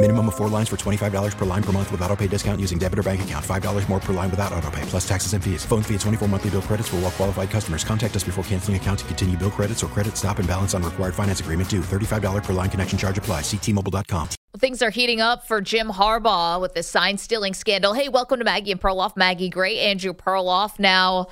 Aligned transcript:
Minimum 0.00 0.28
of 0.28 0.36
four 0.36 0.48
lines 0.48 0.68
for 0.68 0.76
$25 0.76 1.36
per 1.36 1.44
line 1.44 1.62
per 1.62 1.72
month 1.72 1.90
with 1.90 2.00
auto 2.02 2.14
pay 2.14 2.28
discount 2.28 2.60
using 2.60 2.78
debit 2.78 3.00
or 3.00 3.02
bank 3.02 3.22
account. 3.22 3.44
$5 3.44 3.88
more 3.88 3.98
per 3.98 4.12
line 4.12 4.30
without 4.30 4.52
auto 4.52 4.70
pay, 4.70 4.82
plus 4.82 5.06
taxes 5.06 5.32
and 5.32 5.42
fees. 5.42 5.64
Phone 5.64 5.82
fee 5.82 5.94
at 5.96 6.00
24 6.02 6.28
monthly 6.28 6.50
bill 6.50 6.62
credits 6.62 6.88
for 6.88 6.96
all 6.96 7.02
well 7.02 7.10
qualified 7.10 7.50
customers. 7.50 7.82
Contact 7.82 8.14
us 8.14 8.22
before 8.22 8.44
canceling 8.44 8.76
account 8.76 9.00
to 9.00 9.04
continue 9.06 9.36
bill 9.36 9.50
credits 9.50 9.82
or 9.82 9.88
credit 9.88 10.16
stop 10.16 10.38
and 10.38 10.46
balance 10.46 10.72
on 10.72 10.84
required 10.84 11.16
finance 11.16 11.40
agreement 11.40 11.68
due. 11.68 11.80
$35 11.80 12.44
per 12.44 12.52
line 12.52 12.70
connection 12.70 12.96
charge 12.96 13.18
apply. 13.18 13.40
Ctmobile.com. 13.40 14.28
Things 14.58 14.82
are 14.82 14.90
heating 14.90 15.20
up 15.20 15.48
for 15.48 15.60
Jim 15.60 15.88
Harbaugh 15.88 16.60
with 16.60 16.74
the 16.74 16.84
sign 16.84 17.18
stealing 17.18 17.52
scandal. 17.52 17.92
Hey, 17.92 18.08
welcome 18.08 18.38
to 18.38 18.44
Maggie 18.44 18.70
and 18.70 18.80
Perloff. 18.80 19.16
Maggie 19.16 19.48
Gray, 19.48 19.80
Andrew 19.80 20.12
Perloff. 20.12 20.78
Now, 20.78 21.26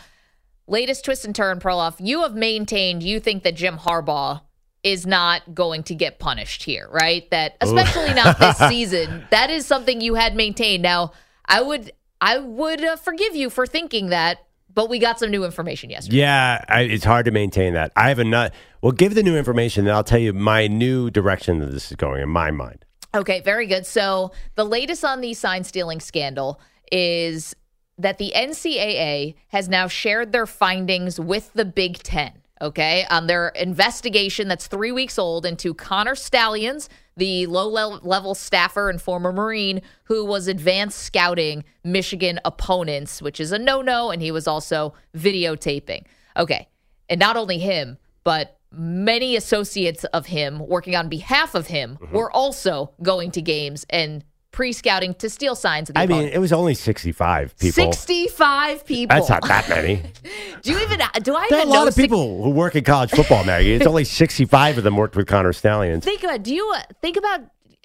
latest 0.66 1.04
twist 1.04 1.24
and 1.24 1.36
turn, 1.36 1.60
Perloff. 1.60 1.94
You 2.00 2.22
have 2.22 2.34
maintained 2.34 3.04
you 3.04 3.20
think 3.20 3.44
that 3.44 3.54
Jim 3.54 3.78
Harbaugh 3.78 4.40
is 4.86 5.04
not 5.04 5.52
going 5.52 5.82
to 5.82 5.96
get 5.96 6.20
punished 6.20 6.62
here, 6.62 6.88
right? 6.92 7.28
That 7.32 7.56
especially 7.60 8.14
not 8.14 8.38
this 8.38 8.56
season. 8.68 9.24
That 9.30 9.50
is 9.50 9.66
something 9.66 10.00
you 10.00 10.14
had 10.14 10.36
maintained. 10.36 10.84
Now, 10.84 11.10
I 11.44 11.60
would 11.60 11.90
I 12.20 12.38
would 12.38 12.84
uh, 12.84 12.94
forgive 12.94 13.34
you 13.34 13.50
for 13.50 13.66
thinking 13.66 14.10
that, 14.10 14.46
but 14.72 14.88
we 14.88 15.00
got 15.00 15.18
some 15.18 15.32
new 15.32 15.44
information 15.44 15.90
yesterday. 15.90 16.18
Yeah, 16.18 16.64
I, 16.68 16.82
it's 16.82 17.04
hard 17.04 17.24
to 17.24 17.32
maintain 17.32 17.74
that. 17.74 17.90
I 17.96 18.10
have 18.10 18.20
a 18.20 18.24
nut. 18.24 18.54
Well, 18.80 18.92
give 18.92 19.16
the 19.16 19.24
new 19.24 19.36
information, 19.36 19.88
and 19.88 19.96
I'll 19.96 20.04
tell 20.04 20.20
you 20.20 20.32
my 20.32 20.68
new 20.68 21.10
direction 21.10 21.58
that 21.58 21.72
this 21.72 21.90
is 21.90 21.96
going 21.96 22.22
in 22.22 22.28
my 22.28 22.52
mind. 22.52 22.84
Okay, 23.12 23.40
very 23.40 23.66
good. 23.66 23.86
So 23.86 24.30
the 24.54 24.64
latest 24.64 25.04
on 25.04 25.20
the 25.20 25.34
sign 25.34 25.64
stealing 25.64 25.98
scandal 25.98 26.60
is 26.92 27.56
that 27.98 28.18
the 28.18 28.32
NCAA 28.36 29.34
has 29.48 29.68
now 29.68 29.88
shared 29.88 30.30
their 30.30 30.46
findings 30.46 31.18
with 31.18 31.52
the 31.54 31.64
Big 31.64 32.04
Ten. 32.04 32.34
Okay, 32.62 33.04
on 33.10 33.26
their 33.26 33.48
investigation 33.48 34.48
that's 34.48 34.66
three 34.66 34.92
weeks 34.92 35.18
old 35.18 35.44
into 35.44 35.74
Connor 35.74 36.14
Stallions, 36.14 36.88
the 37.16 37.46
low 37.46 37.68
level 37.68 38.34
staffer 38.34 38.88
and 38.88 39.00
former 39.00 39.30
Marine 39.32 39.82
who 40.04 40.24
was 40.24 40.48
advanced 40.48 40.98
scouting 40.98 41.64
Michigan 41.84 42.40
opponents, 42.44 43.20
which 43.20 43.40
is 43.40 43.52
a 43.52 43.58
no 43.58 43.82
no, 43.82 44.10
and 44.10 44.22
he 44.22 44.30
was 44.30 44.46
also 44.46 44.94
videotaping. 45.14 46.04
Okay, 46.36 46.68
and 47.10 47.18
not 47.20 47.36
only 47.36 47.58
him, 47.58 47.98
but 48.24 48.58
many 48.72 49.36
associates 49.36 50.04
of 50.04 50.26
him 50.26 50.58
working 50.66 50.96
on 50.96 51.08
behalf 51.08 51.54
of 51.54 51.66
him 51.68 51.98
Mm-hmm. 52.00 52.16
were 52.16 52.30
also 52.30 52.92
going 53.02 53.30
to 53.32 53.42
games 53.42 53.86
and 53.90 54.24
pre-scouting 54.56 55.12
to 55.12 55.28
steal 55.28 55.54
signs. 55.54 55.90
I 55.94 56.06
mean, 56.06 56.28
it 56.28 56.38
was 56.38 56.50
only 56.50 56.72
65 56.72 57.58
people. 57.58 57.92
65 57.92 58.86
people. 58.86 59.14
That's 59.14 59.28
not 59.28 59.46
that 59.48 59.68
many. 59.68 59.96
do 60.62 60.72
you 60.72 60.78
even 60.78 60.98
do 61.22 61.36
I 61.36 61.46
There 61.50 61.58
are 61.58 61.66
a 61.66 61.68
lot 61.68 61.86
of 61.86 61.92
six- 61.92 62.04
people 62.04 62.42
who 62.42 62.48
work 62.48 62.74
in 62.74 62.82
college 62.82 63.10
football, 63.10 63.44
Maggie. 63.44 63.74
It's 63.74 63.86
only 63.86 64.04
65 64.04 64.78
of 64.78 64.84
them 64.84 64.96
worked 64.96 65.14
with 65.14 65.26
Connor 65.26 65.52
Stallions. 65.52 66.04
Think 66.04 66.22
about 66.22 66.42
do 66.42 66.54
you 66.54 66.72
uh, 66.74 66.80
think 67.02 67.18
about 67.18 67.40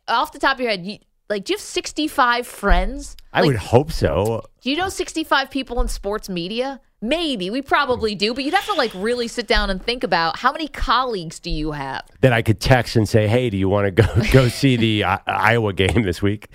off 0.08 0.32
the 0.32 0.40
top 0.40 0.56
of 0.56 0.62
your 0.62 0.70
head 0.70 0.86
you, 0.86 0.98
like 1.32 1.46
do 1.46 1.54
you 1.54 1.58
have 1.58 1.62
65 1.62 2.46
friends? 2.46 3.18
I 3.34 3.40
Like, 3.42 3.48
would 3.48 3.56
hope 3.56 3.92
so. 3.92 4.44
Do 4.62 4.70
you 4.70 4.78
know 4.78 4.90
65 4.90 5.50
people 5.50 5.82
in 5.82 5.88
sports 5.88 6.30
media? 6.30 6.80
Maybe. 7.04 7.50
We 7.50 7.64
probably 7.64 8.14
do, 8.14 8.36
but 8.36 8.44
you'd 8.44 8.54
have 8.54 8.66
to 8.68 8.74
like 8.74 8.92
really 8.94 9.28
sit 9.28 9.48
down 9.48 9.72
and 9.72 9.84
think 9.84 10.04
about 10.04 10.38
how 10.38 10.52
many 10.52 10.68
colleagues 10.68 11.40
do 11.40 11.50
you 11.50 11.72
have? 11.72 12.04
That 12.20 12.32
I 12.32 12.44
could 12.44 12.60
text 12.60 12.96
and 12.96 13.10
say, 13.10 13.28
"Hey, 13.28 13.50
do 13.50 13.58
you 13.58 13.68
want 13.68 13.86
to 13.86 14.04
go 14.04 14.06
go 14.32 14.48
see 14.50 14.76
the 14.76 15.06
uh, 15.06 15.18
Iowa 15.26 15.74
game 15.74 16.04
this 16.04 16.22
week?" 16.22 16.50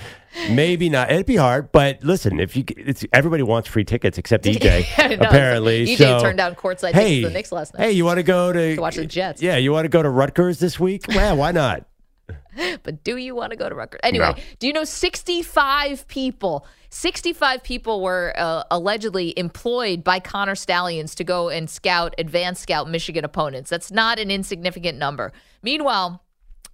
Maybe 0.50 0.88
not. 0.88 1.10
It'd 1.10 1.26
be 1.26 1.34
hard, 1.34 1.72
but 1.72 2.04
listen, 2.04 2.38
if 2.38 2.56
you, 2.56 2.62
it's 2.76 3.04
everybody 3.12 3.42
wants 3.42 3.68
free 3.68 3.84
tickets 3.84 4.18
except 4.18 4.44
EJ. 4.46 5.18
Know. 5.18 5.26
apparently, 5.26 5.86
EJ 5.86 5.96
so, 5.96 6.20
turned 6.20 6.38
down 6.38 6.54
courtside 6.54 6.92
hey, 6.92 7.16
tickets 7.16 7.22
to 7.22 7.28
the 7.28 7.34
Knicks 7.34 7.52
last 7.52 7.74
night. 7.74 7.82
Hey, 7.82 7.92
you 7.92 8.04
want 8.04 8.18
to 8.18 8.22
go 8.22 8.52
to, 8.52 8.76
To 8.76 8.80
watch 8.80 8.94
the 8.96 9.06
Jets. 9.06 9.42
Yeah, 9.42 9.56
you 9.56 9.72
want 9.72 9.86
to 9.86 9.88
go 9.88 10.02
to 10.02 10.10
Rutgers 10.10 10.60
this 10.60 10.78
week? 10.78 11.06
Well, 11.08 11.38
why 11.38 11.50
not? 11.50 11.86
But 12.82 13.04
do 13.04 13.16
you 13.16 13.34
want 13.34 13.50
to 13.50 13.56
go 13.56 13.68
to 13.68 13.74
Rutgers? 13.74 14.00
Anyway, 14.02 14.32
No. 14.34 14.42
do 14.58 14.66
you 14.66 14.72
know 14.72 14.84
65 14.84 16.08
people? 16.08 16.66
65 16.88 17.62
people 17.62 18.00
were 18.02 18.32
uh, 18.36 18.64
allegedly 18.70 19.38
employed 19.38 20.02
by 20.02 20.20
Connor 20.20 20.54
Stallions 20.54 21.14
to 21.16 21.24
go 21.24 21.50
and 21.50 21.68
scout, 21.68 22.14
advanced 22.18 22.62
scout 22.62 22.88
Michigan 22.88 23.24
opponents. 23.24 23.68
That's 23.68 23.90
not 23.90 24.18
an 24.18 24.30
insignificant 24.30 24.96
number. 24.98 25.32
Meanwhile, 25.62 26.22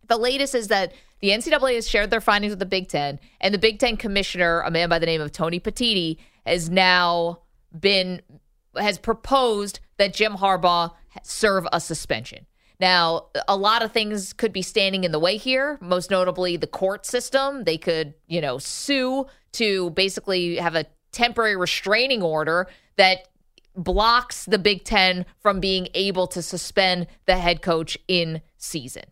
the 0.07 0.17
latest 0.17 0.55
is 0.55 0.69
that 0.69 0.93
the 1.21 1.31
NCAA 1.31 1.77
has 1.77 1.89
shared 1.89 2.11
their 2.11 2.21
findings 2.21 2.51
with 2.51 2.59
the 2.59 2.67
Big 2.67 2.89
Ten, 2.89 3.19
and 3.41 3.55
the 3.55 3.59
Big 3.59 3.79
Ten 3.79 3.97
commissioner, 3.97 4.61
a 4.61 4.71
man 4.71 4.89
by 4.89 4.99
the 4.99 5.07
name 5.07 5.21
of 5.21 5.33
Tony 5.33 5.59
Petitti, 5.61 6.19
has 6.47 6.69
now 6.69 7.41
been 7.79 8.21
has 8.77 8.99
proposed 8.99 9.81
that 9.99 10.15
Jim 10.15 10.35
Harbaugh 10.35 10.93
serve 11.23 11.67
a 11.73 11.81
suspension. 11.81 12.47
Now, 12.83 13.27
a 13.47 13.57
lot 13.57 13.85
of 13.85 13.93
things 13.93 14.33
could 14.33 14.53
be 14.53 14.61
standing 14.61 15.05
in 15.05 15.13
the 15.13 15.21
way 15.21 15.37
here, 15.37 15.79
most 15.81 16.11
notably 16.11 16.57
the 16.57 16.67
court 16.67 17.07
system. 17.07 17.63
They 17.63 17.79
could, 17.79 18.13
you 18.27 18.41
know, 18.41 18.59
sue 18.59 19.27
to 19.53 19.91
basically 19.91 20.57
have 20.57 20.75
a 20.75 20.87
temporary 21.13 21.57
restraining 21.57 22.25
order 22.25 22.67
that 22.97 23.29
blocks 23.77 24.47
the 24.47 24.59
Big 24.59 24.83
Ten 24.83 25.27
from 25.39 25.61
being 25.61 25.87
able 25.95 26.27
to 26.27 26.43
suspend 26.43 27.07
the 27.27 27.37
head 27.37 27.63
coach 27.63 27.97
in 28.09 28.43
season. 28.57 29.05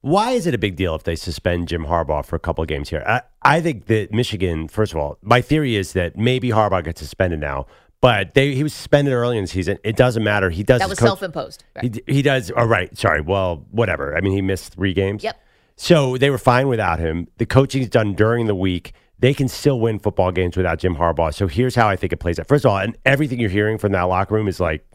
Why 0.00 0.32
is 0.32 0.48
it 0.48 0.54
a 0.54 0.58
big 0.58 0.74
deal 0.74 0.96
if 0.96 1.04
they 1.04 1.14
suspend 1.14 1.68
Jim 1.68 1.84
Harbaugh 1.84 2.24
for 2.24 2.34
a 2.34 2.40
couple 2.40 2.64
games 2.64 2.90
here? 2.90 3.04
I, 3.06 3.22
I 3.42 3.60
think 3.60 3.86
that 3.86 4.12
Michigan, 4.12 4.66
first 4.66 4.94
of 4.94 4.98
all, 4.98 5.16
my 5.22 5.40
theory 5.40 5.76
is 5.76 5.92
that 5.92 6.18
maybe 6.18 6.48
Harbaugh 6.48 6.82
gets 6.82 7.00
suspended 7.00 7.38
now, 7.38 7.66
but 8.00 8.34
they, 8.34 8.54
he 8.54 8.62
was 8.62 8.72
suspended 8.72 9.12
early 9.12 9.36
in 9.36 9.44
the 9.44 9.48
season. 9.48 9.78
It 9.84 9.96
doesn't 9.96 10.22
matter. 10.24 10.50
He 10.50 10.62
does 10.62 10.80
That 10.80 10.88
was 10.88 10.98
coach- 10.98 11.08
self-imposed. 11.08 11.64
Right. 11.76 12.00
He, 12.06 12.14
he 12.14 12.22
does. 12.22 12.50
Oh, 12.56 12.64
right. 12.64 12.96
Sorry. 12.96 13.20
Well, 13.20 13.66
whatever. 13.70 14.16
I 14.16 14.20
mean, 14.20 14.32
he 14.32 14.42
missed 14.42 14.74
three 14.74 14.94
games. 14.94 15.22
Yep. 15.22 15.38
So 15.76 16.16
they 16.16 16.30
were 16.30 16.38
fine 16.38 16.68
without 16.68 16.98
him. 16.98 17.28
The 17.38 17.46
coaching's 17.46 17.88
done 17.88 18.14
during 18.14 18.46
the 18.46 18.54
week. 18.54 18.92
They 19.18 19.34
can 19.34 19.48
still 19.48 19.80
win 19.80 19.98
football 19.98 20.32
games 20.32 20.56
without 20.56 20.78
Jim 20.78 20.96
Harbaugh. 20.96 21.32
So 21.34 21.46
here's 21.46 21.74
how 21.74 21.88
I 21.88 21.96
think 21.96 22.12
it 22.12 22.18
plays 22.18 22.38
out. 22.38 22.48
First 22.48 22.64
of 22.64 22.70
all, 22.70 22.78
and 22.78 22.96
everything 23.04 23.38
you're 23.38 23.50
hearing 23.50 23.76
from 23.78 23.92
that 23.92 24.02
locker 24.04 24.34
room 24.34 24.48
is 24.48 24.60
like 24.60 24.86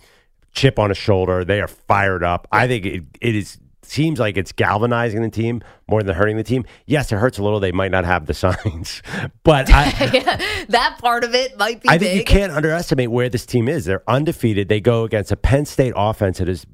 chip 0.52 0.80
on 0.80 0.90
a 0.90 0.96
shoulder. 0.96 1.44
They 1.46 1.62
are 1.62 1.68
fired 1.68 2.24
up. 2.24 2.48
I 2.52 2.68
think 2.68 2.86
it, 2.86 3.04
it 3.22 3.36
is 3.36 3.58
seems 3.86 4.20
like 4.20 4.38
it's 4.38 4.52
galvanizing 4.52 5.22
the 5.22 5.30
team 5.30 5.62
more 5.88 6.02
than 6.02 6.16
hurting 6.16 6.38
the 6.38 6.44
team. 6.44 6.66
Yes, 6.86 7.12
it 7.12 7.18
hurts 7.18 7.38
a 7.38 7.44
little. 7.44 7.60
They 7.60 7.72
might 7.72 7.92
not 7.92 8.06
have 8.06 8.26
the 8.26 8.34
signs, 8.46 9.02
but 9.44 9.70
I, 9.72 10.66
that 10.70 10.98
part 11.00 11.24
of 11.24 11.34
it 11.36 11.58
might 11.58 11.82
be 11.82 11.90
I 11.90 11.98
big. 11.98 12.08
think 12.08 12.18
you 12.18 12.26
can't 12.26 12.52
underestimate 12.52 13.12
where 13.12 13.30
this 13.30 13.46
team 13.46 13.68
is. 13.68 13.86
They're 13.86 14.04
undefeated. 14.08 14.68
They 14.70 14.82
go 14.82 15.04
against 15.04 15.32
a 15.32 15.38
Penn 15.38 15.66
State 15.66 15.94
offense 15.96 16.40
that 16.40 16.50
is. 16.50 16.66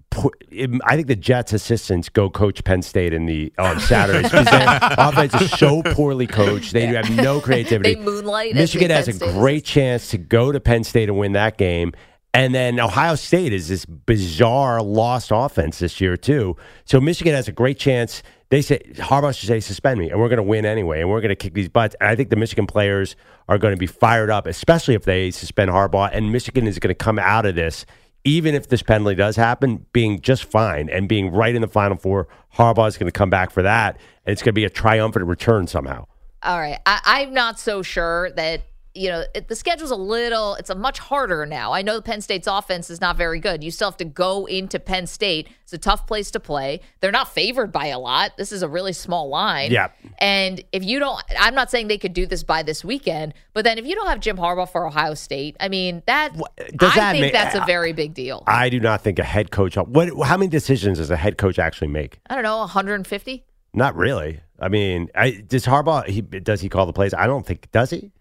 I 0.84 0.96
think 0.96 1.08
the 1.08 1.16
Jets 1.16 1.54
assistants 1.54 2.10
go 2.10 2.30
coach 2.30 2.64
Penn 2.66 2.82
State 2.82 3.14
in 3.14 3.26
the 3.28 3.54
on 3.58 3.80
Saturdays 3.92 4.30
because 4.30 4.46
their 4.46 4.80
offense 4.98 5.34
is 5.36 5.52
so 5.52 5.82
poorly 5.84 6.28
coached. 6.28 6.74
They 6.74 6.88
have 6.88 7.10
no 7.16 7.40
creativity. 7.40 7.96
They 7.96 8.02
moonlight 8.02 8.54
Michigan 8.54 8.92
has 8.92 9.06
Penn 9.06 9.16
a 9.16 9.18
State 9.18 9.34
great 9.34 9.64
chance 9.64 10.10
to 10.10 10.18
go 10.18 10.52
to 10.52 10.60
Penn 10.60 10.84
State 10.84 11.08
and 11.08 11.18
win 11.18 11.32
that 11.34 11.58
game. 11.58 11.94
And 12.34 12.56
then 12.56 12.80
Ohio 12.80 13.16
State 13.16 13.52
is 13.52 13.68
this 13.68 13.86
bizarre 13.86 14.82
lost 14.82 15.32
offense 15.34 15.80
this 15.80 16.00
year 16.00 16.16
too. 16.16 16.56
So 16.86 17.02
Michigan 17.02 17.34
has 17.34 17.48
a 17.48 17.52
great 17.52 17.78
chance. 17.78 18.24
They 18.50 18.62
say 18.62 18.80
Harbaugh 18.96 19.38
should 19.38 19.48
say 19.48 19.60
suspend 19.60 20.00
me, 20.00 20.10
and 20.10 20.20
we're 20.20 20.30
going 20.30 20.38
to 20.38 20.44
win 20.44 20.66
anyway, 20.66 21.02
and 21.02 21.10
we're 21.10 21.22
going 21.22 21.30
to 21.30 21.36
kick 21.36 21.54
these 21.54 21.70
butts. 21.70 21.96
And 22.00 22.10
I 22.10 22.16
think 22.16 22.30
the 22.30 22.36
Michigan 22.36 22.68
players 22.68 23.16
are 23.48 23.58
going 23.58 23.74
to 23.74 23.78
be 23.78 23.88
fired 23.88 24.30
up, 24.30 24.46
especially 24.46 24.94
if 24.94 25.04
they 25.04 25.32
suspend 25.32 25.72
Harbaugh. 25.72 26.10
And 26.12 26.32
Michigan 26.32 26.68
is 26.68 26.80
going 26.80 26.90
to 26.90 26.96
come 26.96 27.20
out 27.20 27.46
of 27.46 27.56
this, 27.56 27.86
even 28.24 28.56
if 28.56 28.68
this 28.68 28.82
penalty 28.82 29.16
does 29.16 29.36
happen, 29.36 29.86
being 29.94 30.22
just 30.22 30.46
fine 30.46 30.90
and 30.90 31.10
being 31.10 31.32
right 31.32 31.56
in 31.56 31.62
the 31.62 31.68
Final 31.68 31.98
Four. 31.98 32.28
Harbaugh 32.56 32.88
is 32.88 32.98
going 32.98 33.08
to 33.08 33.18
come 33.18 33.30
back 33.30 33.52
for 33.52 33.62
that, 33.62 33.98
and 34.26 34.34
it's 34.34 34.42
going 34.42 34.54
to 34.54 34.60
be 34.60 34.66
a 34.66 34.70
triumphant 34.70 35.26
return 35.26 35.68
somehow. 35.68 36.06
All 36.44 36.60
right. 36.60 36.80
I, 36.86 37.00
I'm 37.04 37.34
not 37.34 37.60
so 37.60 37.82
sure 37.82 38.32
that 38.32 38.64
you 38.94 39.10
know, 39.10 39.24
it, 39.34 39.48
the 39.48 39.56
schedule's 39.56 39.92
a 39.92 39.96
little, 39.96 40.56
it's 40.56 40.70
a 40.70 40.76
much 40.76 41.00
harder 41.00 41.46
now. 41.46 41.72
I 41.72 41.82
know 41.82 42.02
Penn 42.02 42.20
State's 42.22 42.48
offense 42.48 42.90
is 42.90 43.00
not 43.00 43.16
very 43.16 43.40
good. 43.40 43.64
You 43.64 43.72
still 43.72 43.90
have 43.90 43.98
to 43.98 44.06
go 44.06 44.46
into 44.46 44.80
Penn 44.80 45.08
State. 45.08 45.48
It's 45.64 45.72
a 45.72 45.78
tough 45.78 46.06
place 46.08 46.32
to 46.32 46.40
play. 46.40 46.82
They're 47.00 47.12
not 47.12 47.34
favored 47.34 47.72
by 47.72 47.88
a 47.88 48.00
lot. 48.00 48.36
This 48.38 48.52
is 48.52 48.64
a 48.64 48.68
really 48.68 48.92
small 48.94 49.30
line. 49.30 49.72
Yeah. 49.72 49.90
And 50.20 50.62
if 50.74 50.84
you 50.84 51.00
don't, 51.00 51.22
I'm 51.40 51.56
not 51.56 51.72
saying 51.72 51.88
they 51.88 51.98
could 51.98 52.14
do 52.14 52.26
this 52.26 52.44
by 52.44 52.64
this 52.64 52.84
weekend, 52.84 53.34
but 53.54 53.64
then 53.64 53.78
if 53.78 53.86
you 53.86 53.96
don't 53.96 54.08
have 54.08 54.20
Jim 54.20 54.36
Harbaugh 54.38 54.70
for 54.70 54.86
Ohio 54.86 55.14
State, 55.14 55.56
I 55.60 55.70
mean, 55.70 56.04
that, 56.08 56.34
does 56.76 56.92
I 56.92 56.96
that 56.96 57.12
think 57.14 57.22
make- 57.22 57.34
that's 57.34 57.56
a 57.56 57.64
uh, 57.64 57.66
very 57.66 57.94
big 57.94 58.14
deal. 58.14 58.44
I 58.46 58.70
do 58.70 58.80
not 58.80 59.02
think 59.02 59.20
a 59.20 59.24
head 59.24 59.52
coach. 59.52 59.76
What? 59.76 60.10
How 60.26 60.36
many 60.38 60.50
decisions 60.50 60.98
does 60.98 61.12
a 61.12 61.18
head 61.18 61.38
coach 61.38 61.60
actually 61.60 61.88
make? 61.88 62.20
I 62.30 62.36
don't 62.36 62.44
know, 62.44 62.58
150? 62.60 63.46
Not 63.74 63.96
really. 63.96 64.42
I 64.60 64.68
mean, 64.68 65.10
I, 65.16 65.44
does 65.48 65.66
Harbaugh? 65.66 66.08
He 66.08 66.22
does 66.22 66.62
he 66.62 66.70
call 66.70 66.86
the 66.86 66.94
plays? 66.94 67.14
I 67.14 67.26
don't 67.26 67.46
think 67.46 67.72
does 67.72 67.90
he. 67.90 68.12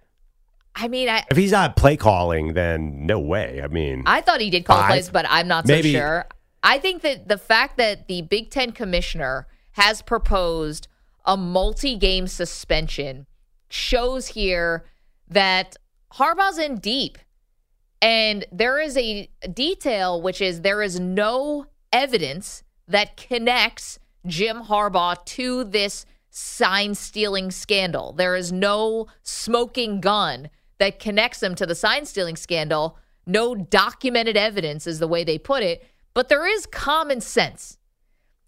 I 0.74 0.88
mean, 0.88 1.08
I, 1.08 1.24
If 1.30 1.36
he's 1.36 1.52
not 1.52 1.76
play 1.76 1.96
calling, 1.96 2.54
then 2.54 3.06
no 3.06 3.18
way. 3.18 3.60
I 3.62 3.66
mean, 3.66 4.02
I 4.06 4.20
thought 4.20 4.40
he 4.40 4.50
did 4.50 4.64
call 4.64 4.78
Five? 4.78 4.88
plays, 4.88 5.10
but 5.10 5.26
I'm 5.28 5.48
not 5.48 5.66
Maybe- 5.66 5.92
so 5.92 5.98
sure. 5.98 6.26
I 6.62 6.78
think 6.78 7.02
that 7.02 7.26
the 7.28 7.38
fact 7.38 7.76
that 7.78 8.06
the 8.06 8.22
Big 8.22 8.50
Ten 8.50 8.72
commissioner 8.72 9.46
has 9.72 10.02
proposed 10.02 10.88
a 11.24 11.36
multi 11.36 11.96
game 11.96 12.26
suspension 12.26 13.26
shows 13.68 14.28
here 14.28 14.84
that 15.28 15.76
Harbaugh's 16.14 16.58
in 16.58 16.76
deep. 16.76 17.18
And 18.02 18.44
there 18.52 18.78
is 18.80 18.96
a 18.96 19.28
detail, 19.52 20.20
which 20.20 20.40
is 20.40 20.62
there 20.62 20.82
is 20.82 20.98
no 20.98 21.66
evidence 21.92 22.62
that 22.88 23.16
connects 23.16 23.98
Jim 24.26 24.62
Harbaugh 24.64 25.22
to 25.24 25.64
this 25.64 26.04
sign 26.30 26.94
stealing 26.94 27.50
scandal. 27.50 28.12
There 28.12 28.36
is 28.36 28.52
no 28.52 29.06
smoking 29.22 30.00
gun 30.00 30.50
that 30.80 30.98
connects 30.98 31.38
them 31.38 31.54
to 31.54 31.66
the 31.66 31.74
sign 31.74 32.06
stealing 32.06 32.36
scandal. 32.36 32.98
No 33.26 33.54
documented 33.54 34.36
evidence, 34.36 34.86
is 34.86 34.98
the 34.98 35.06
way 35.06 35.22
they 35.22 35.38
put 35.38 35.62
it. 35.62 35.86
But 36.14 36.28
there 36.28 36.46
is 36.46 36.66
common 36.66 37.20
sense 37.20 37.78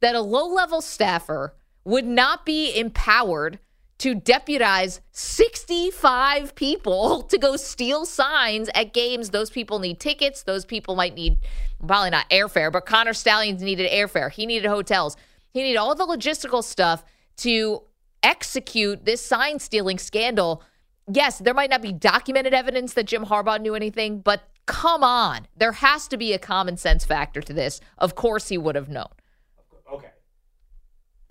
that 0.00 0.16
a 0.16 0.20
low 0.20 0.46
level 0.46 0.80
staffer 0.80 1.54
would 1.84 2.06
not 2.06 2.44
be 2.44 2.76
empowered 2.76 3.60
to 3.98 4.14
deputize 4.14 5.00
65 5.12 6.54
people 6.54 7.22
to 7.30 7.38
go 7.38 7.56
steal 7.56 8.04
signs 8.04 8.68
at 8.74 8.92
games. 8.92 9.30
Those 9.30 9.50
people 9.50 9.78
need 9.78 10.00
tickets. 10.00 10.42
Those 10.42 10.64
people 10.64 10.96
might 10.96 11.14
need 11.14 11.38
probably 11.86 12.10
not 12.10 12.28
airfare, 12.30 12.72
but 12.72 12.86
Connor 12.86 13.12
Stallions 13.12 13.62
needed 13.62 13.90
airfare. 13.90 14.30
He 14.32 14.46
needed 14.46 14.68
hotels. 14.68 15.16
He 15.50 15.62
needed 15.62 15.76
all 15.76 15.94
the 15.94 16.06
logistical 16.06 16.64
stuff 16.64 17.04
to 17.38 17.82
execute 18.22 19.04
this 19.04 19.24
sign 19.24 19.58
stealing 19.58 19.98
scandal. 19.98 20.62
Yes, 21.10 21.38
there 21.38 21.54
might 21.54 21.70
not 21.70 21.82
be 21.82 21.92
documented 21.92 22.54
evidence 22.54 22.94
that 22.94 23.06
Jim 23.06 23.24
Harbaugh 23.26 23.60
knew 23.60 23.74
anything, 23.74 24.20
but 24.20 24.48
come 24.66 25.02
on. 25.02 25.46
There 25.56 25.72
has 25.72 26.06
to 26.08 26.16
be 26.16 26.32
a 26.32 26.38
common 26.38 26.76
sense 26.76 27.04
factor 27.04 27.40
to 27.40 27.52
this. 27.52 27.80
Of 27.98 28.14
course, 28.14 28.48
he 28.48 28.58
would 28.58 28.76
have 28.76 28.88
known. 28.88 29.08
Okay. 29.92 30.10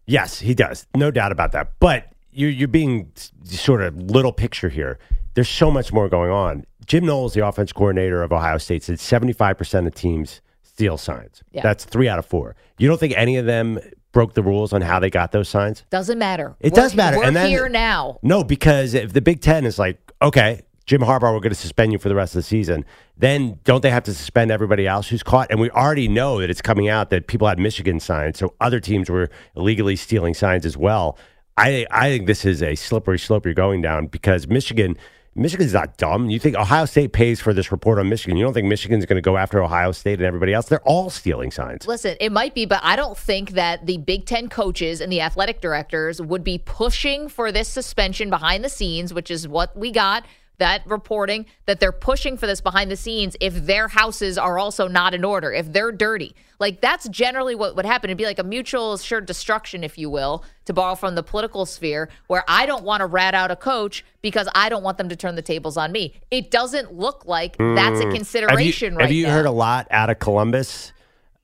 Yes, 0.06 0.40
he 0.40 0.54
does. 0.54 0.88
No 0.96 1.10
doubt 1.10 1.32
about 1.32 1.54
that. 1.54 1.72
But 1.80 2.12
you're, 2.32 2.50
you're 2.50 2.68
being 2.68 3.12
sort 3.44 3.82
of 3.82 3.96
little 3.96 4.34
picture 4.34 4.70
here. 4.70 5.00
There's 5.34 5.50
so 5.50 5.72
much 5.72 5.94
more 5.94 6.10
going 6.10 6.32
on. 6.32 6.66
Jim 6.86 7.06
Knowles, 7.06 7.34
the 7.34 7.46
offense 7.46 7.72
coordinator 7.72 8.22
of 8.22 8.34
Ohio 8.34 8.58
State, 8.58 8.84
said 8.84 8.98
75% 8.98 9.88
of 9.88 9.96
teams 9.96 10.42
steal 10.64 10.98
signs. 10.98 11.44
Yeah. 11.52 11.62
That's 11.62 11.86
three 11.86 12.10
out 12.10 12.20
of 12.20 12.26
four. 12.26 12.56
You 12.78 12.88
don't 12.88 13.00
think 13.00 13.14
any 13.16 13.38
of 13.38 13.46
them 13.46 13.80
broke 14.12 14.34
the 14.34 14.44
rules 14.44 14.74
on 14.74 14.82
how 14.82 15.00
they 15.00 15.10
got 15.10 15.32
those 15.32 15.50
signs? 15.50 15.84
Doesn't 15.90 16.20
matter. 16.20 16.56
It 16.60 16.74
We're- 16.74 16.84
does 16.84 16.96
matter. 16.96 17.18
We're 17.18 17.24
And 17.26 17.36
then- 17.36 17.50
here 17.50 17.70
now. 17.70 18.20
No, 18.22 18.44
because 18.44 18.94
if 18.94 19.14
the 19.14 19.22
Big 19.22 19.42
Ten 19.42 19.66
is 19.66 19.80
like, 19.80 19.98
okay, 20.22 20.62
Jim 20.86 21.02
Harbaugh, 21.02 21.32
we're 21.34 21.40
going 21.40 21.50
to 21.50 21.56
suspend 21.56 21.94
you 21.94 22.00
for 22.00 22.10
the 22.10 22.16
rest 22.16 22.34
of 22.36 22.40
the 22.40 22.44
season, 22.44 22.84
then 23.18 23.60
don't 23.64 23.82
they 23.82 23.90
have 23.92 24.04
to 24.04 24.14
suspend 24.14 24.52
everybody 24.52 24.88
else 24.88 25.08
who's 25.10 25.24
caught? 25.24 25.48
And 25.52 25.60
we 25.60 25.70
already 25.72 26.08
know 26.08 26.40
that 26.42 26.50
it's 26.50 26.62
coming 26.62 26.90
out 26.90 27.10
that 27.12 27.28
people 27.28 27.48
had 27.48 27.60
Michigan 27.60 28.00
signs, 28.00 28.40
so 28.40 28.54
other 28.60 28.80
teams 28.80 29.10
were 29.10 29.30
illegally 29.56 29.96
stealing 29.96 30.34
signs 30.34 30.66
as 30.66 30.76
well. 30.76 31.18
I 31.58 31.86
I 31.92 32.10
think 32.10 32.28
this 32.28 32.44
is 32.46 32.62
a 32.64 32.76
slippery 32.76 33.20
slope 33.20 33.46
you're 33.46 33.54
going 33.54 33.82
down 33.82 34.08
because 34.08 34.48
Michigan. 34.48 34.98
Michigan's 35.34 35.74
not 35.74 35.96
dumb. 35.96 36.30
You 36.30 36.40
think 36.40 36.58
Ohio 36.58 36.84
State 36.84 37.14
pays 37.14 37.40
for 37.40 37.54
this 37.54 37.72
report 37.72 38.00
on 38.00 38.10
Michigan? 38.10 38.36
You 38.36 38.44
don't 38.44 38.54
think 38.54 38.68
Michigan's 38.68 39.06
going 39.06 39.16
to 39.16 39.22
go 39.22 39.38
after 39.38 39.64
Ohio 39.64 39.94
State 39.94 40.20
and 40.20 40.24
everybody 40.24 40.54
else? 40.54 40.68
They're 40.68 40.82
all 40.82 41.10
stealing 41.10 41.52
signs. 41.52 41.88
Listen, 41.88 42.18
it 42.20 42.34
might 42.34 42.54
be, 42.54 42.66
but 42.66 42.82
I 42.84 42.98
don't 42.98 43.18
think 43.18 43.52
that 43.52 43.86
the 43.86 43.98
Big 43.98 44.26
Ten 44.26 44.50
coaches 44.50 45.00
and 45.00 45.10
the 45.10 45.22
athletic 45.22 45.62
directors 45.62 46.22
would 46.22 46.44
be 46.44 46.58
pushing 46.58 47.30
for 47.30 47.50
this 47.50 47.70
suspension 47.70 48.30
behind 48.30 48.66
the 48.66 48.70
scenes, 48.70 49.14
which 49.14 49.32
is 49.32 49.48
what 49.48 49.76
we 49.78 49.90
got. 49.90 50.26
That 50.62 50.84
reporting 50.86 51.48
that 51.66 51.80
they're 51.80 51.92
pushing 51.92 52.38
for 52.38 52.46
this 52.46 52.62
behind 52.62 52.92
the 52.92 52.96
scenes 52.96 53.36
if 53.42 53.66
their 53.66 53.88
houses 53.88 54.38
are 54.38 54.60
also 54.60 54.88
not 54.88 55.16
in 55.16 55.24
order, 55.26 55.52
if 55.52 55.74
they're 55.74 55.92
dirty. 55.92 56.36
Like 56.60 56.82
that's 56.82 57.10
generally 57.10 57.56
what 57.56 57.76
would 57.76 57.86
happen. 57.88 58.12
It'd 58.12 58.20
be 58.20 58.26
like 58.26 58.38
a 58.38 58.44
mutual 58.44 58.94
assured 58.94 59.26
destruction, 59.26 59.84
if 59.84 59.98
you 59.98 60.08
will, 60.12 60.46
to 60.66 60.74
borrow 60.74 60.94
from 60.94 61.16
the 61.16 61.24
political 61.24 61.66
sphere, 61.66 62.10
where 62.28 62.44
I 62.48 62.68
don't 62.68 62.84
want 62.84 63.02
to 63.02 63.08
rat 63.08 63.34
out 63.34 63.50
a 63.50 63.56
coach 63.56 64.06
because 64.22 64.48
I 64.54 64.70
don't 64.70 64.84
want 64.84 65.00
them 65.00 65.10
to 65.10 65.16
turn 65.16 65.34
the 65.34 65.42
tables 65.42 65.78
on 65.78 65.92
me. 65.92 66.14
It 66.30 66.52
doesn't 66.52 66.94
look 66.94 67.26
like 67.26 67.58
that's 67.58 67.60
a 67.60 67.74
hmm. 67.74 67.96
Have 67.96 68.02
you, 68.04 68.12
consideration 68.12 68.96
right 68.96 69.06
have 69.06 69.12
you 69.12 69.26
now. 69.26 69.34
heard 69.34 69.48
a 69.48 69.52
lot 69.52 69.88
out 69.90 70.12
of 70.12 70.20
Columbus 70.20 70.94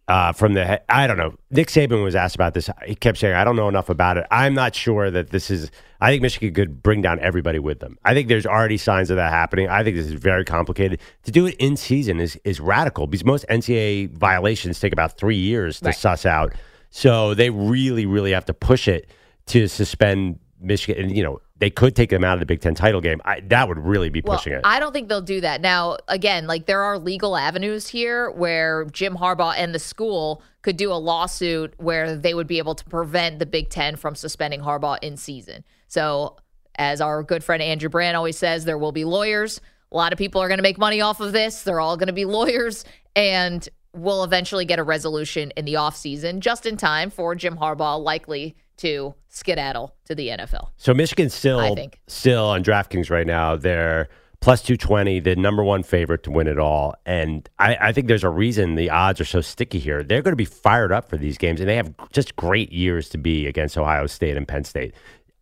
uh, 0.07 0.31
from 0.31 0.53
the? 0.53 0.81
I 0.93 1.05
don't 1.07 1.17
know. 1.17 1.35
Nick 1.51 1.67
Saban 1.67 2.03
was 2.03 2.15
asked 2.15 2.35
about 2.35 2.53
this. 2.53 2.69
He 2.85 2.95
kept 2.95 3.17
saying, 3.17 3.35
"I 3.35 3.43
don't 3.43 3.55
know 3.55 3.67
enough 3.67 3.89
about 3.89 4.17
it. 4.17 4.25
I'm 4.31 4.53
not 4.53 4.73
sure 4.75 5.11
that 5.11 5.29
this 5.31 5.49
is." 5.51 5.69
I 5.99 6.11
think 6.11 6.21
Michigan 6.21 6.53
could 6.53 6.83
bring 6.83 7.01
down 7.01 7.19
everybody 7.19 7.59
with 7.59 7.79
them. 7.79 7.97
I 8.05 8.13
think 8.13 8.27
there's 8.27 8.45
already 8.45 8.77
signs 8.77 9.09
of 9.09 9.15
that 9.17 9.31
happening. 9.31 9.67
I 9.67 9.83
think 9.83 9.97
this 9.97 10.05
is 10.05 10.13
very 10.13 10.45
complicated. 10.45 10.99
To 11.23 11.31
do 11.31 11.45
it 11.47 11.55
in 11.55 11.75
season 11.75 12.19
is 12.19 12.39
is 12.43 12.59
radical 12.59 13.07
because 13.07 13.25
most 13.25 13.45
NCAA 13.49 14.11
violations 14.11 14.79
take 14.79 14.93
about 14.93 15.17
three 15.17 15.35
years 15.37 15.79
to 15.79 15.87
Right. 15.87 15.95
suss 15.95 16.25
out. 16.25 16.53
So 16.89 17.33
they 17.33 17.49
really, 17.49 18.05
really 18.05 18.31
have 18.31 18.45
to 18.45 18.53
push 18.53 18.87
it 18.87 19.09
to 19.47 19.67
suspend 19.67 20.39
Michigan. 20.61 21.03
And 21.05 21.17
you 21.17 21.23
know, 21.23 21.41
they 21.59 21.69
could 21.69 21.95
take 21.95 22.09
them 22.09 22.23
out 22.23 22.33
of 22.33 22.39
the 22.39 22.45
Big 22.45 22.61
Ten 22.61 22.75
title 22.75 23.01
game. 23.01 23.21
I, 23.25 23.39
that 23.47 23.67
would 23.67 23.79
really 23.79 24.09
be 24.09 24.21
Well, 24.21 24.37
pushing 24.37 24.53
it. 24.53 24.61
I 24.63 24.79
don't 24.79 24.93
think 24.93 25.09
they'll 25.09 25.21
do 25.21 25.41
that. 25.41 25.61
Now, 25.61 25.97
again, 26.07 26.45
like 26.47 26.65
there 26.65 26.81
are 26.83 26.99
legal 26.99 27.35
avenues 27.35 27.87
here 27.87 28.29
where 28.31 28.85
Jim 28.85 29.15
Harbaugh 29.15 29.55
and 29.57 29.73
the 29.73 29.79
school 29.79 30.43
could 30.61 30.77
do 30.77 30.91
a 30.91 30.95
lawsuit 30.95 31.73
where 31.77 32.15
they 32.15 32.33
would 32.33 32.47
be 32.47 32.59
able 32.59 32.75
to 32.75 32.85
prevent 32.85 33.39
the 33.39 33.45
Big 33.45 33.69
Ten 33.69 33.95
from 33.95 34.15
suspending 34.15 34.61
Harbaugh 34.61 34.99
in 35.01 35.17
season. 35.17 35.63
So, 35.87 36.37
as 36.75 37.01
our 37.01 37.23
good 37.23 37.43
friend 37.43 37.63
Andrew 37.63 37.89
Brandt 37.89 38.15
always 38.15 38.37
says, 38.37 38.65
there 38.65 38.77
will 38.77 38.91
be 38.91 39.03
lawyers. 39.03 39.59
A 39.91 39.97
lot 39.97 40.13
of 40.13 40.19
people 40.19 40.41
are 40.41 40.47
going 40.47 40.59
to 40.59 40.63
make 40.63 40.77
money 40.77 41.01
off 41.01 41.19
of 41.19 41.31
this. 41.31 41.63
They're 41.63 41.79
all 41.79 41.97
going 41.97 42.07
to 42.07 42.13
be 42.13 42.25
lawyers. 42.25 42.85
And 43.15 43.67
we'll 43.93 44.23
eventually 44.23 44.65
get 44.65 44.77
a 44.77 44.83
resolution 44.83 45.51
in 45.57 45.65
the 45.65 45.73
offseason 45.73 46.39
just 46.39 46.67
in 46.67 46.77
time 46.77 47.09
for 47.09 47.33
Jim 47.33 47.57
Harbaugh 47.57 47.99
likely 47.99 48.55
to 48.77 49.13
skedaddle 49.29 49.95
to 50.05 50.15
the 50.15 50.29
NFL. 50.29 50.69
So 50.77 50.93
Michigan's 50.93 51.33
still 51.33 51.59
I 51.59 51.73
think. 51.75 51.99
still 52.07 52.45
on 52.45 52.63
DraftKings 52.63 53.09
right 53.09 53.27
now. 53.27 53.55
They're 53.55 54.09
plus 54.39 54.61
two 54.61 54.77
twenty, 54.77 55.19
the 55.19 55.35
number 55.35 55.63
one 55.63 55.83
favorite 55.83 56.23
to 56.23 56.31
win 56.31 56.47
it 56.47 56.59
all. 56.59 56.95
And 57.05 57.47
I, 57.59 57.77
I 57.79 57.91
think 57.91 58.07
there's 58.07 58.23
a 58.23 58.29
reason 58.29 58.75
the 58.75 58.89
odds 58.89 59.19
are 59.19 59.25
so 59.25 59.41
sticky 59.41 59.79
here. 59.79 60.03
They're 60.03 60.21
going 60.21 60.31
to 60.33 60.35
be 60.37 60.45
fired 60.45 60.91
up 60.91 61.09
for 61.09 61.17
these 61.17 61.37
games, 61.37 61.59
and 61.59 61.67
they 61.69 61.75
have 61.75 61.93
just 62.11 62.35
great 62.35 62.71
years 62.71 63.09
to 63.09 63.17
be 63.17 63.47
against 63.47 63.77
Ohio 63.77 64.07
State 64.07 64.37
and 64.37 64.47
Penn 64.47 64.63
State. 64.63 64.93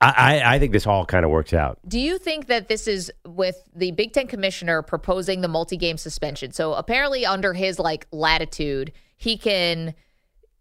I, 0.01 0.41
I, 0.41 0.55
I 0.55 0.59
think 0.59 0.71
this 0.73 0.85
all 0.85 1.05
kind 1.05 1.23
of 1.23 1.31
works 1.31 1.53
out. 1.53 1.79
Do 1.87 1.99
you 1.99 2.17
think 2.17 2.47
that 2.47 2.67
this 2.67 2.87
is 2.87 3.11
with 3.25 3.69
the 3.75 3.91
Big 3.91 4.13
Ten 4.13 4.27
commissioner 4.27 4.81
proposing 4.81 5.41
the 5.41 5.47
multi-game 5.47 5.97
suspension? 5.97 6.51
So 6.51 6.73
apparently, 6.73 7.25
under 7.25 7.53
his 7.53 7.79
like 7.79 8.07
latitude, 8.11 8.91
he 9.17 9.37
can 9.37 9.93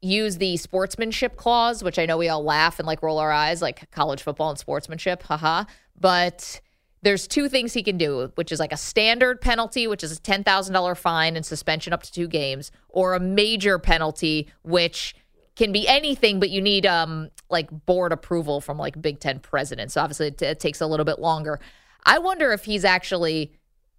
use 0.04 0.38
the 0.38 0.56
sportsmanship 0.56 1.36
clause, 1.36 1.82
which 1.82 1.98
I 1.98 2.06
know 2.06 2.16
we 2.16 2.28
all 2.28 2.44
laugh 2.44 2.78
and 2.78 2.86
like 2.86 3.02
roll 3.02 3.18
our 3.18 3.32
eyes, 3.32 3.62
like 3.62 3.90
college 3.90 4.22
football 4.22 4.50
and 4.50 4.58
sportsmanship, 4.58 5.22
haha. 5.22 5.64
But 5.98 6.60
there's 7.02 7.26
two 7.26 7.48
things 7.48 7.72
he 7.72 7.82
can 7.82 7.98
do, 7.98 8.32
which 8.34 8.52
is 8.52 8.60
like 8.60 8.72
a 8.72 8.76
standard 8.76 9.40
penalty, 9.40 9.86
which 9.86 10.02
is 10.02 10.12
a 10.12 10.20
ten 10.20 10.44
thousand 10.44 10.74
dollar 10.74 10.94
fine 10.94 11.36
and 11.36 11.44
suspension 11.44 11.92
up 11.92 12.02
to 12.02 12.12
two 12.12 12.28
games, 12.28 12.70
or 12.88 13.14
a 13.14 13.20
major 13.20 13.78
penalty, 13.78 14.48
which 14.62 15.14
can 15.56 15.70
be 15.70 15.86
anything, 15.86 16.40
but 16.40 16.50
you 16.50 16.60
need 16.60 16.86
um 16.86 17.30
like 17.50 17.70
board 17.86 18.12
approval 18.12 18.60
from 18.60 18.78
like 18.78 19.00
Big 19.00 19.20
Ten 19.20 19.38
president. 19.38 19.92
So 19.92 20.00
obviously 20.00 20.28
it, 20.28 20.42
it 20.42 20.60
takes 20.60 20.80
a 20.80 20.86
little 20.86 21.04
bit 21.04 21.18
longer. 21.18 21.60
I 22.04 22.18
wonder 22.18 22.52
if 22.52 22.64
he's 22.64 22.84
actually 22.84 23.52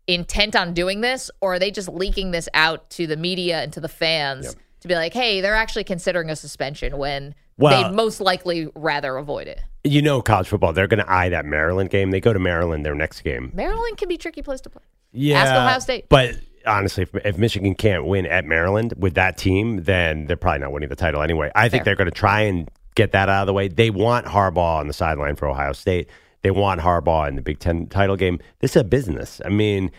intent 0.08 0.56
on 0.56 0.74
doing 0.74 1.02
this, 1.02 1.32
or 1.42 1.56
are 1.56 1.60
they 1.60 1.72
just 1.72 1.90
leaking 1.90 2.32
this 2.32 2.48
out 2.54 2.90
to 2.92 3.08
the 3.08 3.18
media 3.18 3.62
and 3.62 3.74
to 3.74 3.80
the 3.80 3.88
fans 3.88 4.56
to 4.86 4.94
be 4.94 4.96
like, 4.96 5.14
hey, 5.14 5.42
they're 5.42 5.56
actually 5.56 5.84
considering 5.84 6.30
a 6.30 6.36
suspension 6.36 6.98
when 6.98 7.36
Well- 7.58 7.90
they'd 7.90 7.96
most 7.96 8.22
likely 8.22 8.70
rather 8.76 9.18
avoid 9.18 9.48
it. 9.48 9.62
You 9.84 10.02
know, 10.02 10.22
college 10.22 10.48
football, 10.48 10.74
they're 10.74 10.88
going 10.88 11.04
to 11.06 11.12
eye 11.12 11.30
that 11.30 11.46
Maryland 11.46 11.92
game. 11.92 12.10
They 12.12 12.20
go 12.20 12.34
to 12.34 12.40
Maryland 12.40 12.84
their 12.86 12.96
next 12.96 13.22
game. 13.22 13.52
Maryland 13.54 13.98
can 13.98 14.08
be 14.10 14.16
a 14.16 14.18
tricky 14.18 14.42
place 14.42 14.62
to 14.62 14.70
play. 14.70 14.82
Yeah, 15.12 15.42
Ask 15.44 15.52
Ohio 15.54 15.80
State. 15.80 16.10
But 16.10 16.36
honestly, 16.66 17.04
if, 17.04 17.14
if 17.24 17.38
Michigan 17.38 17.76
can't 17.76 18.04
win 18.06 18.26
at 18.26 18.46
Maryland 18.46 18.94
with 18.98 19.14
that 19.14 19.38
team, 19.38 19.84
then 19.84 20.26
they're 20.26 20.38
probably 20.38 20.60
not 20.62 20.72
winning 20.72 20.90
the 20.90 20.96
title 20.96 21.22
anyway. 21.22 21.52
I 21.56 21.70
think 21.70 21.82
Fair. 21.82 21.86
they're 21.86 21.96
going 21.98 22.10
to 22.10 22.18
try 22.18 22.42
and 22.42 22.68
get 22.96 23.12
that 23.12 23.30
out 23.30 23.42
of 23.42 23.48
the 23.48 23.54
way. 23.54 23.68
They 23.68 23.92
want 23.92 24.26
Harbaugh 24.26 24.80
on 24.80 24.88
the 24.88 24.94
sideline 24.94 25.36
for 25.36 25.48
Ohio 25.48 25.74
State. 25.74 26.10
They 26.42 26.50
want 26.52 26.82
Harbaugh 26.82 27.28
in 27.28 27.36
the 27.36 27.42
Big 27.44 27.60
Ten 27.60 27.86
title 27.88 28.16
game. 28.16 28.40
This 28.60 28.72
is 28.72 28.78
a 28.82 28.84
business. 28.84 29.40
I 29.46 29.50
mean, 29.50 29.92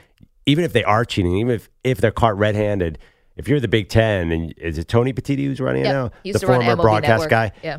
even 0.46 0.64
if 0.64 0.72
they 0.72 0.82
are 0.84 1.04
cheating, 1.04 1.36
even 1.36 1.54
if, 1.54 1.68
if 1.84 1.98
they're 1.98 2.10
caught 2.10 2.36
red 2.36 2.54
handed, 2.56 2.98
if 3.36 3.48
you're 3.48 3.60
the 3.60 3.68
Big 3.68 3.88
Ten 3.88 4.32
and 4.32 4.54
is 4.58 4.78
it 4.78 4.88
Tony 4.88 5.12
Petitti 5.12 5.44
who's 5.44 5.60
running 5.60 5.82
it 5.84 5.88
now? 5.88 6.10
Used 6.24 6.40
the 6.40 6.46
former 6.46 6.76
broadcast 6.76 7.24
Network. 7.24 7.30
guy. 7.30 7.52
Yeah. 7.62 7.78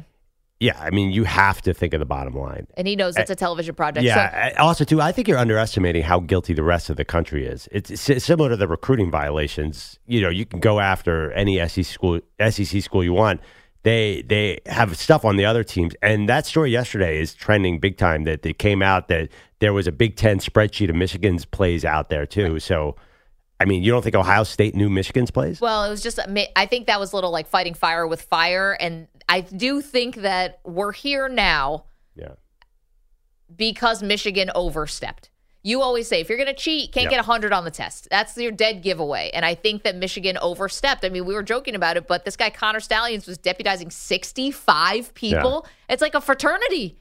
Yeah, 0.60 0.76
I 0.80 0.90
mean, 0.90 1.12
you 1.12 1.24
have 1.24 1.62
to 1.64 1.74
think 1.74 1.94
of 1.94 2.00
the 2.00 2.06
bottom 2.06 2.34
line. 2.34 2.66
And 2.76 2.88
he 2.88 2.96
knows 2.96 3.16
it's 3.16 3.30
a 3.30 3.34
eh, 3.34 3.36
television 3.36 3.76
project. 3.76 4.04
Yeah. 4.04 4.32
I- 4.34 4.48
eh, 4.50 4.54
also, 4.56 4.84
too, 4.84 5.00
I 5.00 5.12
think 5.12 5.28
you're 5.28 5.38
underestimating 5.38 6.02
how 6.02 6.20
guilty 6.20 6.54
the 6.54 6.64
rest 6.64 6.90
of 6.90 6.98
the 6.98 7.06
country 7.06 7.46
is. 7.46 7.70
It's, 7.72 8.10
it's 8.10 8.26
similar 8.26 8.50
to 8.50 8.58
the 8.58 8.68
recruiting 8.68 9.12
violations. 9.12 10.00
You 10.08 10.20
know, 10.22 10.30
you 10.30 10.48
can 10.48 10.60
go 10.60 10.80
after 10.80 11.32
any 11.34 11.60
SEC 11.68 11.86
school, 11.86 12.22
SEC 12.40 12.82
school 12.82 13.04
you 13.04 13.14
want. 13.14 13.40
They 13.84 14.24
they 14.24 14.60
have 14.66 14.98
stuff 14.98 15.24
on 15.24 15.38
the 15.38 15.46
other 15.46 15.64
teams, 15.64 15.94
and 16.02 16.28
that 16.28 16.46
story 16.46 16.72
yesterday 16.72 17.22
is 17.22 17.34
trending 17.34 17.80
big 17.80 17.96
time. 17.96 18.26
That 18.26 18.46
it 18.46 18.58
came 18.58 18.82
out 18.82 19.08
that 19.08 19.30
there 19.60 19.72
was 19.72 19.88
a 19.88 19.92
Big 19.94 20.18
Ten 20.18 20.40
spreadsheet 20.40 20.90
of 20.90 20.96
Michigan's 20.96 21.46
plays 21.46 21.86
out 21.86 22.10
there 22.10 22.26
too. 22.26 22.60
So, 22.60 22.98
I 23.60 23.66
mean, 23.66 23.82
you 23.84 23.92
don't 23.92 24.04
think 24.04 24.16
Ohio 24.16 24.44
State 24.44 24.76
knew 24.76 24.90
Michigan's 24.90 25.32
plays? 25.32 25.60
Well, 25.60 25.84
it 25.84 25.90
was 25.90 26.04
just, 26.04 26.20
I 26.56 26.66
think 26.68 26.88
that 26.88 27.00
was 27.00 27.12
a 27.12 27.16
little 27.16 27.32
like 27.32 27.48
fighting 27.48 27.74
fire 27.74 28.06
with 28.06 28.22
fire. 28.22 28.74
And 28.80 29.08
I 29.28 29.42
do 29.42 29.82
think 29.82 30.18
that 30.18 30.60
we're 30.64 30.92
here 30.92 31.28
now 31.28 31.86
Yeah. 32.16 32.34
because 33.56 34.04
Michigan 34.04 34.52
overstepped. 34.54 35.30
You 35.64 35.82
always 35.82 36.08
say 36.08 36.22
if 36.22 36.30
you're 36.30 36.38
going 36.38 36.48
to 36.48 36.54
cheat, 36.54 36.94
can't 36.94 37.06
Yep. 37.06 37.12
get 37.12 37.20
100 37.20 37.52
on 37.52 37.66
the 37.66 37.72
test. 37.72 38.08
That's 38.10 38.38
your 38.38 38.52
dead 38.52 38.84
giveaway. 38.84 39.32
And 39.34 39.44
I 39.44 39.56
think 39.56 39.84
that 39.84 39.96
Michigan 39.96 40.38
overstepped. 40.38 41.04
I 41.04 41.10
mean, 41.10 41.26
we 41.26 41.34
were 41.34 41.44
joking 41.44 41.76
about 41.76 41.98
it, 41.98 42.08
but 42.08 42.24
this 42.26 42.38
guy 42.38 42.50
Connor 42.50 42.80
Stallions 42.80 43.26
was 43.28 43.38
deputizing 43.38 43.92
65 43.92 45.14
people. 45.14 45.66
It's 45.90 46.02
like 46.02 46.16
a 46.16 46.22
fraternity. 46.22 47.00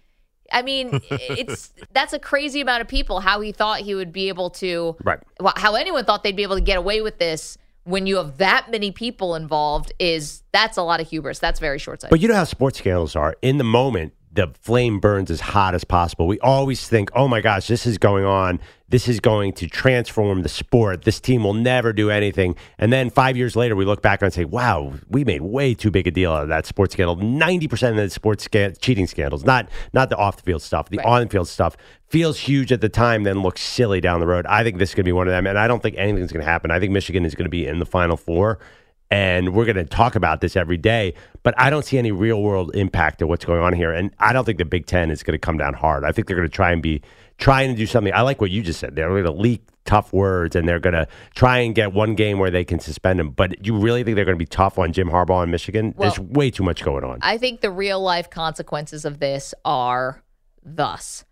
I 0.53 0.63
mean, 0.63 1.01
it's 1.11 1.73
that's 1.93 2.13
a 2.13 2.19
crazy 2.19 2.61
amount 2.61 2.83
of 2.83 2.89
people. 2.89 3.21
How 3.21 3.41
he 3.41 3.53
thought 3.53 3.81
he 3.81 3.95
would 3.95 4.13
be 4.13 4.29
able 4.29 4.51
to, 4.51 4.97
Right. 5.05 5.19
well, 5.41 5.55
how 5.57 5.75
anyone 5.75 6.05
thought 6.05 6.23
they'd 6.23 6.37
be 6.37 6.43
able 6.43 6.57
to 6.57 6.63
get 6.63 6.79
away 6.79 7.01
with 7.01 7.19
this 7.19 7.59
when 7.85 8.07
you 8.07 8.17
have 8.17 8.39
that 8.39 8.69
many 8.71 8.91
people 8.91 9.37
involved 9.37 9.93
is 10.01 10.43
that's 10.53 10.77
a 10.77 10.83
lot 10.83 11.01
of 11.01 11.09
hubris. 11.09 11.39
That's 11.39 11.61
very 11.61 11.79
short 11.79 12.01
sighted. 12.01 12.11
But 12.11 12.21
you 12.21 12.29
know 12.29 12.35
how 12.35 12.45
sports 12.45 12.79
scandals 12.79 13.15
are. 13.15 13.37
In 13.43 13.59
the 13.59 13.65
moment, 13.65 14.13
the 14.37 14.53
flame 14.61 15.01
burns 15.01 15.31
as 15.31 15.41
hot 15.41 15.75
as 15.75 15.85
possible. 15.85 16.27
We 16.27 16.39
always 16.41 16.89
think, 16.89 17.11
oh 17.15 17.27
my 17.27 17.41
gosh, 17.41 17.67
this 17.67 17.87
is 17.87 17.99
going 17.99 18.25
on. 18.25 18.61
This 18.89 19.09
is 19.09 19.19
going 19.19 19.53
to 19.55 19.67
transform 19.67 20.43
the 20.43 20.49
sport. 20.49 21.03
This 21.03 21.19
team 21.19 21.43
will 21.43 21.55
never 21.55 21.93
do 21.93 22.09
anything. 22.09 22.55
And 22.79 22.93
then 22.93 23.11
five 23.11 23.37
years 23.37 23.57
later, 23.57 23.75
we 23.75 23.85
look 23.85 24.01
back 24.01 24.23
and 24.23 24.33
say, 24.33 24.45
wow, 24.45 24.93
we 25.09 25.25
made 25.25 25.41
way 25.43 25.75
too 25.75 25.91
big 25.91 26.07
a 26.07 26.13
deal 26.13 26.31
out 26.33 26.45
of 26.45 26.49
that 26.51 26.67
sports 26.67 26.93
scandal. 26.93 27.17
90% 27.17 27.91
of 27.91 27.97
the 27.97 28.11
sports 28.11 28.45
sca- 28.45 28.77
cheating 28.77 29.09
scandals, 29.09 29.45
not, 29.45 29.69
not 29.93 30.09
the 30.09 30.17
off 30.17 30.37
the 30.37 30.45
field 30.45 30.63
stuff, 30.63 30.89
the 30.89 30.99
Right. 30.99 31.07
on 31.07 31.29
field 31.29 31.49
stuff, 31.49 31.77
feels 32.09 32.39
huge 32.39 32.71
at 32.71 32.81
the 32.81 32.89
time, 32.89 33.25
then 33.25 33.43
looks 33.43 33.61
silly 33.61 34.01
down 34.01 34.21
the 34.21 34.27
road. 34.29 34.47
I 34.47 34.63
think 34.63 34.79
this 34.79 34.91
is 34.91 34.95
going 34.95 35.03
to 35.05 35.09
be 35.09 35.13
one 35.13 35.27
of 35.27 35.33
them. 35.33 35.49
And 35.49 35.59
I 35.59 35.67
don't 35.67 35.83
think 35.83 35.97
anything's 35.99 36.31
going 36.31 36.45
to 36.45 36.51
happen. 36.51 36.71
I 36.71 36.79
think 36.79 36.93
Michigan 36.93 37.25
is 37.25 37.35
going 37.35 37.47
to 37.47 37.51
be 37.51 37.67
in 37.67 37.81
the 37.81 37.87
final 37.87 38.17
four 38.17 38.61
and 39.11 39.55
we're 39.55 39.65
going 39.65 39.77
to 39.77 39.85
talk 39.85 40.17
about 40.17 40.41
this 40.41 40.57
every 40.57 40.77
day. 40.77 41.15
But 41.43 41.55
I 41.59 41.71
don't 41.71 41.85
see 41.85 41.99
any 41.99 42.13
real 42.13 42.43
world 42.43 42.75
impact 42.75 43.23
of 43.23 43.29
what's 43.29 43.45
going 43.45 43.63
on 43.63 43.73
here, 43.73 43.93
and 43.93 44.11
I 44.19 44.33
don't 44.33 44.45
think 44.45 44.59
the 44.59 44.65
Big 44.65 44.87
Ten 44.87 45.11
is 45.11 45.23
going 45.23 45.33
to 45.35 45.39
come 45.39 45.59
down 45.59 45.75
hard. 45.75 46.05
I 46.05 46.13
think 46.13 46.27
they're 46.27 46.37
going 46.37 46.49
to 46.49 46.55
try 46.55 46.73
and 46.73 46.83
be 46.83 47.03
trying 47.39 47.71
to 47.71 47.77
do 47.77 47.87
something. 47.87 48.13
I 48.13 48.23
like 48.23 48.41
what 48.41 48.51
you 48.51 48.63
just 48.63 48.81
said. 48.81 48.97
They're 48.97 49.09
going 49.09 49.25
to 49.25 49.31
leak 49.31 49.63
tough 49.85 50.13
words, 50.13 50.57
and 50.57 50.69
they're 50.69 50.81
going 50.81 50.95
to 50.95 51.07
try 51.35 51.59
and 51.59 51.75
get 51.75 51.93
one 51.93 52.15
game 52.15 52.39
where 52.39 52.51
they 52.51 52.65
can 52.65 52.81
suspend 52.81 53.21
him. 53.21 53.31
But 53.31 53.65
you 53.65 53.79
really 53.79 54.03
think 54.03 54.17
they're 54.17 54.25
going 54.25 54.39
to 54.39 54.43
be 54.43 54.47
tough 54.47 54.79
on 54.79 54.93
Jim 54.93 55.09
Harbaugh 55.09 55.45
in 55.45 55.51
Michigan? 55.51 55.95
There's 55.97 56.19
way 56.19 56.51
too 56.51 56.65
much 56.65 56.83
going 56.83 57.05
on. 57.05 57.19
I 57.23 57.39
think 57.39 57.61
the 57.61 57.71
real 57.71 58.01
life 58.01 58.29
consequences 58.29 59.05
of 59.05 59.21
this 59.21 59.55
are 59.65 60.23
thus. 60.65 61.25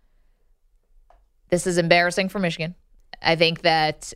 This 1.49 1.67
is 1.67 1.77
embarrassing 1.77 2.29
for 2.29 2.39
Michigan. 2.39 2.75
I 3.21 3.35
think 3.35 3.61
that 3.61 4.13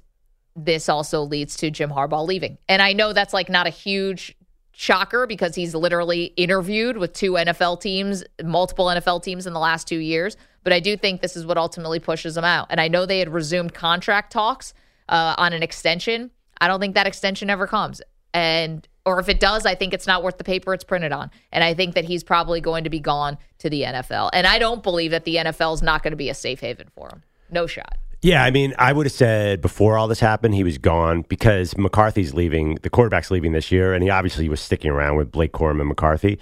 this 0.66 0.90
also 0.90 1.22
leads 1.22 1.56
to 1.58 1.72
Jim 1.72 1.90
Harbaugh 1.90 2.26
leaving. 2.26 2.58
And 2.68 2.82
I 2.82 2.94
know 2.94 3.14
that's 3.14 3.34
like 3.34 3.50
not 3.50 3.68
a 3.68 3.72
huge 3.72 4.36
shocker 4.72 5.28
because 5.28 5.56
he's 5.56 5.76
literally 5.76 6.26
interviewed 6.38 6.98
with 6.98 7.14
two 7.14 7.34
NFL 7.34 7.82
teams, 7.82 8.24
multiple 8.44 8.86
NFL 8.86 9.24
teams 9.24 9.46
in 9.46 9.54
the 9.54 9.60
last 9.60 9.88
two 9.88 9.98
years. 9.98 10.38
But 10.64 10.74
I 10.74 10.80
do 10.80 10.96
think 10.96 11.22
this 11.22 11.36
is 11.36 11.46
what 11.46 11.58
ultimately 11.58 12.00
pushes 12.00 12.38
him 12.38 12.46
out. 12.46 12.68
And 12.70 12.80
I 12.80 12.88
know 12.88 13.06
they 13.06 13.20
had 13.20 13.30
resumed 13.30 13.74
contract 13.74 14.32
talks 14.32 14.74
uh, 15.10 15.36
on 15.38 15.54
an 15.54 15.64
extension. 15.64 16.32
I 16.62 16.68
don't 16.68 16.80
think 16.80 16.96
that 16.96 17.08
extension 17.08 17.50
ever 17.50 17.68
comes. 17.68 18.02
And 18.34 18.88
or 19.06 19.20
if 19.20 19.28
it 19.28 19.40
does, 19.40 19.66
I 19.66 19.76
think 19.76 19.94
it's 19.94 20.08
not 20.08 20.24
worth 20.24 20.38
the 20.38 20.44
paper 20.44 20.74
it's 20.74 20.84
printed 20.84 21.12
on. 21.12 21.32
And 21.52 21.64
I 21.64 21.74
think 21.74 21.96
that 21.96 22.06
he's 22.06 22.24
probably 22.24 22.62
going 22.62 22.84
to 22.84 22.90
be 22.90 23.00
gone 23.00 23.38
to 23.60 23.70
the 23.70 23.82
NFL. 23.82 24.30
And 24.34 24.46
I 24.46 24.60
don't 24.60 24.84
believe 24.84 25.12
that 25.12 25.26
the 25.26 25.38
NFL 25.38 25.74
is 25.74 25.82
not 25.82 26.04
going 26.04 26.12
to 26.12 26.18
be 26.18 26.30
a 26.30 26.34
safe 26.34 26.60
haven 26.60 26.90
for 26.94 27.08
him. 27.08 27.24
No 27.50 27.66
shot. 27.66 27.98
Yeah, 28.22 28.44
I 28.44 28.52
mean, 28.52 28.74
I 28.78 28.92
would 28.92 29.06
have 29.06 29.14
said 29.14 29.62
before 29.62 29.98
all 29.98 30.08
this 30.10 30.20
happened, 30.20 30.54
he 30.54 30.64
was 30.64 30.78
gone 30.78 31.24
because 31.30 31.78
McCarthy's 31.78 32.34
leaving. 32.34 32.76
The 32.82 32.90
quarterback's 32.90 33.32
leaving 33.32 33.54
this 33.54 33.72
year, 33.72 33.94
and 33.94 34.04
he 34.04 34.10
obviously 34.10 34.50
was 34.50 34.60
sticking 34.60 34.92
around 34.92 35.16
with 35.16 35.32
Blake 35.32 35.54
Corum 35.54 35.80
and 35.80 35.88
McCarthy. 35.88 36.38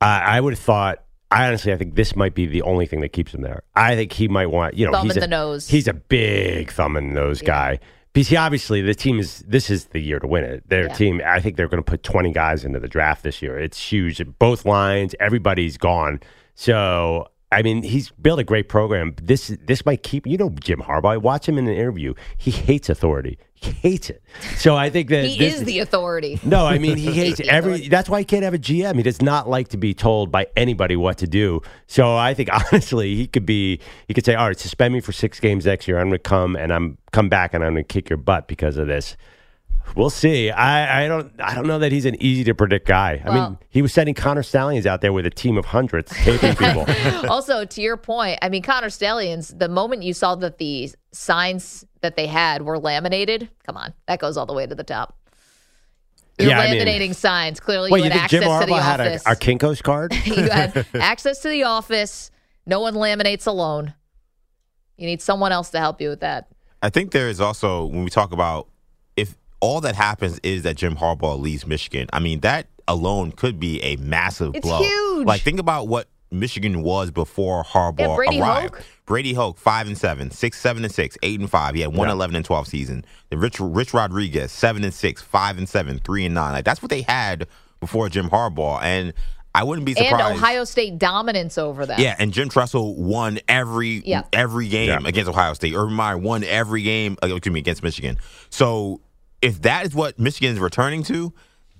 I 0.00 0.36
I 0.38 0.40
would 0.40 0.54
have 0.54 0.60
thought. 0.62 1.04
I 1.32 1.46
honestly, 1.46 1.72
I 1.72 1.76
think 1.76 1.94
this 1.94 2.16
might 2.16 2.34
be 2.34 2.46
the 2.46 2.62
only 2.62 2.86
thing 2.86 3.02
that 3.02 3.10
keeps 3.10 3.32
him 3.32 3.42
there. 3.42 3.62
I 3.76 3.94
think 3.94 4.12
he 4.12 4.26
might 4.26 4.46
want, 4.46 4.74
you 4.74 4.84
know, 4.84 4.90
Thumb 4.92 5.06
he's 5.06 5.12
in 5.16 5.22
a, 5.22 5.26
the 5.26 5.28
nose. 5.28 5.68
He's 5.68 5.86
a 5.86 5.92
big 5.94 6.72
thumb 6.72 6.96
in 6.96 7.08
the 7.08 7.14
nose 7.14 7.40
guy. 7.40 7.78
Because 8.12 8.26
he 8.26 8.34
obviously 8.36 8.80
the 8.82 8.96
team 8.96 9.20
is 9.20 9.38
this 9.46 9.70
is 9.70 9.84
the 9.86 10.00
year 10.00 10.18
to 10.18 10.26
win 10.26 10.42
it. 10.42 10.68
Their 10.68 10.88
Yeah. 10.88 10.94
team, 10.94 11.20
I 11.24 11.38
think 11.38 11.56
they're 11.56 11.68
going 11.68 11.82
to 11.82 11.88
put 11.88 12.02
twenty 12.02 12.32
guys 12.32 12.64
into 12.64 12.80
the 12.80 12.88
draft 12.88 13.22
this 13.22 13.40
year. 13.42 13.56
It's 13.58 13.78
huge. 13.80 14.20
Both 14.40 14.64
lines, 14.64 15.14
everybody's 15.20 15.76
gone. 15.76 16.18
So 16.56 17.28
I 17.52 17.62
mean, 17.62 17.82
he's 17.82 18.10
built 18.10 18.38
a 18.38 18.44
great 18.44 18.68
program. 18.68 19.14
This 19.20 19.56
this 19.64 19.84
might 19.84 20.02
keep 20.02 20.26
you 20.26 20.36
know 20.36 20.50
Jim 20.60 20.80
Harbaugh. 20.80 21.12
I 21.12 21.16
Watch 21.16 21.48
him 21.48 21.58
in 21.58 21.66
an 21.66 21.74
interview. 21.74 22.14
He 22.36 22.50
hates 22.50 22.88
authority. 22.88 23.38
He 23.54 23.72
hates 23.72 24.08
it. 24.08 24.22
So 24.56 24.76
I 24.76 24.88
think 24.88 25.10
that 25.10 25.24
He 25.24 25.36
this, 25.36 25.56
is 25.56 25.64
the 25.64 25.80
authority. 25.80 26.40
no, 26.44 26.64
I 26.64 26.78
mean 26.78 26.96
he 26.96 27.12
hates 27.12 27.40
every. 27.44 27.88
That's 27.88 28.08
why 28.08 28.20
he 28.20 28.24
can't 28.24 28.44
have 28.44 28.54
a 28.54 28.58
GM. 28.58 28.96
He 28.96 29.02
does 29.02 29.20
not 29.20 29.48
like 29.48 29.68
to 29.68 29.76
be 29.76 29.94
told 29.94 30.30
by 30.30 30.46
anybody 30.56 30.96
what 30.96 31.18
to 31.18 31.26
do. 31.26 31.60
So 31.86 32.16
I 32.16 32.34
think 32.34 32.48
honestly, 32.72 33.16
he 33.16 33.26
could 33.26 33.46
be. 33.46 33.80
He 34.06 34.14
could 34.14 34.24
say, 34.24 34.34
"All 34.34 34.46
right, 34.46 34.58
suspend 34.58 34.94
me 34.94 35.00
for 35.00 35.12
six 35.12 35.40
games 35.40 35.66
next 35.66 35.88
year. 35.88 35.98
I'm 35.98 36.08
going 36.08 36.12
to 36.12 36.18
come 36.20 36.56
and 36.56 36.72
I'm 36.72 36.98
come 37.12 37.28
back 37.28 37.52
and 37.52 37.64
I'm 37.64 37.72
going 37.74 37.84
to 37.84 37.88
kick 37.92 38.08
your 38.08 38.16
butt 38.16 38.46
because 38.48 38.76
of 38.76 38.86
this." 38.86 39.16
We'll 39.96 40.10
see. 40.10 40.50
I, 40.50 41.04
I 41.04 41.08
don't. 41.08 41.32
I 41.40 41.54
don't 41.54 41.66
know 41.66 41.78
that 41.78 41.92
he's 41.92 42.04
an 42.04 42.20
easy 42.22 42.44
to 42.44 42.54
predict 42.54 42.86
guy. 42.86 43.22
I 43.24 43.34
mean, 43.34 43.58
he 43.68 43.82
was 43.82 43.92
sending 43.92 44.14
Connor 44.14 44.42
Stallions 44.42 44.86
out 44.86 45.00
there 45.00 45.12
with 45.12 45.26
a 45.26 45.30
team 45.30 45.58
of 45.58 45.64
hundreds 45.64 46.12
taping 46.12 46.54
people. 46.56 46.86
also, 47.30 47.64
to 47.64 47.80
your 47.82 47.96
point, 47.96 48.38
I 48.42 48.48
mean, 48.48 48.62
Connor 48.62 48.90
Stallions, 48.90 49.48
the 49.48 49.68
moment 49.68 50.02
you 50.02 50.14
saw 50.14 50.34
that 50.36 50.58
the 50.58 50.90
signs 51.12 51.84
that 52.02 52.16
they 52.16 52.26
had 52.26 52.62
were 52.62 52.78
laminated, 52.78 53.50
come 53.66 53.76
on, 53.76 53.92
that 54.06 54.20
goes 54.20 54.36
all 54.36 54.46
the 54.46 54.54
way 54.54 54.66
to 54.66 54.74
the 54.74 54.84
top. 54.84 55.16
You're 56.38 56.50
Yeah, 56.50 56.60
I 56.60 56.70
mean- 56.70 56.86
laminating 56.86 57.14
signs. 57.14 57.60
Clearly, 57.60 57.90
Wait, 57.90 57.98
you 58.00 58.04
you 58.06 58.10
had 58.10 58.30
think 58.30 58.42
access 58.42 58.48
Jim 58.48 58.60
to 58.60 58.66
the 58.66 58.72
Harbaugh 58.72 58.82
had 58.82 59.00
a, 59.00 59.14
office. 59.16 59.24
Kinkos 59.40 59.82
card? 59.82 60.14
you 60.24 60.48
had 60.48 60.86
access 60.94 61.40
to 61.40 61.48
the 61.48 61.64
office. 61.64 62.30
No 62.66 62.80
one 62.80 62.94
laminates 62.94 63.46
alone. 63.46 63.94
You 64.96 65.06
need 65.06 65.20
someone 65.22 65.50
else 65.52 65.70
to 65.70 65.78
help 65.78 66.00
you 66.00 66.08
with 66.10 66.20
that. 66.20 66.48
I 66.82 66.90
think 66.90 67.10
there 67.10 67.28
is 67.28 67.40
also 67.40 67.84
when 67.86 68.04
we 68.04 68.10
talk 68.10 68.32
about 68.32 68.68
if 68.68 68.70
all 69.60 69.80
that 69.82 69.94
happens 69.94 70.38
is 70.42 70.62
that 70.62 70.76
Jim 70.76 70.96
Harbaugh 70.96 71.38
leaves 71.40 71.66
Michigan. 71.66 72.08
I 72.12 72.18
mean 72.20 72.40
that 72.40 72.66
alone 72.88 73.32
could 73.32 73.60
be 73.60 73.82
a 73.82 73.96
massive 73.96 74.54
It's 74.54 74.66
blow. 74.66 74.78
huge. 74.82 75.26
Like 75.26 75.42
think 75.42 75.60
about 75.60 75.86
what 75.88 76.08
Michigan 76.32 76.82
was 76.82 77.10
before 77.10 77.64
Harbaugh 77.64 77.98
Yeah, 78.00 78.14
Brady 78.16 78.40
arrived. 78.40 78.74
Hoke. 78.76 78.84
Brady 79.06 79.32
Hoke, 79.34 79.58
five 79.58 79.88
and 79.88 79.98
seven, 79.98 80.30
six, 80.30 80.60
seven 80.60 80.84
and 80.84 80.92
six, 80.94 81.18
eight 81.24 81.40
and 81.40 81.50
five. 81.50 81.74
He 81.74 81.80
had 81.80 81.94
one 81.94 82.08
Yeah. 82.08 82.14
eleven 82.14 82.36
and 82.36 82.44
twelve 82.44 82.68
season. 82.68 83.04
Then 83.28 83.40
Rich 83.40 83.58
Rich 83.60 83.92
Rodriguez, 83.92 84.52
seven 84.52 84.84
and 84.84 84.94
six, 84.94 85.20
five 85.22 85.58
and 85.58 85.68
seven, 85.68 85.98
three 85.98 86.24
and 86.24 86.34
nine. 86.34 86.52
Like 86.52 86.64
that's 86.64 86.80
what 86.82 86.90
they 86.90 87.02
had 87.02 87.46
before 87.80 88.08
Jim 88.08 88.30
Harbaugh. 88.30 88.80
And 88.82 89.12
I 89.52 89.64
wouldn't 89.64 89.84
be 89.84 89.94
surprised. 89.94 90.14
And 90.24 90.36
Ohio 90.36 90.62
State 90.62 90.96
dominance 91.00 91.58
over 91.58 91.84
them. 91.84 91.98
Yeah, 92.00 92.14
and 92.20 92.32
Jim 92.32 92.48
Tressel 92.48 92.94
won 92.94 93.40
every 93.48 94.00
Yeah. 94.06 94.22
every 94.32 94.68
game 94.68 94.88
Yeah. 94.88 95.00
against 95.08 95.28
Ohio 95.28 95.54
State. 95.54 95.74
Urban 95.74 95.94
Meyer 95.94 96.16
won 96.16 96.44
every 96.44 96.82
game 96.82 97.16
uh, 97.20 97.26
excuse 97.26 97.52
me, 97.52 97.58
against 97.58 97.82
Michigan. 97.82 98.16
So 98.50 99.00
if 99.42 99.62
that 99.62 99.86
is 99.86 99.94
what 99.94 100.18
Michigan 100.18 100.52
is 100.52 100.58
returning 100.58 101.02
to, 101.04 101.32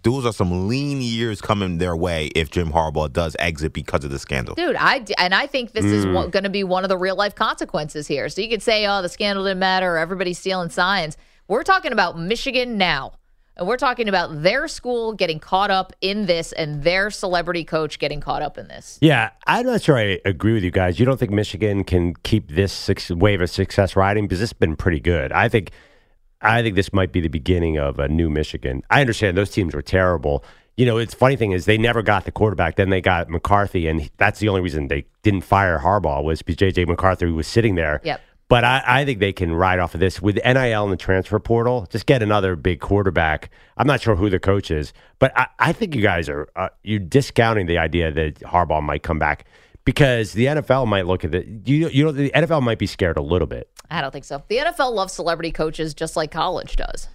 those 0.03 0.25
are 0.25 0.33
some 0.33 0.67
lean 0.69 1.03
years 1.03 1.43
coming 1.43 1.77
their 1.77 1.95
way 1.95 2.27
if 2.35 2.51
Jim 2.51 2.73
Harbaugh 2.73 3.13
does 3.13 3.37
exit 3.39 3.73
because 3.75 4.03
of 4.03 4.11
the 4.11 4.19
scandal. 4.19 4.55
Dude, 4.55 4.77
I 4.77 5.01
d- 5.01 5.15
and 5.19 5.35
I 5.35 5.47
think 5.47 5.73
this 5.73 5.85
is 5.85 6.07
Mm. 6.07 6.31
going 6.31 6.45
to 6.45 6.49
be 6.51 6.65
one 6.65 6.85
of 6.85 6.89
the 6.89 6.97
real 6.97 7.17
life 7.17 7.35
consequences 7.35 8.07
here. 8.07 8.29
So 8.31 8.41
you 8.41 8.49
could 8.49 8.63
say, 8.63 8.87
"Oh, 8.87 9.03
the 9.03 9.11
scandal 9.11 9.45
didn't 9.45 9.59
matter," 9.59 9.93
or 9.95 9.99
"Everybody's 9.99 10.39
stealing 10.39 10.71
signs." 10.71 11.19
We're 11.49 11.65
talking 11.65 11.93
about 11.93 12.19
Michigan 12.19 12.79
now, 12.79 13.13
and 13.59 13.69
we're 13.69 13.77
talking 13.77 14.09
about 14.09 14.43
their 14.43 14.67
school 14.69 15.13
getting 15.13 15.39
caught 15.39 15.71
up 15.71 15.93
in 16.01 16.25
this, 16.25 16.53
and 16.53 16.83
their 16.83 17.11
celebrity 17.11 17.65
coach 17.65 17.99
getting 17.99 18.21
caught 18.23 18.41
up 18.41 18.57
in 18.57 18.69
this. 18.69 18.97
Yeah, 19.03 19.31
I'm 19.47 19.67
not 19.67 19.83
sure 19.83 19.99
I 19.99 20.19
agree 20.25 20.55
with 20.55 20.63
you 20.65 20.71
guys. 20.71 20.99
You 20.99 21.05
don't 21.05 21.19
think 21.21 21.31
Michigan 21.33 21.85
can 21.85 22.15
keep 22.23 22.51
this 22.53 22.73
six, 22.73 23.11
wave 23.11 23.43
of 23.43 23.51
success 23.51 23.97
riding 23.97 24.25
because 24.27 24.41
it's 24.41 24.55
been 24.55 24.77
pretty 24.77 25.01
good. 25.01 25.31
I 25.33 25.51
think, 25.51 25.73
I 26.43 26.63
think 26.63 26.75
this 26.75 26.93
might 26.93 27.13
be 27.13 27.21
the 27.21 27.29
beginning 27.29 27.79
of 27.79 27.99
a 27.99 28.09
new 28.09 28.31
Michigan. 28.31 28.83
I 28.91 29.01
understand 29.01 29.37
those 29.37 29.51
teams 29.51 29.75
were 29.75 29.83
terrible. 29.83 30.45
you 30.77 30.87
know, 30.87 30.97
it's 30.97 31.13
funny 31.13 31.37
thing 31.37 31.53
is 31.53 31.67
they 31.67 31.77
never 31.77 32.03
got 32.03 32.25
the 32.25 32.33
quarterback. 32.33 32.77
Then 32.77 32.89
they 32.89 33.03
got 33.03 33.29
McCarthy, 33.29 33.87
and 33.87 34.11
that's 34.17 34.41
the 34.41 34.49
only 34.49 34.63
reason 34.63 34.89
they 34.89 35.05
didn't 35.23 35.43
fire 35.43 35.79
Harbaugh 35.79 36.25
was 36.25 36.41
because 36.41 36.57
JJ 36.57 36.87
McCarthy 36.87 37.27
was 37.27 37.47
sitting 37.47 37.75
there. 37.75 38.01
Yep. 38.03 38.21
But 38.49 38.65
I, 38.65 38.83
I 38.85 39.05
think 39.05 39.21
they 39.21 39.33
can 39.33 39.55
ride 39.55 39.79
off 39.79 39.95
of 39.95 40.01
this 40.01 40.21
with 40.21 40.37
NIL 40.37 40.83
and 40.83 40.93
the 40.93 40.97
transfer 40.97 41.39
portal. 41.39 41.87
Just 41.89 42.07
get 42.07 42.21
another 42.21 42.57
big 42.57 42.81
quarterback. 42.81 43.51
I'm 43.77 43.87
not 43.87 44.01
sure 44.01 44.17
who 44.17 44.29
the 44.29 44.41
coach 44.41 44.73
is, 44.73 44.93
but 45.21 45.33
I, 45.39 45.47
I 45.59 45.73
think 45.73 45.95
you 45.95 46.03
guys 46.03 46.29
are 46.29 46.49
uh, 46.57 46.71
you're 46.83 46.99
discounting 46.99 47.67
the 47.67 47.79
idea 47.79 48.11
that 48.11 48.41
Harbaugh 48.41 48.83
might 48.83 49.05
come 49.05 49.21
back 49.21 49.45
because 49.85 50.33
the 50.33 50.47
NFL 50.47 50.89
might 50.89 51.07
look 51.07 51.25
at 51.25 51.33
it. 51.35 51.47
You 51.65 51.89
you 51.91 52.05
know 52.05 52.11
the 52.11 52.31
NFL 52.31 52.63
might 52.63 52.79
be 52.79 52.87
scared 52.87 53.19
a 53.19 53.23
little 53.23 53.47
bit. 53.47 53.71
I 53.91 54.01
don't 54.01 54.13
think 54.13 54.25
so. 54.25 54.43
The 54.49 54.59
NFL 54.59 54.93
loves 54.93 55.13
celebrity 55.13 55.51
coaches 55.51 55.95
just 55.95 56.17
like 56.17 56.31
college 56.31 56.77
does. 56.77 57.09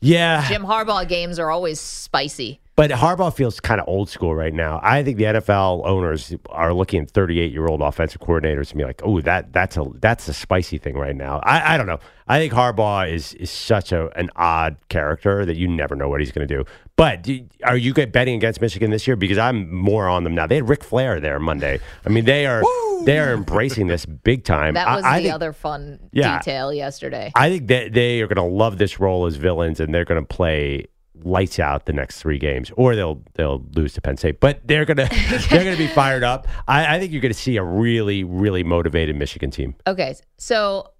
Yeah, 0.00 0.46
Jim 0.48 0.62
Harbaugh 0.64 1.06
games 1.08 1.38
are 1.38 1.50
always 1.50 1.80
spicy. 1.80 2.60
But 2.76 2.90
Harbaugh 2.90 3.32
feels 3.32 3.60
kind 3.60 3.80
of 3.80 3.86
old 3.88 4.08
school 4.08 4.34
right 4.34 4.52
now. 4.52 4.80
I 4.82 5.04
think 5.04 5.16
the 5.16 5.24
NFL 5.24 5.86
owners 5.86 6.34
are 6.48 6.74
looking 6.74 7.02
at 7.02 7.10
38 7.12 7.52
year 7.52 7.68
old 7.68 7.80
offensive 7.80 8.20
coordinators 8.20 8.70
and 8.70 8.78
be 8.78 8.84
like, 8.84 9.00
"Oh, 9.04 9.20
that 9.20 9.52
that's 9.52 9.76
a 9.76 9.84
that's 10.00 10.26
a 10.26 10.34
spicy 10.34 10.78
thing 10.78 10.96
right 10.96 11.14
now." 11.14 11.38
I, 11.44 11.74
I 11.74 11.76
don't 11.76 11.86
know. 11.86 12.00
I 12.26 12.40
think 12.40 12.52
Harbaugh 12.52 13.08
is 13.12 13.34
is 13.34 13.50
such 13.50 13.92
a 13.92 14.08
an 14.18 14.28
odd 14.34 14.76
character 14.88 15.44
that 15.46 15.56
you 15.56 15.68
never 15.68 15.94
know 15.94 16.08
what 16.08 16.18
he's 16.18 16.32
going 16.32 16.48
to 16.48 16.52
do. 16.52 16.64
But 16.96 17.22
do, 17.22 17.46
are 17.62 17.76
you 17.76 17.94
betting 17.94 18.34
against 18.36 18.60
Michigan 18.60 18.90
this 18.90 19.06
year? 19.06 19.14
Because 19.16 19.38
I'm 19.38 19.72
more 19.72 20.08
on 20.08 20.24
them 20.24 20.34
now. 20.34 20.46
They 20.48 20.56
had 20.56 20.68
Ric 20.68 20.82
Flair 20.82 21.20
there 21.20 21.38
Monday. 21.38 21.78
I 22.04 22.08
mean, 22.08 22.24
they 22.24 22.46
are 22.46 22.62
they 23.04 23.20
are 23.20 23.32
embracing 23.34 23.86
this 23.86 24.04
big 24.04 24.42
time. 24.42 24.74
That 24.74 24.88
I- 24.88 24.96
was 24.96 25.04
I 25.04 25.18
the 25.18 25.22
think- 25.24 25.34
other 25.34 25.52
fun 25.52 26.00
Yeah. 26.12 26.38
detail 26.38 26.72
yesterday. 26.72 27.30
I 27.36 27.50
think 27.50 27.68
that 27.68 27.92
they 27.92 28.20
are 28.20 28.26
going 28.26 28.36
to 28.48 28.52
love 28.56 28.78
this 28.78 28.98
role 28.98 29.26
as 29.26 29.36
villains, 29.36 29.78
and 29.78 29.94
they're 29.94 30.04
going 30.04 30.20
to 30.20 30.26
play 30.26 30.86
lights 31.22 31.58
out 31.58 31.86
the 31.86 31.92
next 31.92 32.20
three 32.20 32.38
games, 32.38 32.70
or 32.76 32.96
they'll 32.96 33.22
they'll 33.34 33.64
lose 33.74 33.92
to 33.94 34.00
Penn 34.00 34.16
State. 34.16 34.40
But 34.40 34.60
they're 34.66 34.84
gonna 34.84 35.08
they're 35.50 35.64
gonna 35.64 35.76
be 35.76 35.86
fired 35.86 36.22
up. 36.24 36.48
I, 36.66 36.96
I 36.96 36.98
think 36.98 37.12
you're 37.12 37.20
going 37.22 37.32
to 37.32 37.38
see 37.38 37.56
a 37.56 37.62
really 37.62 38.24
really 38.24 38.64
motivated 38.64 39.16
Michigan 39.16 39.50
team. 39.50 39.74
Okay, 39.86 40.14
so 40.38 40.90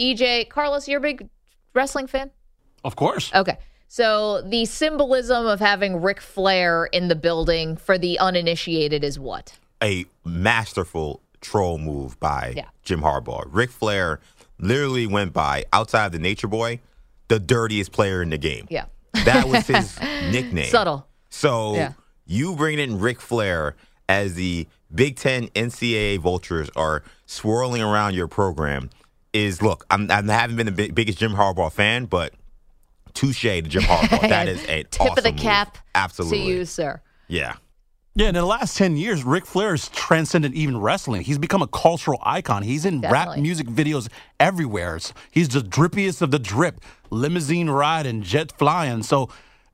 EJ 0.00 0.48
Carlos, 0.48 0.88
you're 0.88 0.98
a 0.98 1.02
big 1.02 1.28
wrestling 1.74 2.06
fan. 2.06 2.30
Of 2.84 2.96
course. 2.96 3.32
Okay. 3.34 3.58
So 3.88 4.42
the 4.42 4.64
symbolism 4.64 5.46
of 5.46 5.60
having 5.60 6.02
Ric 6.02 6.20
Flair 6.20 6.86
in 6.86 7.08
the 7.08 7.14
building 7.14 7.76
for 7.76 7.98
the 7.98 8.18
uninitiated 8.18 9.04
is 9.04 9.18
what? 9.18 9.58
a 9.82 10.06
masterful 10.24 11.20
troll 11.42 11.76
move 11.76 12.18
by 12.18 12.54
Yeah. 12.56 12.64
Jim 12.82 13.02
Harbaugh. 13.02 13.44
Ric 13.50 13.70
Flair 13.70 14.20
literally 14.58 15.06
went 15.06 15.34
by 15.34 15.66
outside 15.70 16.06
of 16.06 16.12
the 16.12 16.18
Nature 16.18 16.48
Boy, 16.48 16.80
the 17.28 17.38
dirtiest 17.38 17.92
player 17.92 18.22
in 18.22 18.30
the 18.30 18.38
game. 18.38 18.66
Yeah. 18.70 18.86
That 19.24 19.48
was 19.48 19.66
his 19.68 19.98
nickname. 20.00 20.66
Subtle. 20.70 21.06
So 21.30 21.74
Yeah. 21.74 21.92
you 22.26 22.54
bring 22.56 22.78
in 22.78 22.98
Ric 23.00 23.20
Flair 23.20 23.74
as 24.08 24.34
the 24.34 24.66
Big 24.94 25.16
Ten 25.16 25.48
NCAA 25.48 26.18
vultures 26.18 26.70
are 26.76 27.02
swirling 27.26 27.82
around 27.82 28.14
your 28.14 28.28
program 28.28 28.90
is 29.32 29.60
look. 29.62 29.84
I'm 29.90 30.10
I 30.10 30.22
haven't 30.22 30.56
been 30.56 30.66
the 30.66 30.72
big, 30.72 30.94
biggest 30.94 31.18
Jim 31.18 31.32
Harbaugh 31.32 31.72
fan, 31.72 32.04
but 32.06 32.32
touche 33.14 33.42
to 33.42 33.62
Jim 33.62 33.82
Harbaugh. 33.84 34.28
that 34.28 34.48
is 34.48 34.62
a 34.68 34.84
Tip 34.84 35.00
of 35.06 35.16
the 35.16 35.20
awesome 35.22 35.34
move. 35.34 35.40
cap 35.42 35.78
Absolutely. 35.94 36.38
to 36.38 36.44
you, 36.44 36.64
sir. 36.64 37.00
Yeah. 37.28 37.54
Yeah, 38.14 38.28
in 38.28 38.34
the 38.34 38.46
last 38.46 38.78
10 38.78 38.96
years, 38.96 39.24
Ric 39.24 39.44
Flair 39.44 39.72
has 39.72 39.90
transcended 39.90 40.54
even 40.54 40.78
wrestling. 40.80 41.20
He's 41.20 41.36
become 41.36 41.60
a 41.60 41.66
cultural 41.66 42.18
icon. 42.22 42.62
He's 42.62 42.86
in 42.86 43.02
rap 43.02 43.36
music 43.36 43.66
videos 43.66 44.08
everywhere. 44.40 44.98
He's 45.30 45.50
the 45.50 45.60
drippiest 45.60 46.22
of 46.22 46.30
the 46.30 46.38
drip, 46.38 46.80
limousine 47.10 47.70
riding, 47.70 48.22
jet 48.22 48.52
flying. 48.58 49.02
So, 49.02 49.28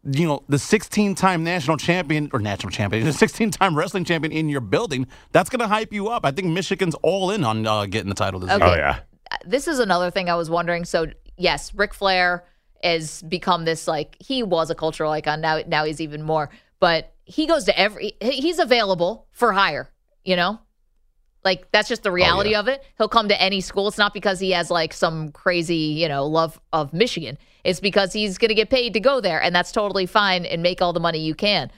you 0.05 0.27
know, 0.27 0.43
the 0.49 0.59
16 0.59 1.15
time 1.15 1.45
national 1.45 1.77
champion, 1.77 2.31
or 2.33 2.41
national 2.41 2.71
champion, 2.71 3.05
the 3.07 3.13
16 3.13 3.51
time 3.51 3.77
wrestling 3.77 4.05
champion 4.05 4.33
in 4.33 4.49
your 4.49 4.61
building, 4.61 5.07
that's 5.33 5.51
going 5.51 5.61
to 5.61 5.69
hype 5.69 5.93
you 5.93 6.09
up. 6.09 6.25
I 6.25 6.31
think 6.31 6.49
Michigan's 6.49 6.95
all 7.03 7.31
in 7.31 7.45
on 7.45 7.67
uh, 7.67 7.87
getting 7.87 8.09
the 8.09 8.15
title 8.15 8.41
this 8.41 8.51
Okay. 8.51 8.65
year. 8.65 8.75
Oh 8.75 8.77
yeah, 8.77 8.99
This 9.47 9.69
is 9.69 9.79
another 9.79 10.11
thing 10.11 10.29
I 10.29 10.35
was 10.35 10.51
wondering. 10.51 10.85
So 10.85 11.07
yes, 11.37 11.75
Ric 11.75 11.95
Flair 11.95 12.45
has 12.83 13.23
become 13.23 13.65
this 13.65 13.87
like 13.87 14.17
he 14.21 14.43
was 14.43 14.71
a 14.71 14.75
cultural 14.75 15.13
icon. 15.13 15.41
Now 15.41 15.61
now 15.67 15.85
he's 15.85 16.01
even 16.01 16.23
more. 16.23 16.51
But 16.81 17.13
he 17.25 17.47
goes 17.47 17.65
to 17.65 17.79
every 17.79 18.15
he's 18.21 18.59
available 18.59 19.29
for 19.31 19.53
hire, 19.53 19.89
you 20.25 20.35
know? 20.35 20.59
Like 21.45 21.71
that's 21.73 21.89
just 21.89 22.03
the 22.03 22.11
oh, 22.11 22.13
reality 22.13 22.55
of 22.55 22.69
it. 22.69 22.85
He'll 22.99 23.09
come 23.09 23.29
to 23.29 23.41
any 23.41 23.61
school. 23.61 23.89
It's 23.89 23.99
not 23.99 24.15
because 24.15 24.39
he 24.39 24.53
has 24.53 24.71
like 24.71 24.93
some 24.93 25.31
crazy, 25.33 25.75
you 25.75 26.09
know, 26.09 26.27
love 26.27 26.61
of 26.73 26.93
Michigan. 26.93 27.37
It's 27.65 27.81
because 27.81 28.13
he's 28.13 28.39
going 28.39 28.51
to 28.51 28.55
get 28.55 28.71
paid 28.71 28.93
to 28.95 29.01
go 29.01 29.21
there 29.21 29.43
and 29.43 29.55
that's 29.55 29.73
totally 29.73 30.07
fine 30.07 30.45
and 30.45 30.63
make 30.63 30.81
all 30.81 30.93
the 30.93 31.01
money 31.01 31.19
you 31.19 31.35
can. 31.35 31.71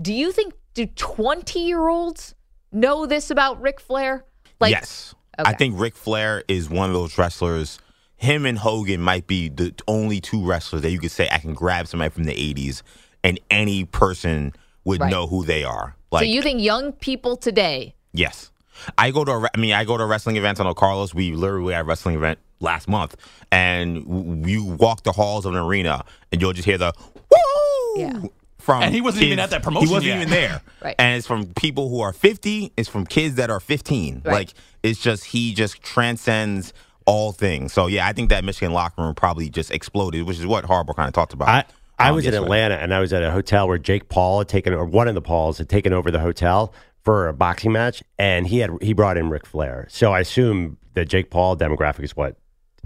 Do 0.00 0.12
you 0.12 0.32
think 0.32 0.54
do 0.74 0.86
20-year-olds 0.86 2.34
know 2.72 3.04
this 3.04 3.30
about 3.30 3.60
Ric 3.60 3.80
Flair? 3.80 4.24
Like 4.60 4.72
yes. 4.72 5.14
I 5.38 5.54
think 5.54 5.78
Ric 5.78 5.96
Flair 5.96 6.44
is 6.48 6.70
one 6.70 6.88
of 6.88 6.94
those 6.94 7.16
wrestlers. 7.18 7.78
Him 8.16 8.46
and 8.46 8.58
Hogan 8.58 9.00
might 9.00 9.26
be 9.26 9.48
the 9.48 9.74
only 9.88 10.20
two 10.20 10.44
wrestlers 10.44 10.82
that 10.82 10.90
you 10.90 10.98
could 10.98 11.10
say 11.10 11.28
I 11.30 11.38
can 11.38 11.54
grab 11.54 11.86
somebody 11.86 12.10
from 12.10 12.24
the 12.24 12.34
80s 12.34 12.82
and 13.24 13.38
any 13.50 13.84
person 13.84 14.54
would 14.84 15.00
Right. 15.00 15.10
know 15.10 15.26
who 15.26 15.44
they 15.44 15.64
are. 15.64 15.96
Like, 16.10 16.22
so 16.22 16.26
you 16.26 16.42
think 16.42 16.60
young 16.60 16.92
people 16.92 17.36
today 17.36 17.94
yes. 18.12 18.51
I 18.98 19.10
go 19.10 19.24
to, 19.24 19.32
a, 19.32 19.48
I 19.54 19.58
mean, 19.58 19.72
I 19.72 19.84
go 19.84 19.96
to 19.96 20.04
wrestling 20.04 20.36
events. 20.36 20.60
I 20.60 20.64
know 20.64 20.74
Carlos, 20.74 21.14
we 21.14 21.32
literally 21.32 21.72
had 21.74 21.80
a 21.82 21.84
wrestling 21.84 22.16
event 22.16 22.38
last 22.60 22.88
month, 22.88 23.16
and 23.50 24.46
you 24.48 24.64
walk 24.64 25.02
the 25.02 25.12
halls 25.12 25.44
of 25.46 25.52
an 25.54 25.58
arena 25.60 26.04
and 26.30 26.40
you'll 26.40 26.52
just 26.52 26.66
hear 26.66 26.78
the 26.78 26.92
woo 27.30 28.00
Yeah. 28.00 28.22
from 28.58 28.82
And 28.82 28.94
he 28.94 29.00
wasn't 29.00 29.24
even 29.24 29.38
at 29.40 29.50
that 29.50 29.62
promotion 29.62 29.88
He 29.88 29.92
wasn't 29.94 30.08
yet. 30.08 30.16
even 30.18 30.30
there. 30.30 30.60
Right. 30.82 30.94
And 30.98 31.16
it's 31.18 31.26
from 31.26 31.46
people 31.54 31.88
who 31.88 32.00
are 32.00 32.12
50. 32.12 32.72
It's 32.76 32.88
from 32.88 33.06
kids 33.06 33.36
that 33.36 33.50
are 33.50 33.60
15. 33.60 34.22
Right. 34.24 34.32
Like 34.32 34.54
it's 34.82 35.00
just 35.00 35.26
he 35.26 35.54
just 35.54 35.80
transcends 35.82 36.72
all 37.06 37.32
things. 37.32 37.72
So 37.72 37.86
yeah, 37.88 38.06
I 38.06 38.12
think 38.12 38.30
that 38.30 38.44
Michigan 38.44 38.72
locker 38.72 39.02
room 39.02 39.14
probably 39.14 39.48
just 39.48 39.70
exploded, 39.70 40.24
which 40.24 40.38
is 40.38 40.46
what 40.46 40.64
Harbaugh 40.64 40.94
kind 40.96 41.06
of 41.08 41.14
talked 41.14 41.32
about. 41.32 41.48
I 41.48 41.64
I 41.98 42.08
um, 42.08 42.16
was 42.16 42.26
in. 42.26 42.34
Atlanta 42.34 42.74
and 42.76 42.92
I 42.92 42.98
was 43.00 43.12
at 43.12 43.22
a 43.22 43.30
hotel 43.30 43.68
where 43.68 43.78
Jake 43.78 44.08
Paul 44.08 44.38
had 44.40 44.48
taken 44.48 44.72
or 44.72 44.84
one 44.84 45.06
of 45.08 45.14
the 45.14 45.22
Pauls 45.22 45.58
had 45.58 45.68
taken 45.68 45.92
over 45.92 46.10
the 46.10 46.18
hotel 46.20 46.72
for 47.02 47.28
a 47.28 47.32
boxing 47.32 47.72
match, 47.72 48.02
and 48.18 48.46
he 48.46 48.58
had 48.58 48.70
he 48.80 48.92
brought 48.92 49.16
in 49.16 49.28
Ric 49.28 49.46
Flair. 49.46 49.86
So 49.90 50.12
I 50.12 50.20
assume 50.20 50.78
the 50.94 51.04
Jake 51.04 51.30
Paul 51.30 51.56
demographic 51.56 52.04
is 52.04 52.16
what. 52.16 52.36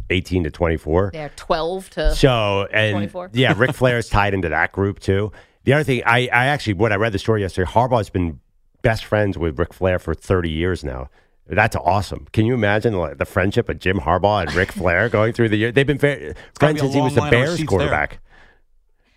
18 0.08 0.44
to 0.44 0.50
24. 0.52 1.10
they're 1.12 1.32
12 1.34 1.90
to 1.90 2.14
So 2.14 2.68
and 2.72 2.92
24? 2.92 3.30
yeah, 3.34 3.54
Ric 3.56 3.72
Flair 3.74 3.98
is 3.98 4.08
tied 4.08 4.34
into 4.34 4.48
that 4.48 4.70
group 4.70 5.00
too. 5.00 5.32
The 5.64 5.72
other 5.72 5.82
thing, 5.82 6.02
I, 6.06 6.28
I 6.32 6.46
actually 6.46 6.74
when 6.74 6.92
I 6.92 6.94
read 6.94 7.12
the 7.12 7.18
story 7.18 7.40
yesterday, 7.40 7.68
Harbaugh's 7.68 8.08
been 8.08 8.38
best 8.82 9.04
friends 9.04 9.36
with 9.36 9.58
Ric 9.58 9.74
Flair 9.74 9.98
for 9.98 10.14
thirty 10.14 10.50
years 10.50 10.84
now. 10.84 11.08
That's 11.48 11.76
awesome. 11.76 12.26
Can 12.32 12.46
you 12.46 12.54
imagine 12.54 12.94
like, 12.94 13.18
the 13.18 13.24
friendship 13.24 13.68
of 13.68 13.78
Jim 13.78 13.98
Harbaugh 13.98 14.42
and 14.42 14.54
Ric 14.54 14.72
Flair 14.72 15.08
going 15.10 15.32
through 15.32 15.48
the 15.48 15.56
year? 15.56 15.72
They've 15.72 15.86
been 15.86 15.98
fa- 15.98 16.18
gotta 16.18 16.34
friends 16.54 16.74
be 16.74 16.80
since 16.80 16.94
he 16.94 17.00
was 17.00 17.14
the 17.14 17.20
long 17.20 17.30
line 17.30 17.34
of 17.34 17.38
Bears 17.38 17.50
receipts 17.50 17.68
quarterback. 17.68 18.18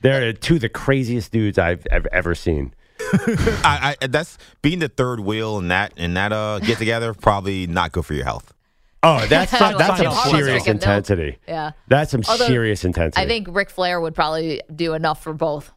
They're 0.01 0.33
two 0.33 0.55
of 0.55 0.61
the 0.61 0.69
craziest 0.69 1.31
dudes 1.31 1.57
I've, 1.57 1.85
I've 1.91 2.05
ever 2.07 2.33
seen. 2.33 2.73
I, 3.63 3.95
I, 4.01 4.07
that's 4.07 4.37
being 4.61 4.79
the 4.79 4.89
third 4.89 5.19
wheel 5.19 5.57
in 5.59 5.69
that 5.69 5.93
in 5.97 6.13
that 6.15 6.31
uh, 6.31 6.59
get 6.59 6.77
together 6.77 7.13
probably 7.13 7.67
not 7.67 7.91
good 7.91 8.05
for 8.05 8.13
your 8.13 8.25
health. 8.25 8.53
Oh, 9.01 9.25
that's 9.27 9.53
Like 9.53 9.77
that's 9.77 10.01
Jim 10.01 10.11
some 10.11 10.29
serious 10.31 10.45
drinking 10.63 10.73
milk. 10.73 10.81
intensity. 10.83 11.37
Yeah. 11.47 11.71
That's 11.87 12.11
some 12.11 12.21
Although, 12.27 12.47
serious 12.47 12.83
intensity. 12.83 13.23
I 13.23 13.27
think 13.27 13.47
Ric 13.49 13.69
Flair 13.69 14.01
would 14.01 14.13
probably 14.15 14.61
do 14.75 14.93
enough 14.93 15.23
for 15.23 15.33
both. 15.33 15.71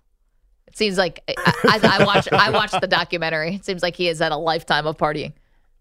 It 0.66 0.76
seems 0.76 0.98
like 0.98 1.22
I, 1.28 1.34
I, 1.64 1.98
I 2.00 2.04
watched 2.04 2.32
I 2.32 2.50
watched 2.50 2.80
the 2.80 2.86
documentary. 2.88 3.54
It 3.56 3.64
seems 3.64 3.82
like 3.82 3.94
he 3.94 4.06
has 4.06 4.18
had 4.18 4.32
a 4.32 4.36
lifetime 4.36 4.86
of 4.86 4.96
partying. 4.96 5.32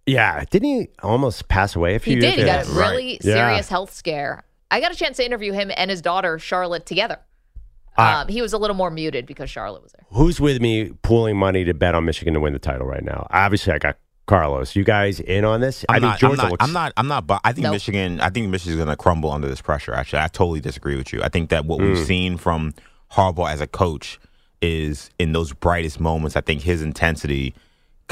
Yeah, 0.05 0.43
didn't 0.49 0.67
he 0.69 0.87
almost 1.03 1.47
pass 1.47 1.75
away 1.75 1.95
a 1.95 1.99
few 1.99 2.15
He 2.17 2.21
years 2.21 2.35
did. 2.35 2.39
He 2.39 2.45
got 2.45 2.67
a 2.67 2.71
really 2.71 3.13
Yeah. 3.23 3.33
serious 3.35 3.69
health 3.69 3.93
scare. 3.93 4.43
I 4.69 4.79
got 4.79 4.91
a 4.91 4.95
chance 4.95 5.17
to 5.17 5.25
interview 5.25 5.51
him 5.53 5.71
and 5.75 5.89
his 5.91 6.01
daughter 6.01 6.39
Charlotte 6.39 6.85
together. 6.85 7.19
Uh, 7.97 8.21
um, 8.21 8.27
he 8.29 8.41
was 8.41 8.53
a 8.53 8.57
little 8.57 8.75
more 8.75 8.89
muted 8.89 9.25
because 9.25 9.49
Charlotte 9.49 9.83
was 9.83 9.91
there. 9.91 10.05
Who's 10.11 10.39
with 10.39 10.61
me 10.61 10.91
pooling 11.01 11.37
money 11.37 11.63
to 11.65 11.73
bet 11.73 11.93
on 11.95 12.05
Michigan 12.05 12.33
to 12.35 12.39
win 12.39 12.53
the 12.53 12.59
title 12.59 12.87
right 12.87 13.03
now? 13.03 13.27
Obviously, 13.31 13.73
I 13.73 13.79
got 13.79 13.97
Carlos. 14.27 14.75
You 14.75 14.83
guys 14.83 15.19
in 15.19 15.43
on 15.43 15.59
this? 15.61 15.83
I'm 15.89 15.95
I 15.95 15.99
think 15.99 16.09
not, 16.11 16.19
Georgia 16.19 16.33
I'm 16.33 16.37
not, 16.45 16.51
looks. 16.51 16.63
I'm 16.63 16.73
not. 16.73 16.93
I'm 16.97 17.07
not. 17.07 17.27
But 17.27 17.41
I 17.43 17.51
think 17.51 17.63
Nope. 17.63 17.73
Michigan. 17.73 18.21
I 18.21 18.29
think 18.29 18.47
Michigan's 18.49 18.77
going 18.77 18.87
to 18.89 18.95
crumble 18.95 19.29
under 19.31 19.47
this 19.47 19.61
pressure. 19.61 19.93
Actually, 19.93 20.21
I 20.21 20.27
totally 20.27 20.61
disagree 20.61 20.95
with 20.95 21.11
you. 21.11 21.21
I 21.21 21.29
think 21.29 21.49
that 21.49 21.65
what 21.65 21.79
Mm. 21.79 21.89
we've 21.89 22.05
seen 22.05 22.37
from 22.37 22.73
Harbaugh 23.11 23.51
as 23.51 23.59
a 23.59 23.67
coach 23.67 24.19
is 24.61 25.09
in 25.19 25.33
those 25.33 25.51
brightest 25.53 25.99
moments. 25.99 26.35
I 26.37 26.41
think 26.41 26.61
his 26.61 26.81
intensity 26.81 27.53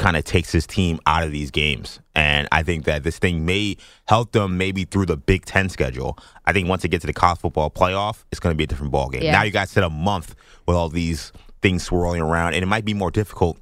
kind 0.00 0.16
of 0.16 0.24
takes 0.24 0.50
his 0.50 0.66
team 0.66 0.98
out 1.06 1.22
of 1.22 1.30
these 1.30 1.50
games, 1.50 2.00
and 2.14 2.48
I 2.50 2.62
think 2.62 2.86
that 2.86 3.04
this 3.04 3.18
thing 3.18 3.44
may 3.44 3.76
help 4.06 4.32
them 4.32 4.56
maybe 4.56 4.84
through 4.84 5.06
the 5.06 5.16
Big 5.16 5.44
Ten 5.44 5.68
schedule. 5.68 6.18
I 6.46 6.52
think 6.52 6.68
once 6.68 6.84
it 6.84 6.88
gets 6.88 7.02
to 7.02 7.06
the 7.06 7.12
college 7.12 7.38
football 7.38 7.70
playoff, 7.70 8.24
it's 8.32 8.40
going 8.40 8.54
to 8.54 8.56
be 8.56 8.64
a 8.64 8.66
different 8.66 8.92
ball 8.92 9.10
game. 9.10 9.22
Yeah. 9.22 9.32
Now 9.32 9.42
you 9.42 9.50
guys 9.52 9.70
sit 9.70 9.84
a 9.84 9.90
month 9.90 10.34
with 10.66 10.76
all 10.76 10.88
these 10.88 11.32
things 11.60 11.84
swirling 11.84 12.22
around, 12.22 12.54
and 12.54 12.62
it 12.62 12.66
might 12.66 12.84
be 12.84 12.94
more 12.94 13.10
difficult 13.10 13.58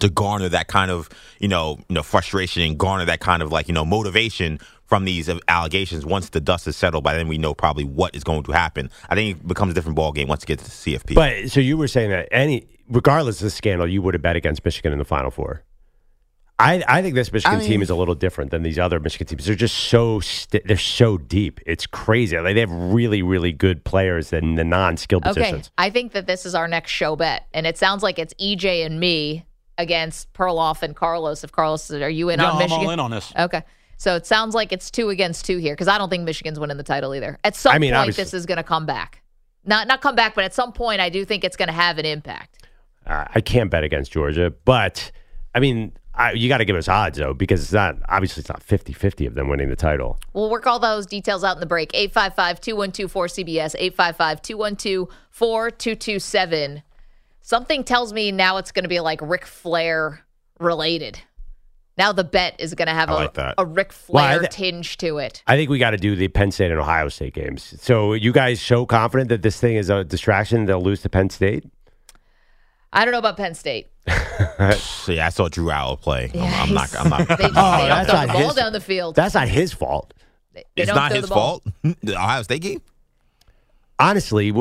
to 0.00 0.08
garner 0.08 0.48
that 0.48 0.68
kind 0.68 0.90
of 0.90 1.08
you 1.38 1.48
know 1.48 1.78
you 1.88 1.94
know 1.94 2.02
frustration 2.02 2.62
and 2.62 2.78
garner 2.78 3.04
that 3.04 3.20
kind 3.20 3.42
of 3.42 3.52
like 3.52 3.68
you 3.68 3.74
know 3.74 3.84
motivation 3.84 4.58
from 4.86 5.04
these 5.04 5.28
allegations 5.48 6.06
once 6.06 6.30
the 6.30 6.40
dust 6.40 6.66
is 6.66 6.76
settled 6.76 7.04
by 7.04 7.14
then 7.14 7.28
we 7.28 7.36
know 7.36 7.52
probably 7.52 7.84
what 7.84 8.14
is 8.14 8.22
going 8.22 8.42
to 8.42 8.52
happen 8.52 8.90
i 9.08 9.14
think 9.14 9.36
it 9.36 9.48
becomes 9.48 9.72
a 9.72 9.74
different 9.74 9.96
ball 9.96 10.12
game 10.12 10.28
once 10.28 10.44
it 10.44 10.46
gets 10.46 10.62
to 10.62 10.70
the 10.70 10.98
cfp 10.98 11.14
But 11.14 11.50
so 11.50 11.60
you 11.60 11.76
were 11.76 11.88
saying 11.88 12.10
that 12.10 12.28
any 12.30 12.66
regardless 12.88 13.40
of 13.40 13.44
the 13.44 13.50
scandal, 13.50 13.86
you 13.88 14.02
would 14.02 14.14
have 14.14 14.22
bet 14.22 14.36
against 14.36 14.64
Michigan 14.64 14.92
in 14.92 14.98
the 14.98 15.04
Final 15.04 15.30
Four. 15.30 15.62
I, 16.60 16.82
I 16.88 17.02
think 17.02 17.14
this 17.14 17.32
Michigan 17.32 17.60
I 17.60 17.64
team 17.64 17.82
is 17.82 17.90
a 17.90 17.94
little 17.94 18.16
different 18.16 18.50
than 18.50 18.64
these 18.64 18.80
other 18.80 18.98
Michigan 18.98 19.28
teams. 19.28 19.44
They're 19.46 19.54
just 19.54 19.76
so 19.76 20.18
st- 20.18 20.66
they're 20.66 20.76
so 20.76 21.16
deep. 21.16 21.60
It's 21.66 21.86
crazy. 21.86 22.36
Like, 22.36 22.54
they 22.54 22.60
have 22.60 22.72
really 22.72 23.22
really 23.22 23.52
good 23.52 23.84
players 23.84 24.32
in 24.32 24.56
the 24.56 24.64
non-skill 24.64 25.18
Okay, 25.18 25.28
positions. 25.28 25.70
I 25.78 25.90
think 25.90 26.12
that 26.12 26.26
this 26.26 26.44
is 26.44 26.56
our 26.56 26.66
next 26.66 26.90
show 26.90 27.14
bet, 27.14 27.46
and 27.54 27.64
it 27.64 27.78
sounds 27.78 28.02
like 28.02 28.18
it's 28.18 28.34
EJ 28.40 28.84
and 28.84 28.98
me 28.98 29.46
against 29.76 30.32
Perloff 30.32 30.82
and 30.82 30.96
Carlos. 30.96 31.44
If 31.44 31.52
Carlos, 31.52 31.92
are 31.92 32.08
you 32.10 32.28
in 32.28 32.40
Yeah, 32.40 32.46
on 32.46 32.52
I'm 32.54 32.58
Michigan? 32.58 32.86
all 32.86 32.90
in 32.90 32.98
on 32.98 33.10
this. 33.12 33.32
Okay, 33.38 33.62
so 33.96 34.16
it 34.16 34.26
sounds 34.26 34.52
like 34.52 34.72
it's 34.72 34.90
two 34.90 35.10
against 35.10 35.44
two 35.44 35.58
here 35.58 35.74
because 35.74 35.86
I 35.86 35.96
don't 35.96 36.10
think 36.10 36.24
Michigan's 36.24 36.58
winning 36.58 36.76
the 36.76 36.82
title 36.82 37.14
either. 37.14 37.38
At 37.44 37.54
some 37.54 37.72
I 37.72 37.78
mean, 37.78 37.90
point, 37.90 38.00
obviously- 38.00 38.24
this 38.24 38.34
is 38.34 38.46
going 38.46 38.56
to 38.56 38.64
come 38.64 38.84
back. 38.84 39.22
Not 39.64 39.86
not 39.86 40.00
come 40.00 40.16
back, 40.16 40.34
but 40.34 40.42
at 40.42 40.54
some 40.54 40.72
point, 40.72 41.00
I 41.00 41.08
do 41.08 41.24
think 41.24 41.44
it's 41.44 41.56
going 41.56 41.68
to 41.68 41.72
have 41.74 41.98
an 41.98 42.04
impact. 42.06 42.57
Uh, 43.08 43.24
I 43.34 43.40
can't 43.40 43.70
bet 43.70 43.84
against 43.84 44.12
Georgia, 44.12 44.52
but 44.64 45.10
I 45.54 45.60
mean, 45.60 45.92
I, 46.14 46.32
you 46.32 46.48
got 46.48 46.58
to 46.58 46.64
give 46.64 46.76
us 46.76 46.88
odds 46.88 47.16
though 47.18 47.32
because 47.32 47.62
it's 47.62 47.72
not 47.72 47.96
obviously 48.08 48.40
it's 48.40 48.48
not 48.48 48.60
50-50 48.60 49.26
of 49.26 49.34
them 49.34 49.48
winning 49.48 49.70
the 49.70 49.76
title. 49.76 50.18
We'll 50.34 50.50
work 50.50 50.66
all 50.66 50.78
those 50.78 51.06
details 51.06 51.44
out 51.44 51.56
in 51.56 51.60
the 51.60 51.66
break. 51.66 51.92
855 51.94 52.60
212 52.60 53.12
4CBS, 53.12 53.74
855 53.78 54.42
212 54.42 55.08
4227. 55.30 56.82
Something 57.40 57.84
tells 57.84 58.12
me 58.12 58.30
now 58.32 58.58
it's 58.58 58.72
going 58.72 58.82
to 58.82 58.88
be 58.88 59.00
like 59.00 59.20
Ric 59.22 59.46
Flair 59.46 60.24
related. 60.60 61.18
Now 61.96 62.12
the 62.12 62.24
bet 62.24 62.56
is 62.60 62.74
going 62.74 62.86
to 62.88 62.94
have 62.94 63.08
I 63.10 63.12
a, 63.12 63.16
like 63.16 63.34
that. 63.34 63.54
a 63.58 63.64
Ric 63.64 63.92
Well, 64.08 64.24
Flair 64.24 64.40
th- 64.40 64.52
tinge 64.52 64.98
to 64.98 65.18
it. 65.18 65.42
I 65.46 65.56
think 65.56 65.70
we 65.70 65.78
got 65.78 65.90
to 65.90 65.96
do 65.96 66.14
the 66.14 66.28
Penn 66.28 66.50
State 66.52 66.70
and 66.70 66.78
Ohio 66.78 67.08
State 67.08 67.34
games. 67.34 67.74
So 67.80 68.12
you 68.12 68.32
guys 68.32 68.60
so 68.60 68.86
confident 68.86 69.30
that 69.30 69.42
this 69.42 69.58
thing 69.58 69.76
is 69.76 69.88
a 69.90 70.04
distraction 70.04 70.66
they'll 70.66 70.80
lose 70.82 71.02
to 71.02 71.08
Penn 71.08 71.30
State? 71.30 71.64
I 72.92 73.04
don't 73.04 73.12
know 73.12 73.18
about 73.18 73.36
Penn 73.36 73.54
State. 73.54 73.88
See, 74.78 75.20
I 75.20 75.28
saw 75.28 75.48
Drew 75.48 75.66
Allar 75.66 76.00
play. 76.00 76.30
I'm, 76.34 76.68
I'm 76.68 76.74
not. 76.74 76.94
I'm 76.98 77.10
not. 77.10 77.18
They, 77.28 77.36
just, 77.36 77.38
they 77.38 77.48
don't 77.48 77.56
oh, 77.56 77.86
that's 77.88 78.10
throw 78.10 78.20
the 78.20 78.26
not 78.26 78.32
ball 78.34 78.46
his- 78.46 78.54
down 78.54 78.72
the 78.72 78.80
field. 78.80 79.14
That's 79.14 79.34
not 79.34 79.48
his 79.48 79.72
fault. 79.72 80.14
They 80.54 80.64
it's 80.76 80.86
don't 80.86 80.96
not 80.96 81.10
throw 81.12 81.20
his 81.20 81.28
ball. 81.30 81.62
fault. 81.82 81.96
the 82.02 82.14
Ohio 82.16 82.42
State 82.42 82.62
game. 82.62 82.80
Honestly, 84.00 84.52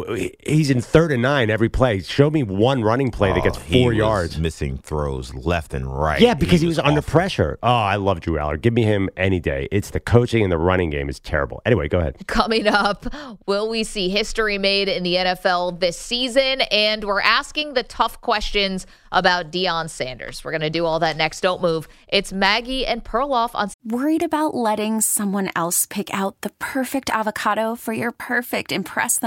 he's 0.47 0.71
in 0.71 0.81
third 0.81 1.11
and 1.11 1.21
nine 1.21 1.51
every 1.51 1.69
play. 1.69 2.01
Show 2.01 2.31
me 2.31 2.41
one 2.41 2.83
running 2.83 3.11
play 3.11 3.31
that 3.33 3.43
gets 3.43 3.57
Oh, 3.59 3.61
he 3.61 3.81
four 3.83 3.89
was 3.89 3.97
yards. 3.97 4.37
missing 4.39 4.77
throws 4.79 5.33
left 5.35 5.75
and 5.75 5.85
right. 5.93 6.19
Yeah, 6.19 6.33
because 6.33 6.61
he, 6.61 6.67
was, 6.67 6.79
under 6.79 7.03
pressure. 7.03 7.59
Oh, 7.61 7.67
I 7.67 7.97
love 7.97 8.19
Drew 8.19 8.33
Allar. 8.35 8.59
Give 8.59 8.73
me 8.73 8.81
him 8.83 9.09
any 9.15 9.39
day. 9.39 9.67
It's 9.71 9.91
the 9.91 9.99
coaching 9.99 10.41
and 10.41 10.51
the 10.51 10.57
running 10.57 10.89
game 10.89 11.07
is 11.07 11.19
terrible. 11.19 11.61
Anyway, 11.65 11.87
go 11.87 11.99
ahead. 11.99 12.15
Coming 12.25 12.67
up, 12.67 13.05
will 13.45 13.69
we 13.69 13.83
see 13.83 14.09
history 14.09 14.57
made 14.57 14.89
in 14.89 15.03
the 15.03 15.13
NFL 15.15 15.79
this 15.81 15.97
season? 15.97 16.61
And 16.71 17.03
we're 17.03 17.21
asking 17.21 17.75
the 17.75 17.83
tough 17.83 18.19
questions 18.21 18.87
about 19.11 19.51
Deion 19.51 19.87
Sanders. 19.89 20.43
We're 20.43 20.51
going 20.51 20.61
to 20.61 20.69
do 20.71 20.83
all 20.85 20.99
that 20.99 21.15
next. 21.15 21.41
Don't 21.41 21.61
move. 21.61 21.87
It's 22.07 22.33
Maggie 22.33 22.85
and 22.87 23.03
Perloff 23.03 23.51
on 23.53 23.69
Worried 23.85 24.23
about 24.23 24.55
letting 24.55 25.01
someone 25.01 25.51
else 25.55 25.85
pick 25.85 26.11
out 26.13 26.41
the 26.41 26.49
perfect 26.59 27.09
avocado 27.11 27.75
for 27.75 27.93
your 27.93 28.11
perfect 28.11 28.71
impress 28.71 29.19
them 29.19 29.26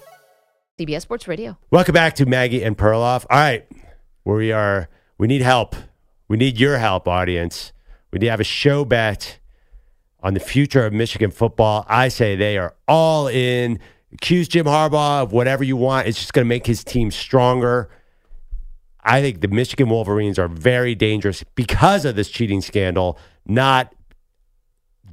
CBS 0.79 1.01
Sports 1.01 1.27
Radio. 1.27 1.57
Welcome 1.69 1.93
back 1.93 2.15
to 2.15 2.25
Maggie 2.25 2.63
and 2.63 2.77
Perloff. 2.77 3.25
All 3.29 3.37
right, 3.37 3.67
where 4.23 4.37
we 4.37 4.51
are. 4.51 4.89
We 5.17 5.27
need 5.27 5.41
help. 5.41 5.75
We 6.27 6.37
need 6.37 6.59
your 6.59 6.77
help, 6.77 7.07
audience. 7.07 7.73
We 8.11 8.19
need 8.19 8.27
to 8.27 8.31
have 8.31 8.39
a 8.39 8.45
show 8.45 8.85
bet 8.85 9.39
on 10.23 10.33
the 10.33 10.39
future 10.39 10.85
of 10.85 10.93
Michigan 10.93 11.29
football. 11.29 11.85
I 11.89 12.07
say 12.07 12.35
they 12.35 12.57
are 12.57 12.73
all 12.87 13.27
in. 13.27 13.79
Accuse 14.13 14.47
Jim 14.47 14.65
Harbaugh 14.65 15.23
of 15.23 15.31
whatever 15.31 15.63
you 15.63 15.77
want. 15.77 16.07
It's 16.07 16.17
just 16.17 16.33
going 16.33 16.45
to 16.45 16.49
make 16.49 16.65
his 16.65 16.83
team 16.83 17.11
stronger. 17.11 17.89
I 19.03 19.21
think 19.21 19.41
the 19.41 19.47
Michigan 19.47 19.89
Wolverines 19.89 20.37
are 20.39 20.47
very 20.47 20.95
dangerous 20.95 21.43
because 21.55 22.05
of 22.05 22.15
this 22.15 22.29
cheating 22.29 22.61
scandal, 22.61 23.17
not 23.45 23.93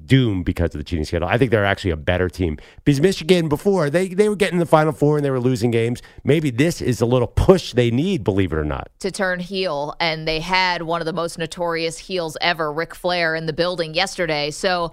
doomed 0.08 0.44
because 0.44 0.74
of 0.74 0.78
the 0.78 0.84
cheating 0.84 1.04
scandal. 1.04 1.28
I 1.28 1.38
think 1.38 1.50
they're 1.50 1.64
actually 1.64 1.92
a 1.92 1.96
better 1.96 2.28
team 2.28 2.58
because 2.84 3.00
Michigan 3.00 3.48
before 3.48 3.90
they 3.90 4.08
they 4.08 4.28
were 4.28 4.36
getting 4.36 4.58
the 4.58 4.66
Final 4.66 4.92
Four 4.92 5.16
and 5.16 5.24
they 5.24 5.30
were 5.30 5.38
losing 5.40 5.70
games. 5.70 6.02
Maybe 6.24 6.50
this 6.50 6.82
is 6.82 7.00
a 7.00 7.06
little 7.06 7.28
push 7.28 7.72
they 7.72 7.90
need, 7.90 8.24
believe 8.24 8.52
it 8.52 8.56
or 8.56 8.64
not. 8.64 8.88
to 9.00 9.10
turn 9.10 9.38
heel, 9.38 9.94
and 10.00 10.26
they 10.26 10.40
had 10.40 10.82
one 10.82 11.00
of 11.00 11.06
the 11.06 11.12
most 11.12 11.38
notorious 11.38 11.98
heels 11.98 12.36
ever, 12.40 12.72
Ric 12.72 12.94
Flair, 12.94 13.34
in 13.34 13.46
the 13.46 13.52
building 13.52 13.94
yesterday. 13.94 14.50
So 14.50 14.92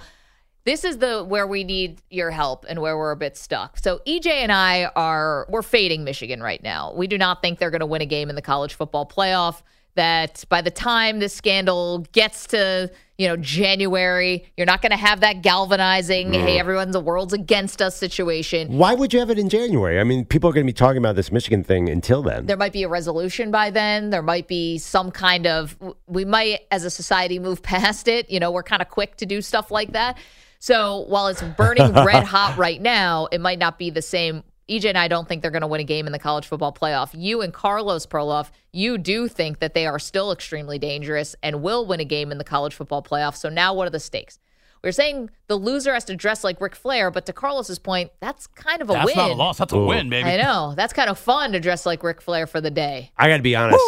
this 0.65 0.83
is 0.83 0.97
the 0.97 1.23
where 1.23 1.47
we 1.47 1.63
need 1.63 2.01
your 2.09 2.31
help 2.31 2.65
and 2.67 2.81
where 2.81 2.97
we're 2.97 3.11
a 3.11 3.15
bit 3.15 3.37
stuck. 3.37 3.77
So 3.77 4.01
EJ 4.07 4.27
and 4.27 4.51
I 4.51 4.85
are 4.95 5.45
we're 5.49 5.61
fading 5.61 6.03
Michigan 6.03 6.41
right 6.41 6.61
now. 6.61 6.93
We 6.95 7.07
do 7.07 7.17
not 7.17 7.41
think 7.41 7.59
they're 7.59 7.71
going 7.71 7.81
to 7.81 7.85
win 7.85 8.01
a 8.01 8.05
game 8.07 8.29
in 8.29 8.35
the 8.35 8.41
college 8.41 8.73
football 8.73 9.05
playoff. 9.07 9.61
That 9.95 10.43
by 10.49 10.61
the 10.61 10.71
time 10.71 11.19
this 11.19 11.33
scandal 11.33 11.99
gets 12.11 12.47
to 12.47 12.91
you 13.17 13.27
know 13.27 13.37
January, 13.37 14.45
you're 14.57 14.65
not 14.65 14.81
going 14.81 14.91
to 14.91 14.97
have 14.97 15.21
that 15.21 15.41
galvanizing 15.41 16.33
"Hey, 16.33 16.59
everyone's 16.59 16.93
the 16.93 16.99
world's 16.99 17.33
against 17.33 17.81
us" 17.81 17.95
situation. 17.95 18.77
Why 18.77 18.93
would 18.93 19.13
you 19.13 19.19
have 19.19 19.29
it 19.29 19.39
in 19.39 19.49
January? 19.49 19.99
I 19.99 20.03
mean, 20.03 20.25
people 20.25 20.49
are 20.49 20.53
going 20.53 20.65
to 20.65 20.69
be 20.69 20.73
talking 20.73 20.97
about 20.97 21.15
this 21.15 21.31
Michigan 21.31 21.63
thing 21.63 21.89
until 21.89 22.21
then. 22.21 22.45
there 22.45 22.57
might 22.57 22.73
be 22.73 22.83
a 22.83 22.89
resolution 22.89 23.51
by 23.51 23.69
then. 23.69 24.09
There 24.09 24.21
might 24.21 24.47
be 24.47 24.77
some 24.77 25.11
kind 25.11 25.47
of, 25.47 25.77
we 26.07 26.25
might 26.25 26.61
as 26.71 26.83
a 26.83 26.89
society 26.89 27.39
move 27.39 27.61
past 27.63 28.07
it. 28.07 28.29
You 28.29 28.39
know, 28.39 28.51
we're 28.51 28.63
kind 28.63 28.81
of 28.81 28.89
quick 28.89 29.17
to 29.17 29.25
do 29.25 29.41
stuff 29.41 29.71
like 29.71 29.93
that. 29.93 30.17
So 30.59 31.05
while 31.07 31.27
it's 31.27 31.41
burning 31.41 31.93
red 31.93 32.23
hot 32.23 32.57
right 32.57 32.81
now, 32.81 33.27
it 33.31 33.39
might 33.39 33.59
not 33.59 33.77
be 33.77 33.89
the 33.89 34.01
same 34.01 34.43
EJ 34.69 34.85
and 34.85 34.97
I 34.97 35.07
don't 35.07 35.27
think 35.27 35.43
they're 35.43 35.51
going 35.51 35.61
to 35.61 35.67
win 35.67 35.81
a 35.81 35.83
game 35.85 36.07
in 36.07 36.11
the 36.11 36.17
college 36.17 36.47
football 36.47 36.73
playoff. 36.73 37.11
You 37.13 37.41
and 37.41 37.53
Carlos 37.53 38.07
Perloff, 38.07 38.49
you 38.73 38.97
do 38.97 39.27
think 39.27 39.59
that 39.59 39.75
they 39.75 39.85
are 39.85 39.99
still 39.99 40.31
extremely 40.31 40.79
dangerous 40.79 41.35
and 41.43 41.61
will 41.61 41.85
win 41.85 41.99
a 41.99 42.05
game 42.05 42.31
in 42.31 42.39
the 42.39 42.43
college 42.43 42.73
football 42.73 43.03
playoff. 43.03 43.35
So 43.35 43.47
now 43.47 43.75
what 43.75 43.85
are 43.85 43.91
the 43.91 43.99
stakes? 43.99 44.39
We're 44.85 44.91
saying 44.91 45.31
the 45.47 45.55
loser 45.55 45.95
has 45.95 46.05
to 46.05 46.15
dress 46.15 46.43
like 46.43 46.61
Ric 46.61 46.75
Flair, 46.75 47.09
but 47.09 47.25
to 47.25 47.33
Carlos's 47.33 47.79
point, 47.79 48.11
that's 48.19 48.45
kind 48.45 48.83
of 48.83 48.89
a 48.91 48.93
That's 48.93 49.05
win. 49.07 49.15
That's 49.15 49.27
not 49.29 49.31
a 49.31 49.33
loss. 49.33 49.57
That's 49.57 49.73
a 49.73 49.77
Ooh. 49.77 49.87
win, 49.87 50.09
baby. 50.11 50.29
I 50.29 50.37
know. 50.37 50.73
That's 50.77 50.93
kind 50.93 51.09
of 51.09 51.17
fun 51.17 51.53
to 51.53 51.59
dress 51.59 51.87
like 51.87 52.03
Ric 52.03 52.21
Flair 52.21 52.45
for 52.45 52.61
the 52.61 52.69
day. 52.69 53.11
I 53.17 53.27
got 53.27 53.37
to 53.37 53.41
be 53.43 53.55
honest. 53.55 53.83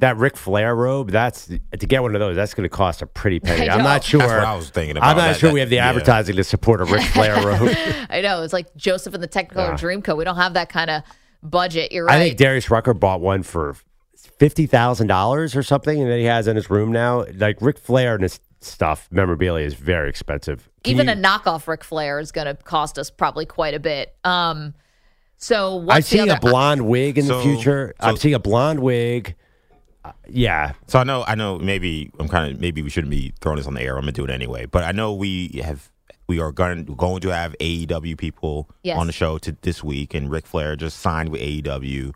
That 0.00 0.16
Ric 0.16 0.36
Flair 0.36 0.74
robe, 0.74 1.10
that's 1.12 1.46
to 1.46 1.58
get 1.86 2.02
one 2.02 2.16
of 2.16 2.20
those. 2.20 2.34
That's 2.34 2.52
going 2.52 2.68
to 2.68 2.74
cost 2.74 3.00
a 3.00 3.06
pretty 3.06 3.38
penny. 3.44 3.68
I 3.68 3.76
I'm 3.76 3.84
not 3.84 4.02
sure. 4.02 4.18
That's 4.18 4.32
what 4.32 4.44
I 4.44 4.56
was 4.56 4.70
thinking 4.70 4.96
about. 4.96 5.08
I'm 5.10 5.16
not 5.16 5.22
That- 5.28 5.36
sure 5.38 5.50
that- 5.50 5.54
we 5.54 5.60
have 5.60 5.70
the 5.70 5.76
yeah. 5.76 5.88
advertising 5.88 6.34
to 6.34 6.42
support 6.42 6.80
a 6.80 6.84
Ric 6.84 7.02
Flair 7.02 7.36
robe. 7.46 7.76
I 8.10 8.20
know. 8.20 8.42
It's 8.42 8.52
like 8.52 8.74
Joseph 8.74 9.14
and 9.14 9.22
the 9.22 9.28
Technicolor 9.28 9.68
Yeah. 9.68 9.74
Dreamcoat. 9.74 10.16
We 10.16 10.24
don't 10.24 10.34
have 10.36 10.54
that 10.54 10.68
kind 10.68 10.90
of 10.90 11.04
budget. 11.44 11.92
You're 11.92 12.06
right. 12.06 12.16
I 12.16 12.18
think 12.18 12.38
Darius 12.38 12.68
Rucker 12.72 12.92
bought 12.92 13.20
one 13.20 13.44
for 13.44 13.76
fifty 14.16 14.66
thousand 14.66 15.06
dollars 15.06 15.54
or 15.54 15.62
something, 15.62 16.00
and 16.00 16.10
that 16.10 16.18
he 16.18 16.24
has 16.24 16.48
in 16.48 16.56
his 16.56 16.70
room 16.70 16.90
now. 16.90 17.24
Like 17.36 17.58
Ric 17.60 17.78
Flair 17.78 18.14
and 18.14 18.24
his 18.24 18.40
stuff, 18.60 19.08
memorabilia 19.10 19.64
is 19.66 19.74
very 19.74 20.08
expensive. 20.08 20.68
Can 20.84 20.92
Even 20.92 21.06
you- 21.06 21.12
a 21.14 21.16
knockoff 21.16 21.66
Ric 21.66 21.82
Flair 21.84 22.18
is 22.20 22.32
going 22.32 22.46
to 22.46 22.54
cost 22.54 22.98
us 22.98 23.10
probably 23.10 23.46
quite 23.46 23.74
a 23.74 23.80
bit. 23.80 24.14
Um, 24.24 24.74
so 25.36 25.76
what's 25.76 25.94
I'm 25.96 26.00
the 26.00 26.06
seeing 26.06 26.30
other? 26.30 26.38
a 26.46 26.50
blonde 26.50 26.86
wig 26.86 27.18
in 27.18 27.26
the 27.26 27.34
So- 27.34 27.42
future. 27.42 27.94
I'm 28.00 28.16
seeing 28.16 28.34
a 28.34 28.38
blonde 28.38 28.80
wig. 28.80 29.34
Uh, 30.04 30.12
yeah, 30.28 30.72
So 30.86 30.98
I 30.98 31.04
know, 31.04 31.24
I 31.26 31.34
know. 31.34 31.58
Maybe 31.58 32.10
I'm 32.18 32.26
kind 32.28 32.52
of. 32.54 32.58
Maybe 32.60 32.80
we 32.80 32.88
shouldn't 32.88 33.10
be 33.10 33.34
throwing 33.42 33.58
this 33.58 33.66
on 33.66 33.74
the 33.74 33.82
air. 33.82 33.96
I'm 33.96 34.00
gonna 34.02 34.12
do 34.12 34.24
it 34.24 34.30
anyway. 34.30 34.64
But 34.64 34.82
I 34.84 34.92
know 34.92 35.12
we 35.12 35.60
have. 35.62 35.90
We 36.26 36.40
are 36.40 36.52
going 36.52 36.84
going 36.84 37.20
to 37.22 37.28
have 37.34 37.54
AEW 37.60 38.16
people 38.16 38.70
Yes. 38.82 38.96
on 38.98 39.06
the 39.08 39.12
show 39.12 39.36
to 39.38 39.54
this 39.60 39.82
week, 39.84 40.14
and 40.14 40.30
Ric 40.30 40.46
Flair 40.46 40.74
just 40.76 41.00
signed 41.00 41.28
with 41.28 41.40
AEW 41.42 42.12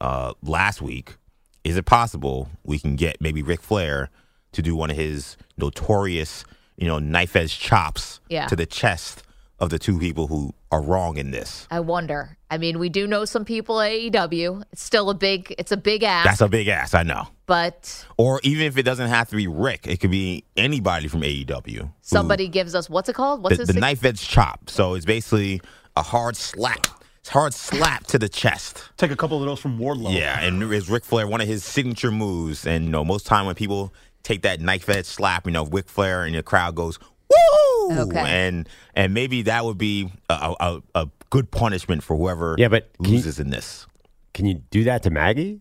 uh, 0.00 0.32
last 0.42 0.80
week. 0.80 1.16
Is 1.64 1.76
it 1.76 1.84
possible 1.84 2.48
we 2.64 2.78
can 2.78 2.96
get 2.96 3.20
maybe 3.20 3.42
Ric 3.42 3.60
Flair 3.60 4.08
to 4.52 4.62
do 4.62 4.76
one 4.76 4.90
of 4.90 4.96
his 4.96 5.36
notorious, 5.56 6.44
you 6.76 6.86
know, 6.86 6.98
knife 6.98 7.36
edge 7.36 7.58
chops 7.58 8.20
Yeah. 8.28 8.46
to 8.46 8.56
the 8.56 8.66
chest 8.66 9.22
of 9.58 9.70
the 9.70 9.78
two 9.78 9.98
people 9.98 10.26
who 10.26 10.52
are 10.70 10.82
wrong 10.82 11.16
in 11.18 11.30
this? 11.30 11.66
I 11.70 11.80
wonder. 11.80 12.36
I 12.50 12.58
mean, 12.58 12.78
we 12.78 12.88
do 12.88 13.06
know 13.06 13.24
some 13.24 13.44
people 13.44 13.80
at 13.80 13.92
AEW. 13.92 14.62
It's 14.72 14.82
still 14.82 15.08
a 15.08 15.14
big. 15.14 15.54
It's 15.58 15.72
a 15.72 15.76
big 15.76 16.02
ass. 16.02 16.24
That's 16.24 16.40
a 16.40 16.48
big 16.48 16.68
ass, 16.68 16.94
I 16.94 17.02
know. 17.02 17.28
but 17.46 18.04
Or 18.16 18.40
even 18.42 18.66
if 18.66 18.76
it 18.76 18.82
doesn't 18.82 19.08
have 19.08 19.28
to 19.30 19.36
be 19.36 19.46
Rick, 19.46 19.86
it 19.86 20.00
could 20.00 20.10
be 20.10 20.44
anybody 20.56 21.08
from 21.08 21.22
AEW. 21.22 21.78
who- 21.82 21.90
somebody 22.02 22.48
gives 22.48 22.74
us 22.74 22.90
what's 22.90 23.08
it 23.08 23.14
called? 23.14 23.42
What's 23.42 23.56
the, 23.56 23.62
his 23.62 23.68
the 23.74 23.80
knife 23.80 24.04
edge 24.04 24.26
chop. 24.28 24.68
So 24.68 24.94
it's 24.94 25.06
basically 25.06 25.60
a 25.96 26.02
hard 26.02 26.36
slap. 26.36 26.86
It's 27.20 27.28
hard 27.28 27.54
slap 27.54 28.04
to 28.08 28.18
the 28.18 28.28
chest. 28.28 28.82
Take 28.96 29.12
a 29.12 29.16
couple 29.16 29.38
of 29.38 29.46
those 29.46 29.60
from 29.60 29.78
Wardlow. 29.78 30.12
Yeah, 30.12 30.40
and 30.40 30.60
it's 30.72 30.88
Ric 30.88 31.04
Flair, 31.04 31.28
one 31.28 31.40
of 31.40 31.46
his 31.46 31.62
signature 31.64 32.10
moves. 32.10 32.66
And 32.66 32.86
you 32.86 32.90
know, 32.90 33.04
most 33.04 33.26
time 33.26 33.46
when 33.46 33.54
people 33.54 33.94
take 34.22 34.42
that 34.42 34.60
knife 34.60 34.88
edge 34.88 35.06
slap, 35.06 35.46
you 35.46 35.52
know, 35.52 35.64
Ric 35.66 35.88
Flair 35.88 36.24
and 36.24 36.34
the 36.34 36.42
crowd 36.42 36.74
goes 36.74 36.98
woo, 37.30 37.98
Okay. 38.00 38.18
and 38.18 38.68
and 38.94 39.14
maybe 39.14 39.42
that 39.42 39.64
would 39.64 39.78
be 39.78 40.10
a, 40.28 40.54
a, 40.60 40.82
a 40.94 41.08
good 41.30 41.50
punishment 41.50 42.02
for 42.02 42.16
whoever 42.16 42.54
Yeah, 42.58 42.68
but 42.68 42.92
can 42.98 43.06
you- 43.06 43.16
loses 43.16 43.40
in 43.40 43.50
this. 43.50 43.86
can 44.34 44.46
you 44.46 44.54
do 44.70 44.84
that 44.84 45.02
to 45.04 45.10
Maggie? 45.10 45.60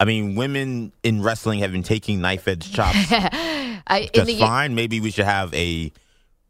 I 0.00 0.04
mean, 0.04 0.34
women 0.34 0.92
in 1.04 1.22
wrestling 1.22 1.60
have 1.60 1.70
been 1.70 1.84
taking 1.84 2.20
knife 2.20 2.48
edge 2.48 2.72
chops 2.72 2.96
I, 3.12 4.00
in 4.00 4.10
just 4.12 4.26
the, 4.26 4.38
fine. 4.40 4.74
Maybe 4.74 5.00
we 5.00 5.12
should 5.12 5.26
have 5.26 5.54
a 5.54 5.92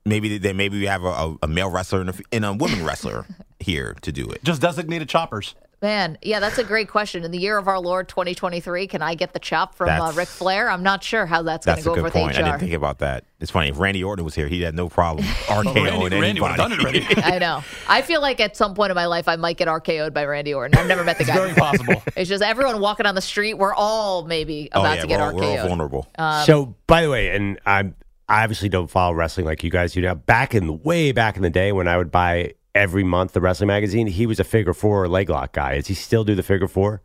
maybe 0.06 0.38
they 0.38 0.54
maybe 0.54 0.78
we 0.78 0.87
have 0.87 1.04
a, 1.04 1.08
a, 1.08 1.37
a 1.42 1.48
male 1.48 1.68
wrestler 1.70 2.00
and 2.00 2.11
a, 2.11 2.14
and 2.32 2.44
a 2.46 2.52
woman 2.54 2.82
wrestler 2.85 3.26
here 3.61 3.94
to 4.00 4.11
do 4.12 4.26
it. 4.30 4.42
Just 4.42 4.62
designated 4.62 5.08
choppers. 5.11 5.54
Man, 5.82 6.16
yeah, 6.22 6.38
that's 6.38 6.58
a 6.58 6.64
great 6.64 6.88
question. 6.88 7.24
In 7.24 7.32
the 7.32 7.38
year 7.38 7.58
of 7.58 7.66
our 7.66 7.80
Lord 7.80 8.08
2023, 8.08 8.86
can 8.86 9.02
I 9.02 9.16
get 9.16 9.32
the 9.32 9.40
chop 9.40 9.74
from 9.74 9.88
uh, 9.88 9.92
That's- 9.98 10.14
Ric 10.16 10.28
Flair? 10.28 10.70
I'm 10.70 10.84
not 10.84 11.02
sure 11.02 11.26
how 11.26 11.42
that's 11.42 11.66
going 11.66 11.74
That's 11.74 11.84
to 11.84 11.90
a 11.90 11.90
go 11.90 11.94
good 11.96 12.00
over 12.06 12.10
point. 12.12 12.26
with 12.28 12.38
I 12.38 12.42
didn't 12.42 12.60
think 12.60 12.72
about 12.74 13.00
that. 13.00 13.24
It's 13.40 13.50
funny. 13.50 13.70
If 13.70 13.80
Randy 13.80 14.04
Orton 14.04 14.24
was 14.24 14.36
here, 14.36 14.46
he'd 14.46 14.62
have 14.62 14.74
no 14.74 14.88
problem 14.88 15.26
RKOing 15.46 15.74
Randy- 15.74 15.90
anybody. 15.90 16.20
Randy 16.20 16.40
done 16.56 16.72
it 16.72 16.78
already. 16.80 17.04
I 17.16 17.38
know. 17.40 17.64
I 17.88 18.02
feel 18.02 18.20
like 18.20 18.38
at 18.38 18.56
some 18.56 18.74
point 18.74 18.90
in 18.92 18.94
my 18.94 19.06
life, 19.06 19.26
I 19.26 19.34
might 19.34 19.56
get 19.56 19.66
RKO'd 19.66 20.14
by 20.14 20.24
Randy 20.24 20.54
Orton. 20.54 20.78
I've 20.78 20.86
never 20.86 21.02
met 21.02 21.18
the 21.18 21.24
guy. 21.24 21.34
Very 21.34 21.54
possible. 21.54 22.00
It's 22.16 22.28
just 22.28 22.44
everyone 22.44 22.78
walking 22.80 23.06
on 23.06 23.16
the 23.16 23.20
street. 23.20 23.54
We're 23.54 23.74
all 23.74 24.24
maybe 24.24 24.68
oh 24.72 24.80
about 24.82 24.94
yeah, 24.96 25.00
to 25.02 25.06
get 25.08 25.18
we're, 25.18 25.26
all- 25.26 25.34
we're 25.34 25.42
all 25.44 25.56
RKO'd. 25.56 25.68
vulnerable. 25.68 26.06
Um, 26.16 26.44
so, 26.46 26.76
by 26.86 27.02
the 27.02 27.10
way, 27.10 27.34
and 27.34 27.58
I'm 27.66 27.96
I 28.28 28.44
obviously 28.44 28.68
don't 28.68 28.86
follow 28.88 29.14
wrestling 29.14 29.46
like 29.46 29.64
you 29.64 29.70
guys 29.70 29.92
do 29.94 30.00
now. 30.00 30.14
Back 30.14 30.54
in 30.54 30.68
the 30.68 30.72
way 30.72 31.10
back 31.10 31.34
in 31.36 31.42
the 31.42 31.50
day 31.50 31.72
when 31.72 31.88
I 31.88 31.96
would 31.96 32.12
buy 32.12 32.54
every 32.74 33.04
month 33.04 33.32
the 33.32 33.40
wrestling 33.40 33.68
magazine, 33.68 34.06
he 34.06 34.26
was 34.26 34.40
a 34.40 34.44
figure 34.44 34.72
four 34.74 35.08
leg 35.08 35.28
lock 35.30 35.52
guy. 35.52 35.76
Does 35.76 35.87
he 35.87 35.94
still 35.94 36.24
do 36.24 36.35
the 36.35 36.42
figure 36.42 36.68
four? 36.68 37.02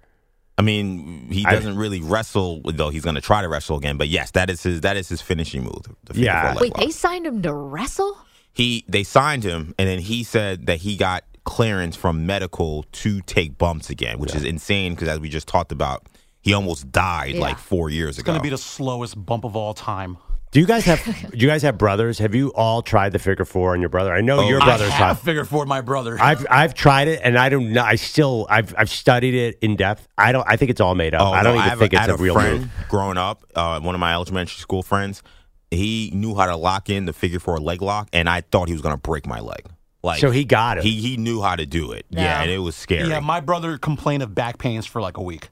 I 0.60 0.63
mean, 0.63 1.27
he 1.30 1.43
doesn't 1.43 1.77
really 1.77 2.01
wrestle, 2.01 2.62
though. 2.65 2.89
He's 2.89 3.03
going 3.03 3.15
to 3.15 3.21
try 3.21 3.43
to 3.43 3.47
wrestle 3.47 3.77
again. 3.77 3.97
But 3.97 4.08
yes, 4.08 4.32
that 4.32 4.49
is 4.49 4.63
his 4.63 4.82
that 4.82 4.97
is 4.97 5.08
his 5.08 5.21
finishing 5.21 5.63
move. 5.63 5.84
The 6.06 6.13
figure 6.15 6.25
Yeah. 6.25 6.41
four 6.41 6.49
leg 6.53 6.62
Wait, 6.62 6.71
lock. 6.77 6.86
they 6.86 6.91
signed 6.91 7.27
him 7.27 7.41
to 7.43 7.53
wrestle? 7.53 8.17
he 8.53 8.84
they 8.88 9.03
signed 9.03 9.43
him, 9.43 9.75
and 9.77 9.88
then 9.88 9.99
he 9.99 10.23
said 10.23 10.65
that 10.65 10.77
he 10.80 10.95
got 10.97 11.23
clearance 11.43 11.95
from 11.95 12.25
medical 12.25 12.84
to 12.91 13.21
take 13.21 13.58
bumps 13.60 13.89
again, 13.91 14.17
which 14.19 14.34
is 14.36 14.43
insane 14.43 14.95
because 14.95 15.08
as 15.08 15.19
we 15.19 15.30
just 15.30 15.47
talked 15.47 15.71
about, 15.71 16.08
he 16.41 16.53
almost 16.53 16.91
died 16.91 17.36
Yeah. 17.36 17.41
like 17.41 17.60
four 17.60 17.89
years 17.91 18.17
It's 18.17 18.19
ago. 18.19 18.21
It's 18.21 18.25
going 18.34 18.39
to 18.39 18.43
be 18.43 18.49
the 18.49 18.58
slowest 18.58 19.23
bump 19.23 19.43
of 19.45 19.56
all 19.56 19.73
time. 19.75 20.17
Do 20.51 20.62
you 20.62 20.65
guys 20.65 20.86
have 20.86 21.03
do 21.31 21.38
you 21.38 21.47
guys 21.47 21.62
have 21.63 21.77
brothers? 21.77 22.19
Have 22.19 22.33
you 22.33 22.49
all 22.53 22.81
tried 22.81 23.12
the 23.12 23.19
figure 23.19 23.43
four 23.45 23.73
on 23.73 23.81
your 23.81 23.89
brother? 23.89 24.13
I 24.13 24.21
know 24.21 24.39
Oh, 24.39 24.47
your 24.47 24.62
I 24.62 24.65
brother's 24.65 24.91
I 24.91 24.97
tried. 24.97 25.07
have 25.10 25.19
figured 25.19 25.47
for 25.47 25.65
my 25.65 25.81
brother. 25.81 26.17
I've 26.19 26.45
I've 26.49 26.73
tried 26.73 27.10
it 27.10 27.19
and 27.23 27.38
I 27.38 27.49
don't 27.49 27.73
know. 27.73 27.83
I 27.83 27.95
still 27.95 28.47
I've 28.49 28.73
I've 28.77 28.89
studied 28.89 29.36
it 29.36 29.60
in 29.62 29.75
depth. 29.75 30.07
I 30.17 30.31
don't. 30.31 30.45
I 30.47 30.55
think 30.55 30.71
it's 30.71 30.79
all 30.81 30.95
made 30.95 31.13
up. 31.13 31.21
Oh, 31.21 31.31
I 31.31 31.43
don't 31.43 31.55
no, 31.55 31.60
even 31.60 31.69
have 31.69 31.79
think 31.79 31.93
I 31.93 31.97
it's 31.97 32.07
had 32.07 32.10
a 32.19 32.21
real 32.23 32.33
friend 32.33 32.62
move. 32.62 32.71
growing 32.89 33.17
up. 33.17 33.43
Uh, 33.55 33.79
one 33.81 33.93
of 33.93 33.99
my 33.99 34.13
elementary 34.13 34.57
school 34.60 34.83
friends, 34.83 35.21
he 35.69 36.12
knew 36.15 36.33
how 36.36 36.45
to 36.45 36.55
lock 36.55 36.89
in 36.89 37.05
the 37.05 37.13
figure 37.13 37.39
four 37.39 37.60
leg 37.60 37.81
lock, 37.81 38.07
and 38.13 38.29
I 38.29 38.41
thought 38.41 38.69
he 38.69 38.73
was 38.73 38.81
going 38.81 38.95
to 38.95 39.01
break 39.01 39.27
my 39.27 39.41
leg. 39.41 39.65
Like 40.01 40.21
So 40.21 40.31
he 40.31 40.45
got 40.45 40.77
it. 40.77 40.86
He 40.86 40.91
he 41.01 41.17
knew 41.17 41.41
how 41.41 41.57
to 41.57 41.65
do 41.65 41.91
it. 41.91 42.05
No. 42.10 42.21
Yeah, 42.21 42.41
and 42.41 42.49
it 42.49 42.60
was 42.60 42.75
scary. 42.77 43.10
yeah, 43.10 43.19
my 43.19 43.41
brother 43.41 43.77
complained 43.77 44.23
of 44.23 44.33
back 44.33 44.60
pains 44.60 44.86
for 44.86 45.01
like 45.01 45.17
a 45.17 45.21
week. 45.23 45.49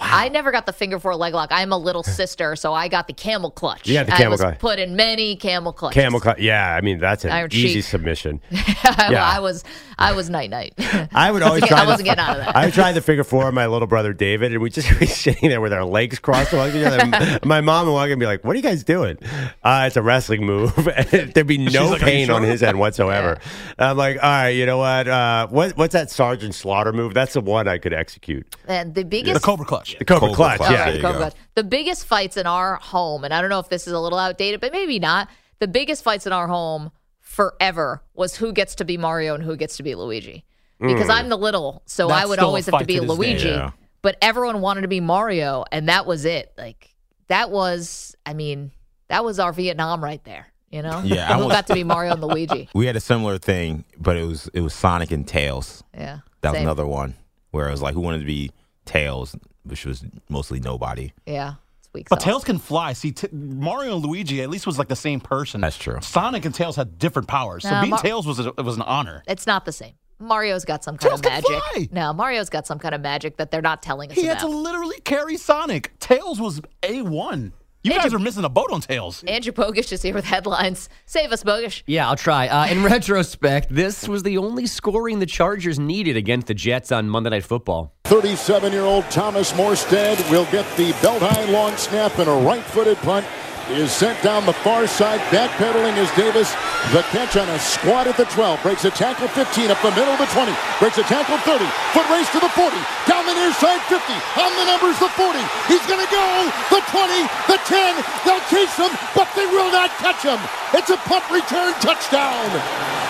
I 0.00 0.28
never 0.28 0.50
got 0.52 0.66
the 0.66 0.72
figure 0.72 0.98
four 0.98 1.14
leg 1.16 1.34
lock. 1.34 1.48
I'm 1.52 1.72
a 1.72 1.78
little 1.78 2.02
sister, 2.20 2.56
so 2.56 2.72
I 2.72 2.88
got 2.88 3.06
the 3.06 3.12
camel 3.12 3.50
clutch. 3.50 3.86
You 3.88 3.94
got 3.94 4.06
the 4.06 4.12
camel 4.12 4.38
clutch. 4.38 4.58
put 4.58 4.78
in 4.78 4.96
many 4.96 5.36
camel 5.36 5.72
clutches. 5.72 6.00
Camel 6.00 6.20
clutch. 6.20 6.38
Yeah, 6.38 6.74
I 6.74 6.80
mean 6.80 6.98
that's 6.98 7.24
an 7.24 7.30
Iron 7.32 7.50
easy 7.52 7.74
Sheik. 7.80 7.84
submission. 7.84 8.40
I, 8.52 9.08
Yeah. 9.10 9.24
I 9.24 9.40
was, 9.40 9.64
I 9.98 10.12
was 10.12 10.30
night 10.30 10.50
night. 10.50 10.74
I 11.14 11.30
would 11.32 11.42
always 11.42 11.62
I 11.64 11.66
try. 11.68 11.80
wasn't 11.84 11.98
the, 11.98 12.04
getting 12.04 12.24
out 12.24 12.38
of 12.38 12.44
that. 12.46 12.56
I 12.56 12.70
tried 12.70 12.92
the 12.92 13.00
figure 13.00 13.24
four 13.24 13.48
of 13.48 13.54
my 13.54 13.66
little 13.66 13.88
brother 13.88 14.12
David, 14.12 14.52
and 14.52 14.60
we 14.62 14.70
just 14.70 14.98
be 14.98 15.06
sitting 15.06 15.48
there 15.48 15.60
with 15.60 15.72
our 15.72 15.84
legs 15.84 16.18
crossed 16.18 16.52
along 16.52 16.70
each 16.76 16.84
other. 16.86 17.38
My 17.44 17.60
mom 17.60 17.86
would 17.86 17.92
walk 17.92 18.06
in 18.06 18.12
and 18.12 18.20
be 18.20 18.26
like, 18.26 18.44
"What 18.44 18.52
are 18.52 18.56
you 18.56 18.62
guys 18.62 18.84
doing?" 18.84 19.18
Uh, 19.64 19.84
it's 19.86 19.96
a 19.96 20.02
wrestling 20.02 20.44
move. 20.46 20.74
There'd 21.10 21.46
be 21.46 21.58
no 21.58 21.86
like, 21.90 22.02
"Are 22.02 22.06
you 22.06 22.12
pain 22.12 22.30
on 22.30 22.42
his 22.42 22.62
end 22.62 22.78
whatsoever. 22.78 23.38
I'm 23.78 23.96
like, 23.96 24.16
"All 24.22 24.28
right, 24.28 24.48
you 24.50 24.66
know 24.66 24.78
what? 24.78 25.08
Uh, 25.08 25.46
what 25.48 25.76
what's 25.76 25.92
that 25.94 26.10
Sergeant 26.10 26.54
Slaughter 26.54 26.92
move? 26.92 27.14
That's 27.14 27.32
the 27.34 27.40
one 27.40 27.66
I 27.68 27.78
could 27.78 27.92
execute. 27.92 28.56
and 28.66 28.94
the 28.94 29.04
biggest 29.04 29.34
The 29.34 29.40
Cobra 29.44 29.66
Clutch. 29.66 29.87
The 29.98 30.04
Cobra, 30.04 30.28
Cobra 30.28 30.36
Clutch. 30.36 30.56
Clutch. 30.58 30.70
Yeah, 30.70 30.80
right, 30.80 30.92
There 30.92 31.02
Cobra 31.02 31.12
go. 31.12 31.18
Clutch. 31.18 31.34
The 31.54 31.64
biggest 31.64 32.06
fights 32.06 32.36
in 32.36 32.46
our 32.46 32.76
home, 32.76 33.24
and 33.24 33.32
I 33.32 33.40
don't 33.40 33.50
know 33.50 33.60
if 33.60 33.68
this 33.68 33.86
is 33.86 33.92
a 33.92 34.00
little 34.00 34.18
outdated, 34.18 34.60
but 34.60 34.72
maybe 34.72 34.98
not. 34.98 35.28
The 35.58 35.68
biggest 35.68 36.04
fights 36.04 36.26
in 36.26 36.32
our 36.32 36.46
home 36.46 36.90
forever 37.20 38.02
was 38.14 38.36
who 38.36 38.52
gets 38.52 38.76
to 38.76 38.84
be 38.84 38.96
Mario 38.96 39.34
and 39.34 39.42
who 39.42 39.56
gets 39.56 39.76
to 39.76 39.82
be 39.82 39.94
Luigi. 39.94 40.44
Because 40.80 41.06
hmm. 41.06 41.12
I'm 41.12 41.28
the 41.28 41.36
little, 41.36 41.82
so 41.86 42.08
I 42.08 42.24
would 42.24 42.38
always 42.38 42.66
have 42.66 42.78
to 42.78 42.86
be 42.86 42.96
to. 42.96 43.02
Luigi. 43.02 43.48
Yeah. 43.48 43.70
But 44.00 44.16
everyone 44.22 44.60
wanted 44.60 44.82
to 44.82 44.88
be 44.88 45.00
Mario, 45.00 45.64
and 45.72 45.88
that 45.88 46.06
was 46.06 46.24
it. 46.24 46.52
Like 46.56 46.94
that 47.26 47.50
was, 47.50 48.14
I 48.24 48.32
mean, 48.32 48.70
that 49.08 49.24
was 49.24 49.40
our 49.40 49.52
Vietnam 49.52 50.02
right 50.02 50.22
there. 50.24 50.46
You 50.70 50.82
know, 50.82 51.00
Yeah, 51.02 51.32
I 51.32 51.38
who 51.38 51.46
was- 51.46 51.52
got 51.52 51.66
to 51.68 51.74
be 51.74 51.82
Mario 51.82 52.12
and 52.12 52.22
Luigi. 52.22 52.68
we 52.74 52.86
had 52.86 52.94
a 52.94 53.00
similar 53.00 53.38
thing, 53.38 53.84
but 53.98 54.16
it 54.16 54.24
was 54.24 54.48
it 54.52 54.60
was 54.60 54.74
Sonic 54.74 55.10
and 55.10 55.26
Tails. 55.26 55.82
Yeah, 55.94 56.18
That 56.42 56.52
was 56.52 56.60
another 56.60 56.86
one 56.86 57.14
where 57.50 57.68
it 57.68 57.70
was 57.70 57.82
like 57.82 57.94
who 57.94 58.00
wanted 58.00 58.20
to 58.20 58.26
be 58.26 58.50
Tails, 58.84 59.34
which 59.68 59.84
was 59.86 60.04
mostly 60.28 60.60
nobody. 60.60 61.12
Yeah, 61.26 61.54
it's 61.78 61.88
weak 61.92 62.08
But 62.08 62.20
sauce. 62.20 62.24
Tails 62.24 62.44
can 62.44 62.58
fly. 62.58 62.92
See, 62.94 63.12
t- 63.12 63.28
Mario 63.32 63.96
and 63.96 64.04
Luigi 64.04 64.42
at 64.42 64.50
least 64.50 64.66
was 64.66 64.78
like 64.78 64.88
the 64.88 64.96
same 64.96 65.20
person. 65.20 65.60
That's 65.60 65.78
true. 65.78 65.98
Sonic 66.02 66.44
and 66.44 66.54
Tails 66.54 66.76
had 66.76 66.98
different 66.98 67.28
powers. 67.28 67.62
So 67.64 67.70
Nah, 67.70 67.80
being 67.82 67.90
Mar- 67.90 68.00
Tails 68.00 68.26
was 68.26 68.38
a, 68.40 68.52
was 68.62 68.76
an 68.76 68.82
honor. 68.82 69.22
It's 69.26 69.46
not 69.46 69.64
the 69.64 69.72
same. 69.72 69.94
Mario's 70.20 70.64
got 70.64 70.82
some 70.82 70.96
kind 70.96 71.10
Tails 71.10 71.20
of 71.20 71.24
can 71.26 71.32
magic. 71.34 71.62
fly. 71.72 71.88
No, 71.92 72.12
Mario's 72.12 72.50
got 72.50 72.66
some 72.66 72.80
kind 72.80 72.92
of 72.94 73.00
magic 73.00 73.36
that 73.36 73.52
they're 73.52 73.62
not 73.62 73.82
telling 73.82 74.10
us 74.10 74.16
He 74.16 74.24
had 74.24 74.38
about. 74.38 74.48
to 74.50 74.56
literally 74.56 74.98
carry 75.04 75.36
Sonic. 75.36 75.96
Tails 76.00 76.40
was 76.40 76.60
a 76.82 77.02
one. 77.02 77.52
You 77.84 77.92
Andrew- 77.92 78.02
guys 78.10 78.14
are 78.14 78.18
missing 78.18 78.44
a 78.44 78.48
boat 78.48 78.70
on 78.72 78.80
Tails. 78.80 79.22
Andrew 79.28 79.52
Bogusch 79.52 79.92
is 79.92 80.02
here 80.02 80.12
with 80.12 80.24
headlines. 80.24 80.88
Save 81.06 81.30
us, 81.30 81.44
Bogish. 81.44 81.82
Yeah, 81.86 82.08
I'll 82.08 82.16
try. 82.16 82.48
Uh, 82.48 82.66
in 82.66 82.82
retrospect, 82.82 83.68
this 83.72 84.08
was 84.08 84.24
the 84.24 84.36
only 84.38 84.66
scoring 84.66 85.20
the 85.20 85.26
Chargers 85.26 85.78
needed 85.78 86.16
against 86.16 86.48
the 86.48 86.54
Jets 86.54 86.90
on 86.90 87.08
Monday 87.08 87.30
Night 87.30 87.44
Football. 87.44 87.94
37 88.04 88.72
year 88.72 88.82
old 88.82 89.08
Thomas 89.10 89.52
Morstead 89.52 90.18
will 90.30 90.46
get 90.46 90.66
the 90.76 90.90
belt 91.02 91.22
high 91.22 91.44
long 91.52 91.76
snap 91.76 92.18
and 92.18 92.28
a 92.28 92.32
right 92.32 92.64
footed 92.64 92.96
punt 92.98 93.24
is 93.70 93.92
sent 93.92 94.16
down 94.22 94.46
the 94.46 94.52
far 94.52 94.86
side. 94.86 95.20
Backpedaling 95.28 95.96
is 96.00 96.08
Davis. 96.16 96.50
The 96.92 97.02
catch 97.12 97.36
on 97.36 97.48
a 97.48 97.58
squat 97.58 98.06
at 98.06 98.16
the 98.16 98.24
12. 98.24 98.62
Breaks 98.62 98.84
a 98.84 98.90
tackle 98.90 99.28
15 99.28 99.70
up 99.70 99.80
the 99.82 99.90
middle 99.92 100.12
of 100.12 100.18
the 100.18 100.30
20. 100.32 100.52
Breaks 100.80 100.96
a 100.96 101.04
tackle 101.04 101.36
30. 101.44 101.64
Foot 101.92 102.08
race 102.08 102.30
to 102.32 102.40
the 102.40 102.48
40. 102.48 102.76
Down 103.04 103.26
the 103.28 103.36
near 103.36 103.52
side 103.60 103.82
50. 103.92 104.00
On 104.40 104.50
the 104.56 104.66
numbers 104.66 104.96
the 104.98 105.12
40. 105.12 105.36
He's 105.68 105.84
going 105.84 106.00
to 106.00 106.10
go. 106.10 106.26
The 106.72 106.80
20. 106.80 107.28
The 107.52 107.58
10. 107.68 108.04
They'll 108.24 108.46
chase 108.48 108.76
him, 108.78 108.92
but 109.12 109.28
they 109.36 109.46
will 109.46 109.70
not 109.70 109.92
catch 110.00 110.24
him. 110.24 110.40
It's 110.72 110.90
a 110.90 110.98
punt 111.04 111.28
return 111.28 111.76
touchdown. 111.84 112.48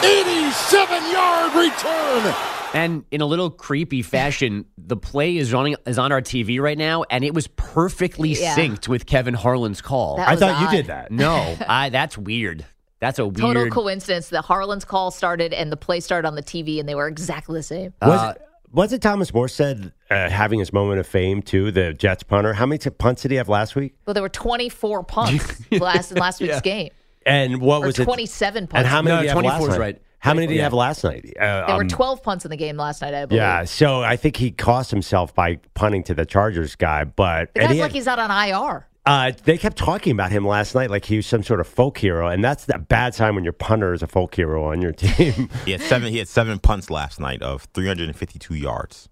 87 0.02 1.10
yard 1.14 1.54
return. 1.54 2.57
And 2.74 3.04
in 3.10 3.20
a 3.20 3.26
little 3.26 3.50
creepy 3.50 4.02
fashion, 4.02 4.66
the 4.76 4.96
play 4.96 5.36
is 5.36 5.52
running 5.52 5.76
is 5.86 5.98
on 5.98 6.12
our 6.12 6.20
TV 6.20 6.60
right 6.60 6.76
now, 6.76 7.04
and 7.10 7.24
it 7.24 7.32
was 7.34 7.46
perfectly 7.48 8.30
Yeah. 8.34 8.56
synced 8.56 8.88
with 8.88 9.06
Kevin 9.06 9.34
Harlan's 9.34 9.80
call. 9.80 10.20
I 10.20 10.32
was 10.32 10.40
thought 10.40 10.60
you 10.70 10.76
did 10.76 10.86
that. 10.86 11.10
No, 11.10 11.56
I, 11.66 11.88
that's 11.88 12.18
weird. 12.18 12.66
That's 13.00 13.18
a 13.18 13.24
weird. 13.26 13.36
Total 13.38 13.70
coincidence. 13.70 14.28
The 14.28 14.42
Harlan's 14.42 14.84
call 14.84 15.10
started 15.10 15.52
and 15.54 15.72
the 15.72 15.76
play 15.76 16.00
started 16.00 16.28
on 16.28 16.34
the 16.34 16.42
TV, 16.42 16.78
and 16.80 16.88
they 16.88 16.94
were 16.94 17.06
exactly 17.08 17.58
the 17.58 17.62
same. 17.62 17.94
Was 18.02 18.34
it, 18.36 18.42
was 18.72 18.92
it 18.92 19.00
Thomas 19.00 19.30
Morstead 19.30 19.92
uh, 20.10 20.28
having 20.28 20.58
his 20.58 20.72
moment 20.72 21.00
of 21.00 21.06
fame 21.06 21.40
too? 21.40 21.70
The 21.70 21.94
Jets 21.94 22.22
punter. 22.22 22.52
How 22.52 22.66
many 22.66 22.78
t- 22.78 22.90
punts 22.90 23.22
did 23.22 23.30
he 23.30 23.36
have 23.38 23.48
last 23.48 23.76
week? 23.76 23.94
Well, 24.04 24.14
there 24.14 24.22
were 24.22 24.28
24 24.28 25.04
punts 25.04 25.62
last 25.72 26.10
in 26.12 26.18
last 26.18 26.40
week's 26.40 26.54
Yeah. 26.56 26.60
game. 26.60 26.90
And 27.24 27.60
what 27.60 27.82
Or 27.82 27.86
was 27.86 27.98
it? 27.98 28.04
27 28.04 28.66
punts. 28.66 28.74
And 28.78 28.86
how 28.86 29.00
many 29.00 29.16
No, 29.16 29.22
did 29.22 29.32
24 29.32 29.70
is 29.70 29.78
right. 29.78 30.02
How 30.20 30.34
many 30.34 30.46
did 30.48 30.54
he 30.54 30.58
24, 30.58 30.64
have 30.64 30.72
last 30.74 31.04
night? 31.04 31.24
Uh, 31.38 31.66
There 31.66 31.76
were 31.76 31.82
um, 31.82 31.88
12 31.88 32.22
punts 32.22 32.44
in 32.44 32.50
the 32.50 32.56
game 32.56 32.76
last 32.76 33.02
night, 33.02 33.14
I 33.14 33.26
believe. 33.26 33.38
Yeah, 33.40 33.64
so 33.64 34.02
I 34.02 34.16
think 34.16 34.36
he 34.36 34.50
cost 34.50 34.90
himself 34.90 35.34
by 35.34 35.58
punting 35.74 36.02
to 36.04 36.14
the 36.14 36.26
Chargers 36.26 36.74
guy, 36.74 37.04
but 37.04 37.54
The 37.54 37.60
and 37.62 37.68
guy's 37.68 37.76
he 37.76 37.80
like 37.82 37.90
had- 37.92 37.96
he's 37.96 38.08
out 38.08 38.18
on 38.18 38.30
IR. 38.30 38.86
uh, 39.06 39.32
they 39.44 39.56
kept 39.56 39.76
talking 39.78 40.12
about 40.12 40.30
him 40.32 40.44
last 40.46 40.74
night 40.74 40.90
like 40.90 41.04
he 41.04 41.16
was 41.16 41.26
some 41.26 41.42
sort 41.42 41.60
of 41.60 41.66
folk 41.68 41.98
hero, 41.98 42.28
and 42.28 42.42
that's 42.42 42.64
the 42.64 42.78
bad 42.78 43.12
time 43.14 43.36
when 43.36 43.44
your 43.44 43.52
punter 43.52 43.92
is 43.92 44.02
a 44.02 44.06
folk 44.08 44.34
hero 44.34 44.64
on 44.64 44.82
your 44.82 44.92
team. 45.04 45.48
He 45.64 45.70
had 45.72 45.80
seven. 45.82 46.10
He 46.12 46.18
had 46.18 46.28
seven 46.28 46.58
punts 46.58 46.90
last 46.90 47.20
night 47.20 47.40
of 47.42 47.68
352 47.74 48.54
yards. 48.54 49.08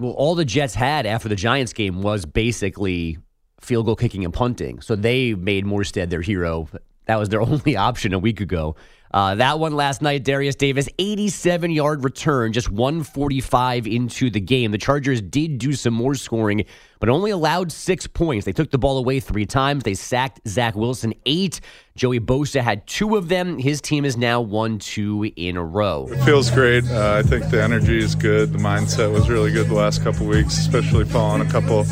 Well, 0.00 0.12
all 0.12 0.34
the 0.34 0.44
Jets 0.44 0.74
had 0.74 1.06
after 1.06 1.28
the 1.28 1.36
Giants 1.36 1.72
game 1.72 2.02
was 2.02 2.24
basically 2.26 3.18
field 3.60 3.86
goal 3.86 3.96
kicking 3.96 4.24
and 4.24 4.32
punting. 4.34 4.80
So 4.80 4.94
they 4.96 5.34
made 5.34 5.64
Morstead 5.64 6.10
their 6.10 6.20
hero. 6.20 6.68
That 7.06 7.18
was 7.18 7.28
their 7.30 7.40
only 7.48 7.76
option 7.76 8.12
a 8.12 8.18
week 8.18 8.40
ago. 8.40 8.76
Uh, 9.12 9.34
that 9.36 9.58
one 9.58 9.74
last 9.74 10.02
night, 10.02 10.24
Derius 10.24 10.54
Davis, 10.56 10.88
87 10.98 11.70
yard 11.70 12.04
return, 12.04 12.52
just 12.52 12.70
145 12.70 13.86
into 13.86 14.30
the 14.30 14.40
game. 14.40 14.70
The 14.70 14.78
Chargers 14.78 15.22
did 15.22 15.58
do 15.58 15.72
some 15.72 15.94
more 15.94 16.14
scoring, 16.14 16.64
but 17.00 17.08
only 17.08 17.30
allowed 17.30 17.72
six 17.72 18.06
points. 18.06 18.44
They 18.44 18.52
took 18.52 18.70
the 18.70 18.78
ball 18.78 18.98
away 18.98 19.20
three 19.20 19.46
times. 19.46 19.84
They 19.84 19.94
sacked 19.94 20.40
Zach 20.46 20.74
Wilson 20.74 21.14
eight. 21.26 21.60
Joey 21.96 22.20
Bosa 22.20 22.60
had 22.60 22.86
two 22.86 23.16
of 23.16 23.28
them. 23.28 23.58
His 23.58 23.80
team 23.80 24.04
is 24.04 24.16
now 24.16 24.40
one 24.40 24.78
two 24.78 25.30
in 25.36 25.56
a 25.56 25.64
row. 25.64 26.06
It 26.10 26.22
feels 26.24 26.50
great. 26.50 26.84
Uh, 26.84 27.14
I 27.14 27.22
think 27.26 27.50
the 27.50 27.62
energy 27.62 27.98
is 27.98 28.14
good. 28.14 28.52
The 28.52 28.58
mindset 28.58 29.12
was 29.12 29.28
really 29.28 29.50
good 29.52 29.68
the 29.68 29.74
last 29.74 30.04
couple 30.04 30.26
weeks, 30.26 30.58
especially 30.58 31.04
following 31.06 31.46
a 31.46 31.50
couple 31.50 31.84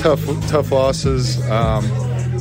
tough 0.00 0.24
tough 0.48 0.70
losses. 0.70 1.40
Um, 1.50 1.84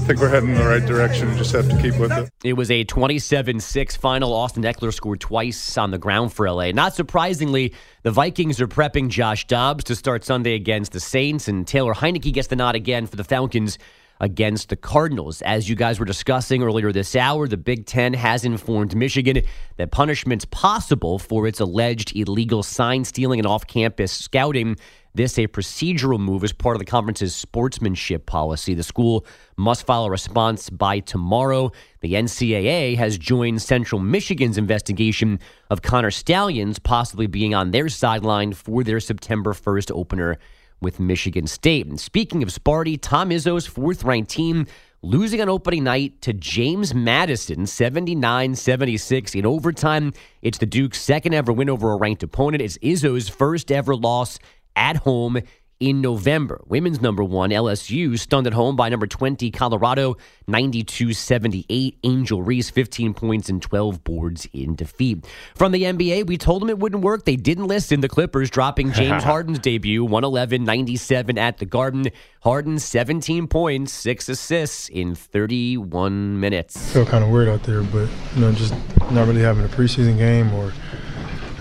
think 0.08 0.22
we're 0.22 0.30
heading 0.30 0.52
in 0.52 0.56
the 0.56 0.66
right 0.66 0.86
direction. 0.86 1.36
Just 1.36 1.52
have 1.52 1.70
to 1.70 1.82
keep 1.82 2.00
with 2.00 2.14
it. 2.14 2.30
It 2.42 2.54
was 2.54 2.72
a 2.72 2.86
27 2.86 3.60
6 3.60 3.96
final. 3.98 4.34
Austin 4.34 4.64
Ekeler 4.64 4.94
scored 4.94 5.20
twice 5.20 5.78
on 5.78 5.92
the 5.92 5.98
ground 5.98 6.32
for 6.32 6.50
LA. 6.50 6.72
Not 6.72 6.96
surprisingly, 6.96 7.74
the 8.04 8.12
Vikings 8.12 8.62
are 8.62 8.70
prepping 8.70 9.10
Josh 9.10 9.46
Dobbs 9.48 9.84
to 9.84 9.98
start 9.98 10.24
Sunday 10.24 10.54
against 10.54 10.94
the 10.94 11.02
Saints, 11.02 11.50
and 11.50 11.68
Taylor 11.68 11.94
Heinicke 11.94 12.32
gets 12.32 12.48
the 12.48 12.56
nod 12.56 12.76
again 12.76 13.06
for 13.06 13.18
the 13.18 13.26
Falcons 13.26 13.78
against 14.20 14.70
the 14.70 14.76
Cardinals. 14.76 15.42
As 15.42 15.70
you 15.70 15.76
guys 15.76 16.00
were 16.00 16.06
discussing 16.06 16.64
earlier 16.64 16.92
this 16.92 17.16
hour, 17.16 17.48
the 17.48 17.58
Big 17.58 17.86
Ten 17.86 18.14
has 18.14 18.46
informed 18.46 18.96
Michigan 18.96 19.42
that 19.78 19.92
punishment's 19.92 20.46
possible 20.46 21.20
for 21.20 21.48
its 21.48 21.60
alleged 21.60 22.16
illegal 22.16 22.64
sign 22.64 23.06
stealing 23.06 23.40
and 23.40 23.48
off 23.48 23.68
campus 23.68 24.12
scouting. 24.12 24.78
This 25.18 25.40
a 25.40 25.48
procedural 25.48 26.20
move 26.20 26.44
as 26.44 26.54
part 26.54 26.76
of 26.76 26.80
the 26.80 26.86
conference's 26.86 27.36
sportsmanship 27.36 28.28
policy. 28.28 28.76
The 28.76 28.84
school 28.84 29.26
must 29.56 29.84
file 29.84 30.06
a 30.06 30.12
response 30.12 30.70
by 30.70 31.00
tomorrow. 31.00 31.72
The 32.02 32.14
NCAA 32.14 32.98
has 32.98 33.18
joined 33.18 33.64
Central 33.64 34.00
Michigan's 34.00 34.60
investigation 34.60 35.40
of 35.72 35.82
Connor 35.82 36.12
Stalions 36.12 36.78
possibly 36.78 37.26
being 37.26 37.56
on 37.56 37.72
their 37.72 37.90
sideline 37.90 38.54
for 38.54 38.84
their 38.84 39.00
September 39.00 39.54
1st 39.54 39.92
opener 39.92 40.38
with 40.82 41.00
Michigan 41.00 41.48
State. 41.48 41.88
And 41.88 42.00
speaking 42.00 42.44
of 42.44 42.50
Sparty, 42.50 42.98
Tom 43.02 43.30
Izzo's 43.30 43.68
fourth 43.68 44.04
ranked 44.04 44.30
team 44.30 44.68
losing 45.02 45.42
on 45.42 45.50
opening 45.50 45.84
night 45.84 46.22
to 46.22 46.34
James 46.34 46.94
Madison 46.94 47.66
79 47.66 48.56
76 48.56 49.36
in 49.36 49.46
overtime. 49.46 50.14
It's 50.42 50.58
the 50.58 50.66
Duke's 50.66 51.02
second 51.02 51.34
ever 51.34 51.54
win 51.54 51.70
over 51.70 51.92
a 51.92 51.98
ranked 51.98 52.24
opponent. 52.24 52.62
It's 52.62 52.78
Izzo's 52.80 53.30
first 53.30 53.72
ever 53.72 53.96
loss 53.96 54.40
at 54.76 54.98
home 54.98 55.40
in 55.80 56.02
November. 56.02 56.62
Women's 56.68 57.02
number 57.02 57.24
one, 57.24 57.52
LSU, 57.52 58.18
stunned 58.18 58.48
at 58.48 58.54
home 58.54 58.76
by 58.76 58.90
number 58.90 59.08
20, 59.08 59.52
Colorado, 59.52 60.18
92 60.48 61.14
78. 61.14 61.98
Angel 62.04 62.42
Reese, 62.42 62.70
15 62.70 63.14
points 63.14 63.50
and 63.50 63.62
12 63.62 64.04
boards 64.04 64.48
in 64.54 64.76
defeat. 64.76 65.26
From 65.56 65.72
the 65.72 65.84
NBA, 65.84 66.28
we 66.28 66.38
told 66.38 66.62
them 66.62 66.70
it 66.70 66.80
wouldn't 66.80 67.04
work. 67.04 67.26
They 67.26 67.36
didn't 67.36 67.68
listen. 67.68 68.02
The 68.02 68.10
Clippers 68.10 68.50
dropping 68.50 68.92
James 68.94 69.24
Harden's 69.26 69.60
debut, 69.60 70.04
111 70.04 70.64
97 70.64 71.38
at 71.38 71.58
the 71.58 71.66
Garden. 71.66 72.08
Harden, 72.42 72.80
17 72.80 73.48
points, 73.48 73.92
6 73.94 74.30
assists 74.30 74.90
in 74.90 75.16
31 75.16 76.40
minutes. 76.40 76.94
felt 76.94 77.10
kind 77.10 77.24
of 77.24 77.30
weird 77.30 77.50
out 77.50 77.64
there, 77.64 77.84
but 77.84 78.08
you 78.36 78.42
know, 78.42 78.52
just 78.54 78.74
not 79.12 79.28
really 79.28 79.42
having 79.42 79.66
a 79.66 79.68
preseason 79.68 80.18
game 80.18 80.54
or 80.54 80.72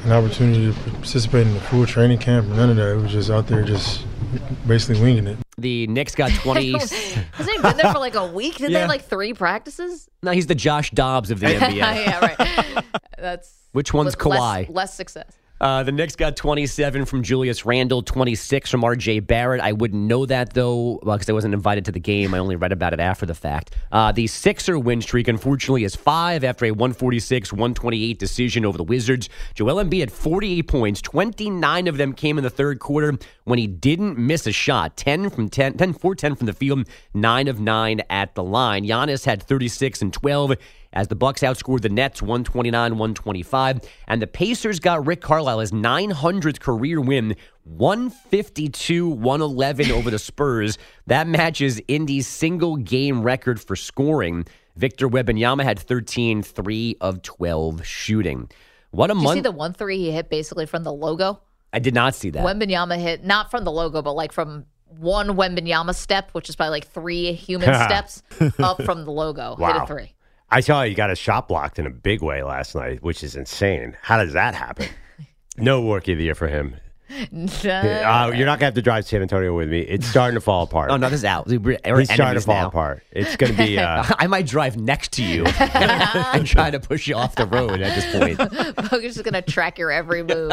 an 0.07 0.13
opportunity 0.13 0.73
to 0.73 0.81
participate 0.91 1.47
in 1.47 1.55
the 1.55 1.61
full 1.61 1.85
training 1.87 2.19
camp. 2.19 2.47
None 2.49 2.71
of 2.71 2.77
that. 2.77 2.93
It 2.93 2.97
was 3.03 3.13
just 3.13 3.31
out 3.31 3.47
there, 3.47 3.63
just 3.63 4.05
basically 4.67 5.01
winging 5.03 5.27
it. 5.27 5.39
The 5.59 5.87
Knicks 5.89 6.15
got 6.15 6.31
20. 6.43 6.73
Hasn't 6.79 7.51
he 7.51 7.63
been 7.63 7.77
there 7.77 7.93
for 7.93 7.99
like 7.99 8.15
a 8.15 8.27
week? 8.27 8.57
Did 8.57 8.69
they 8.69 8.73
Yeah. 8.75 8.81
have 8.81 8.89
like 8.89 9.05
three 9.05 9.35
practices? 9.35 10.09
no, 10.23 10.31
he's 10.33 10.47
the 10.47 10.55
Josh 10.55 10.91
Dobbs 10.93 11.31
of 11.31 11.41
the 11.41 11.47
NBA. 11.55 11.77
yeah, 11.77 12.21
right. 12.21 12.85
That's 13.19 13.53
Which 13.73 13.93
one's 13.93 14.17
with 14.17 14.27
less- 14.27 14.41
Kawhi? 14.41 14.75
Less, 14.75 14.95
success. 14.95 15.37
Uh, 15.61 15.83
the 15.83 15.93
Knicks 15.93 16.17
got 16.17 16.37
27 16.37 17.07
from 17.07 17.23
Julius 17.23 17.65
Randle, 17.65 18.03
26 18.03 18.71
from 18.71 18.83
RJ 18.83 19.27
Barrett. 19.27 19.63
I 19.63 19.73
wouldn't 19.73 20.03
know 20.03 20.27
that, 20.27 20.53
though, 20.53 20.99
because 21.03 21.31
I 21.31 21.33
wasn't 21.33 21.55
invited 21.55 21.87
to 21.87 21.93
the 21.93 22.01
game. 22.01 22.35
I 22.35 22.39
only 22.39 22.57
read 22.57 22.73
about 22.73 22.93
it 22.93 23.01
after 23.01 23.25
the 23.25 23.35
fact. 23.35 23.75
Uh, 23.91 24.13
the 24.13 24.27
Sixer 24.27 24.79
win 24.79 25.01
streak, 25.01 25.29
unfortunately, 25.29 25.85
is 25.85 25.97
five 25.97 26.45
after 26.45 26.67
a 26.67 26.73
146 26.73 27.53
128 27.53 28.19
decision 28.19 28.67
over 28.67 28.77
the 28.77 28.85
Wizards. 28.85 29.31
Joel 29.55 29.83
Embiid 29.83 30.01
had 30.01 30.13
48 30.13 30.63
points. 30.69 31.01
29 31.01 31.89
of 31.89 31.97
them 31.97 32.13
came 32.13 32.37
in 32.37 32.45
the 32.45 32.51
third 32.51 32.79
quarter 32.79 33.19
when 33.45 33.59
he 33.59 33.67
didn't 33.67 34.19
miss 34.19 34.47
a 34.47 34.53
shot. 34.53 34.97
10 34.97 35.31
from 35.31 35.49
10, 35.49 35.79
10 35.79 35.93
4 35.95 36.15
10 36.15 36.35
from 36.35 36.47
the 36.47 36.53
field, 36.53 36.87
9 37.15 37.49
of 37.49 37.61
9 37.61 38.03
at 38.11 38.35
the 38.35 38.43
line. 38.43 38.85
Giannis 38.85 39.25
had 39.25 39.43
36 39.43 40.03
and 40.03 40.13
12 40.13 40.57
as 40.97 41.07
the 41.09 41.15
Bucks 41.15 41.43
outscored 41.43 41.83
the 41.83 41.91
Nets 41.91 42.23
129-125 42.23 43.85
and 44.09 44.23
the 44.23 44.27
Pacers 44.27 44.81
got 44.81 45.07
Rick 45.07 45.21
Carlisle 45.21 45.61
his 45.61 45.71
900th 45.71 46.59
career 46.59 47.01
win 47.03 47.37
152-111 47.77 49.91
over 49.91 50.11
the 50.11 50.19
Spurs 50.19 50.79
that 51.07 51.29
matches 51.29 51.83
Indy's 51.87 52.27
single 52.27 52.77
game 52.77 53.23
record 53.23 53.61
for 53.61 53.77
scoring 53.77 54.47
Victor 54.75 55.07
Wembanyama 55.09 55.63
had 55.65 55.79
13 55.79 56.43
3 56.43 56.97
of 57.03 57.21
12 57.23 57.87
shooting 57.87 58.49
what 58.91 59.11
a 59.11 59.15
Did 59.15 59.23
you 59.23 59.29
see 59.29 59.35
month 59.35 59.43
the 59.43 59.53
one 59.53 59.75
three 59.75 59.99
he 59.99 60.11
hit 60.11 60.31
basically 60.31 60.65
from 60.65 60.83
the 60.83 60.93
logo? 60.93 61.43
I 61.75 61.79
did 61.79 61.95
not 61.95 62.15
see 62.15 62.31
that 62.31 62.43
Wembanyama 62.43 62.99
hit 62.99 63.23
not 63.23 63.51
from 63.51 63.65
the 63.65 63.73
logo, 63.73 64.01
but 64.01 64.13
like 64.13 64.33
from 64.33 64.65
one 64.87 65.37
Wembanyama 65.37 65.95
step, 65.95 66.31
which 66.31 66.49
is 66.49 66.57
probably 66.57 66.71
like 66.71 66.89
three 66.89 67.35
human 67.35 67.75
steps 67.85 68.23
up 68.59 68.83
from 68.83 69.05
the 69.05 69.11
logo. 69.11 69.57
Hit 69.57 69.77
a 69.77 69.87
three. 69.87 70.15
I 70.51 70.61
saw 70.61 70.83
you 70.83 70.95
got 70.95 71.11
a 71.11 71.17
shot 71.17 71.49
blocked 71.49 71.79
in 71.79 71.87
a 71.87 71.91
big 71.91 72.23
way 72.23 72.43
last 72.43 72.75
night, 72.75 73.03
which 73.03 73.25
is 73.25 73.35
insane. 73.35 73.97
How 74.03 74.23
does 74.23 74.33
that 74.33 74.55
happen? 74.55 74.89
no 75.57 75.93
rookie 75.93 76.13
of 76.13 76.19
the 76.19 76.25
year 76.25 76.35
for 76.37 76.49
him. 76.49 76.77
Uh, 77.09 78.33
you're 78.35 78.47
not 78.47 78.59
gonna 78.59 78.65
have 78.67 78.75
to 78.75 78.83
drive 78.83 79.05
to 79.05 79.09
San 79.09 79.23
Antonio 79.23 79.55
with 79.57 79.69
me. 79.71 79.81
It's 79.81 80.07
starting 80.07 80.35
to 80.35 80.41
fall 80.41 80.63
apart. 80.65 80.91
Oh 80.97 80.97
no, 80.97 81.09
this 81.11 81.21
is 81.21 81.25
out. 81.25 81.47
We're 81.47 81.79
It's 81.85 82.13
starting 82.13 82.41
to 82.41 82.45
fall 82.45 82.63
now. 82.63 82.69
apart. 82.69 83.03
It's 83.13 83.37
gonna 83.37 83.53
be. 83.53 83.79
Uh, 83.79 84.05
I 84.19 84.27
might 84.27 84.47
drive 84.47 84.77
next 84.77 85.13
to 85.13 85.23
you 85.25 85.45
and 85.59 86.47
try 86.47 86.71
to 86.71 86.81
push 86.81 87.07
you 87.07 87.15
off 87.17 87.35
the 87.35 87.47
road 87.47 87.81
at 87.81 87.95
this 87.95 88.13
point. 88.17 88.39
Bogusch's 88.39 89.15
just 89.15 89.25
gonna 89.25 89.43
track 89.43 89.79
your 89.79 89.91
every 89.91 90.23
move. 90.23 90.53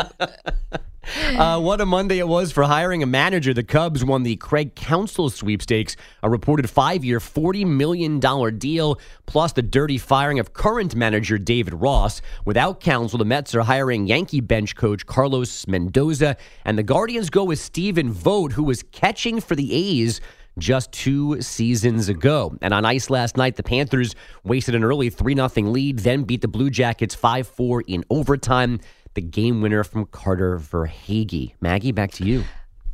Uh, 1.37 1.59
what 1.59 1.81
a 1.81 1.85
Monday 1.85 2.17
it 2.19 2.27
was 2.27 2.53
for 2.53 2.63
hiring 2.63 3.03
a 3.03 3.05
manager. 3.05 3.53
The 3.53 3.63
Cubs 3.63 4.05
won 4.05 4.23
the 4.23 4.37
Craig 4.37 4.73
Counsell 4.73 5.29
sweepstakes, 5.29 5.97
a 6.23 6.29
reported 6.29 6.69
five 6.69 7.03
year, 7.03 7.19
$40 7.19 7.65
million 7.67 8.19
deal, 8.57 8.97
plus 9.25 9.51
the 9.51 9.61
dirty 9.61 9.97
firing 9.97 10.39
of 10.39 10.53
current 10.53 10.95
manager 10.95 11.37
David 11.37 11.73
Ross. 11.73 12.21
Without 12.45 12.79
Counsell, 12.79 13.19
the 13.19 13.25
Mets 13.25 13.53
are 13.53 13.63
hiring 13.63 14.07
Yankee 14.07 14.39
bench 14.39 14.77
coach 14.77 15.05
Carlos 15.05 15.67
Mendoza, 15.67 16.37
and 16.65 16.77
the 16.77 16.83
Guardians 16.83 17.29
go 17.29 17.43
with 17.43 17.59
Stephen 17.59 18.11
Vogt, 18.11 18.53
who 18.53 18.63
was 18.63 18.83
catching 18.91 19.41
for 19.41 19.55
the 19.55 19.73
A's 19.73 20.21
just 20.57 20.91
two 20.91 21.41
seasons 21.41 22.09
ago. 22.09 22.55
And 22.61 22.73
on 22.73 22.85
ice 22.85 23.09
last 23.09 23.37
night, 23.37 23.55
the 23.55 23.63
Panthers 23.63 24.15
wasted 24.43 24.75
an 24.75 24.83
early 24.83 25.09
3 25.09 25.35
0 25.35 25.49
lead, 25.69 25.99
then 25.99 26.23
beat 26.23 26.41
the 26.41 26.47
Blue 26.47 26.69
Jackets 26.69 27.15
5 27.15 27.47
4 27.47 27.81
in 27.87 28.03
overtime. 28.09 28.79
The 29.15 29.21
game 29.21 29.61
winner 29.61 29.83
from 29.83 30.05
Carter 30.05 30.57
Verhaeghe. 30.57 31.53
Maggie, 31.61 31.91
back 31.91 32.11
to 32.13 32.25
you. 32.25 32.43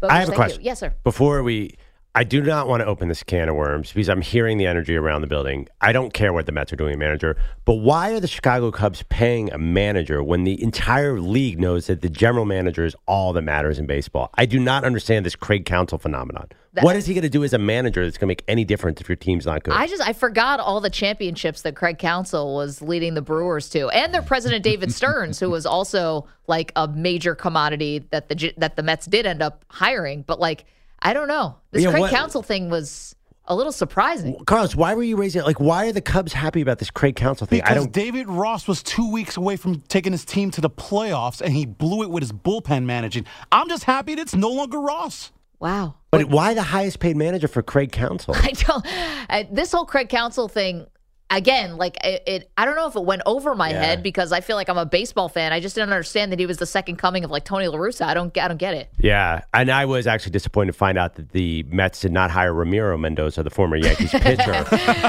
Bogusch, 0.01 0.09
I 0.09 0.19
have 0.19 0.29
a 0.29 0.33
question. 0.33 0.61
You. 0.61 0.65
Yes, 0.65 0.79
sir. 0.79 0.93
Before 1.03 1.43
we, 1.43 1.75
I 2.19 2.25
do 2.25 2.41
not 2.41 2.67
want 2.67 2.81
to 2.81 2.85
open 2.85 3.07
this 3.07 3.23
can 3.23 3.47
of 3.47 3.55
worms 3.55 3.93
because 3.93 4.09
I'm 4.09 4.19
hearing 4.19 4.57
the 4.57 4.67
energy 4.67 4.93
around 4.93 5.21
the 5.21 5.27
building. 5.27 5.69
I 5.79 5.93
don't 5.93 6.13
care 6.13 6.33
what 6.33 6.47
the 6.47 6.51
Mets 6.51 6.73
are 6.73 6.75
doing, 6.75 6.99
manager. 6.99 7.37
But 7.63 7.75
why 7.75 8.11
are 8.11 8.19
the 8.19 8.27
Chicago 8.27 8.71
Cubs 8.71 9.03
paying 9.07 9.49
a 9.53 9.57
manager 9.57 10.21
when 10.21 10.43
the 10.43 10.61
entire 10.61 11.21
league 11.21 11.61
knows 11.61 11.87
that 11.87 12.01
the 12.01 12.09
general 12.09 12.43
manager 12.43 12.83
is 12.83 12.93
all 13.07 13.31
that 13.31 13.43
matters 13.43 13.79
in 13.79 13.85
baseball? 13.85 14.31
I 14.33 14.47
do 14.47 14.59
not 14.59 14.83
understand 14.83 15.25
this 15.25 15.37
Craig 15.37 15.63
Counsell 15.63 15.97
phenomenon. 15.97 16.49
what 16.81 16.97
is 16.97 17.05
he 17.05 17.13
going 17.13 17.21
to 17.21 17.29
do 17.29 17.45
as 17.45 17.53
a 17.53 17.57
manager 17.57 18.03
that's 18.03 18.17
going 18.17 18.27
to 18.27 18.31
make 18.31 18.43
any 18.49 18.65
difference 18.65 18.99
if 18.99 19.07
your 19.07 19.15
team's 19.15 19.45
not 19.45 19.63
good? 19.63 19.73
I 19.73 19.87
just 19.87 20.05
I 20.05 20.11
forgot 20.11 20.59
all 20.59 20.81
the 20.81 20.89
championships 20.89 21.61
that 21.61 21.77
Craig 21.77 21.99
Counsell 21.99 22.53
was 22.53 22.81
leading 22.81 23.13
the 23.13 23.21
Brewers 23.21 23.69
to, 23.69 23.87
and 23.91 24.13
their 24.13 24.23
president 24.23 24.65
David 24.65 24.91
Stearns, 24.91 25.39
who 25.39 25.49
was 25.49 25.65
also 25.65 26.27
like 26.47 26.73
a 26.75 26.85
major 26.85 27.33
commodity 27.33 27.99
that 28.11 28.27
the 28.27 28.53
that 28.57 28.75
the 28.75 28.83
Mets 28.83 29.05
did 29.05 29.25
end 29.25 29.41
up 29.41 29.63
hiring. 29.69 30.23
But 30.23 30.41
like 30.41 30.65
I 31.01 31.13
don't 31.13 31.27
know, 31.27 31.55
this 31.71 31.83
Yeah, 31.83 31.91
Craig 31.91 32.01
what- 32.01 32.11
Counsell 32.11 32.43
thing 32.43 32.69
was 32.69 33.15
a 33.45 33.55
little 33.55 33.71
surprising. 33.71 34.37
Carlos, 34.45 34.75
why 34.75 34.93
were 34.93 35.01
you 35.01 35.15
raising 35.17 35.41
it? 35.41 35.45
Like, 35.45 35.59
why 35.59 35.87
are 35.87 35.91
the 35.91 36.01
Cubs 36.01 36.33
happy 36.33 36.61
about 36.61 36.77
this 36.77 36.91
Craig 36.91 37.15
Counsell 37.15 37.47
thing? 37.47 37.59
Because 37.61 37.71
I 37.71 37.73
don't. 37.75 37.91
David 37.91 38.29
Ross 38.29 38.67
was 38.67 38.83
two 38.83 39.11
weeks 39.11 39.37
away 39.37 39.55
from 39.55 39.81
taking 39.81 40.11
his 40.11 40.23
team 40.23 40.51
to 40.51 40.61
the 40.61 40.69
playoffs, 40.69 41.41
and 41.41 41.51
he 41.53 41.65
blew 41.65 42.03
it 42.03 42.11
with 42.11 42.21
his 42.21 42.31
bullpen 42.31 42.85
managing. 42.85 43.25
I'm 43.51 43.67
just 43.67 43.85
happy 43.85 44.13
that 44.15 44.21
it's 44.21 44.35
no 44.35 44.49
longer 44.49 44.79
Ross. 44.79 45.31
Wow. 45.59 45.95
But 46.11 46.25
why 46.29 46.53
the 46.53 46.61
highest 46.63 46.99
paid 46.99 47.17
manager 47.17 47.47
for 47.47 47.63
Craig 47.63 47.91
Counsell? 47.91 48.35
I 48.37 48.51
don't. 48.51 48.85
I, 49.29 49.47
this 49.51 49.71
whole 49.71 49.85
Craig 49.85 50.09
Counsell 50.09 50.47
thing, 50.47 50.85
again, 51.31 51.77
like 51.77 51.97
it, 52.03 52.23
it. 52.27 52.51
I 52.57 52.65
don't 52.65 52.75
know 52.75 52.87
if 52.87 52.95
it 52.95 53.03
went 53.03 53.21
over 53.25 53.55
my 53.55 53.69
Yeah. 53.69 53.81
head 53.83 54.03
because 54.03 54.31
I 54.31 54.41
feel 54.41 54.55
like 54.55 54.69
I'm 54.69 54.77
a 54.77 54.85
baseball 54.85 55.29
fan. 55.29 55.53
I 55.53 55.59
just 55.59 55.75
didn't 55.75 55.91
understand 55.91 56.31
that 56.31 56.39
he 56.39 56.45
was 56.45 56.57
the 56.57 56.65
second 56.65 56.97
coming 56.97 57.23
of 57.23 57.31
like 57.31 57.45
Tony 57.45 57.67
La 57.67 57.77
Russa. 57.77 58.05
I 58.05 58.13
don't. 58.13 58.35
I 58.37 58.47
don't 58.47 58.57
get 58.57 58.73
it. 58.73 58.89
Yeah, 58.99 59.41
and 59.53 59.69
I 59.71 59.85
was 59.85 60.07
actually 60.07 60.31
disappointed 60.31 60.71
to 60.73 60.77
find 60.77 60.97
out 60.97 61.15
that 61.15 61.31
the 61.31 61.63
Mets 61.69 61.99
did 62.01 62.11
not 62.11 62.31
hire 62.31 62.53
Ramiro 62.53 62.97
Mendoza, 62.97 63.43
the 63.43 63.49
former 63.49 63.75
Yankees 63.75 64.11
pitcher. 64.11 64.53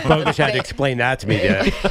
Bogusch 0.05 0.37
had 0.37 0.53
to 0.53 0.59
explain 0.59 0.99
that 0.99 1.19
to 1.21 1.29
me. 1.29 1.43
Yeah. 1.43 1.63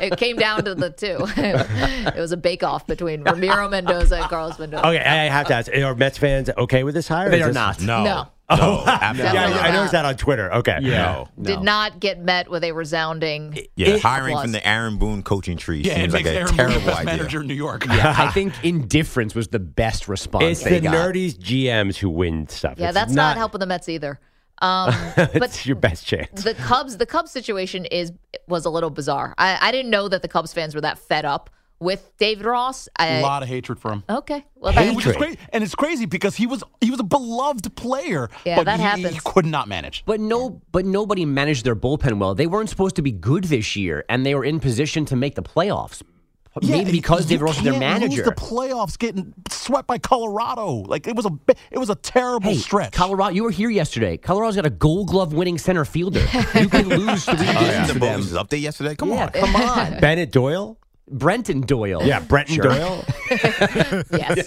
it 0.00 0.16
came 0.16 0.36
down 0.36 0.64
to 0.64 0.74
the 0.74 0.90
two. 0.90 1.18
it 1.36 2.20
was 2.20 2.32
a 2.32 2.36
bake 2.36 2.62
off 2.62 2.86
between 2.86 3.22
Ramiro 3.22 3.68
Mendoza 3.68 4.16
and 4.16 4.24
Carlos 4.26 4.58
Mendoza. 4.58 4.86
Okay, 4.86 4.98
I 4.98 5.24
have 5.28 5.46
to 5.48 5.54
ask: 5.54 5.72
Are 5.74 5.94
Mets 5.94 6.18
fans 6.18 6.50
okay 6.56 6.84
with 6.84 6.94
this 6.94 7.08
hire? 7.08 7.30
They 7.30 7.42
are 7.42 7.46
this- 7.46 7.54
not. 7.54 7.80
No. 7.80 8.04
No. 8.04 8.26
Oh, 8.50 8.84
absolutely 8.86 9.34
yeah, 9.40 9.48
not. 9.48 9.60
I 9.64 9.70
noticed 9.72 9.92
that 9.92 10.04
on 10.04 10.16
Twitter. 10.16 10.52
Okay, 10.54 10.78
No. 10.80 11.28
Did 11.40 11.62
not 11.62 11.98
get 11.98 12.20
met 12.20 12.48
with 12.48 12.62
a 12.62 12.70
resounding. 12.72 13.58
Yeah, 13.74 13.96
hiring 13.98 14.34
applause. 14.34 14.44
from 14.44 14.52
the 14.52 14.64
Aaron 14.66 14.98
Boone 14.98 15.22
coaching 15.24 15.56
tree 15.56 15.80
Yeah, 15.80 15.94
it 15.94 16.00
seems 16.02 16.14
like 16.14 16.26
a 16.26 16.30
Aaron 16.32 16.46
Boone 16.46 16.56
the 16.56 16.62
terrible 16.62 16.86
best 16.86 16.98
idea. 17.00 17.16
manager 17.16 17.40
in 17.40 17.48
New 17.48 17.54
York. 17.54 17.84
Yeah, 17.86 18.14
I 18.16 18.28
think 18.32 18.52
indifference 18.64 19.34
was 19.34 19.48
the 19.48 19.58
best 19.58 20.06
response 20.06 20.44
It's 20.44 20.62
they 20.62 20.78
the 20.78 20.82
got. 20.82 20.94
nerdies 20.94 21.34
GMs 21.36 21.96
who 21.96 22.08
win 22.08 22.48
stuff. 22.48 22.74
Yeah, 22.78 22.86
It's 22.88 22.94
that's 22.94 23.12
not, 23.12 23.36
helping 23.36 23.58
the 23.58 23.66
Mets 23.66 23.88
either. 23.88 24.20
Um, 24.62 24.94
it's 25.16 25.38
but 25.38 25.66
your 25.66 25.76
best 25.76 26.06
chance. 26.06 26.44
the 26.44 26.54
Cubs, 26.54 26.96
the 26.98 27.06
Cubs 27.06 27.30
situation 27.32 27.84
is 27.86 28.12
was 28.48 28.64
a 28.64 28.70
little 28.70 28.90
bizarre. 28.90 29.34
I, 29.36 29.58
I 29.60 29.72
didn't 29.72 29.90
know 29.90 30.08
that 30.08 30.22
the 30.22 30.28
Cubs 30.28 30.52
fans 30.52 30.74
were 30.74 30.80
that 30.82 30.98
fed 30.98 31.24
up 31.24 31.50
with 31.78 32.10
David 32.18 32.46
Ross. 32.46 32.88
I, 32.96 33.18
a 33.18 33.22
lot 33.22 33.42
of 33.42 33.48
hatred 33.48 33.78
for 33.78 33.92
him. 33.92 34.04
Okay, 34.08 34.44
well, 34.54 34.72
that, 34.72 34.94
Which 34.94 35.06
is 35.06 35.16
crazy, 35.16 35.38
and 35.52 35.62
it's 35.62 35.74
crazy 35.74 36.06
because 36.06 36.36
he 36.36 36.46
was 36.46 36.62
he 36.80 36.90
was 36.90 37.00
a 37.00 37.04
beloved 37.04 37.74
player, 37.76 38.28
Yeah, 38.44 38.56
but 38.56 38.64
that 38.64 38.78
he, 38.78 38.84
happens. 38.84 39.14
he 39.14 39.20
could 39.24 39.46
not 39.46 39.68
manage. 39.68 40.04
But 40.06 40.20
no, 40.20 40.62
but 40.72 40.84
nobody 40.86 41.24
managed 41.24 41.64
their 41.64 41.76
bullpen 41.76 42.18
well. 42.18 42.34
They 42.34 42.46
weren't 42.46 42.70
supposed 42.70 42.96
to 42.96 43.02
be 43.02 43.12
good 43.12 43.44
this 43.44 43.76
year, 43.76 44.04
and 44.08 44.24
they 44.24 44.34
were 44.34 44.44
in 44.44 44.60
position 44.60 45.04
to 45.06 45.16
make 45.16 45.34
the 45.34 45.42
playoffs. 45.42 46.02
Maybe 46.62 46.90
because 46.90 47.24
you 47.24 47.36
David 47.36 47.44
Ross 47.44 47.56
was 47.56 47.64
their 47.64 47.78
manager. 47.78 48.16
Lose 48.16 48.24
the 48.24 48.32
playoffs, 48.32 48.98
getting 48.98 49.34
swept 49.50 49.86
by 49.86 49.98
Colorado. 49.98 50.84
Like 50.86 51.06
it 51.06 51.14
was 51.14 51.26
a 51.26 51.30
it 51.70 51.76
was 51.78 51.90
a 51.90 51.94
terrible 51.94 52.48
Hey, 52.48 52.56
stretch. 52.56 52.92
Colorado, 52.92 53.34
you 53.34 53.44
were 53.44 53.50
here 53.50 53.68
yesterday. 53.68 54.16
Colorado's 54.16 54.56
got 54.56 54.64
a 54.64 54.70
Gold 54.70 55.08
Glove 55.08 55.34
winning 55.34 55.58
center 55.58 55.84
fielder. 55.84 56.20
You 56.58 56.70
can 56.70 56.88
lose 56.88 57.24
three 57.26 57.34
oh, 57.34 57.36
games 57.38 57.60
yeah. 57.60 57.86
to 57.88 57.92
The 57.92 57.98
them. 57.98 58.20
Bogusch 58.22 58.42
update 58.42 58.60
yesterday. 58.62 58.94
Come 58.94 59.10
yeah, 59.10 59.24
on. 59.26 59.32
come 59.32 59.54
on. 59.56 60.00
Bennett 60.00 60.32
Doyle. 60.32 60.78
Brenton 61.08 61.60
Doyle. 61.60 62.02
Yeah, 62.04 62.20
Brenton 62.20 62.56
Sure. 62.56 62.64
Doyle. 62.64 63.04
yes. 63.30 64.44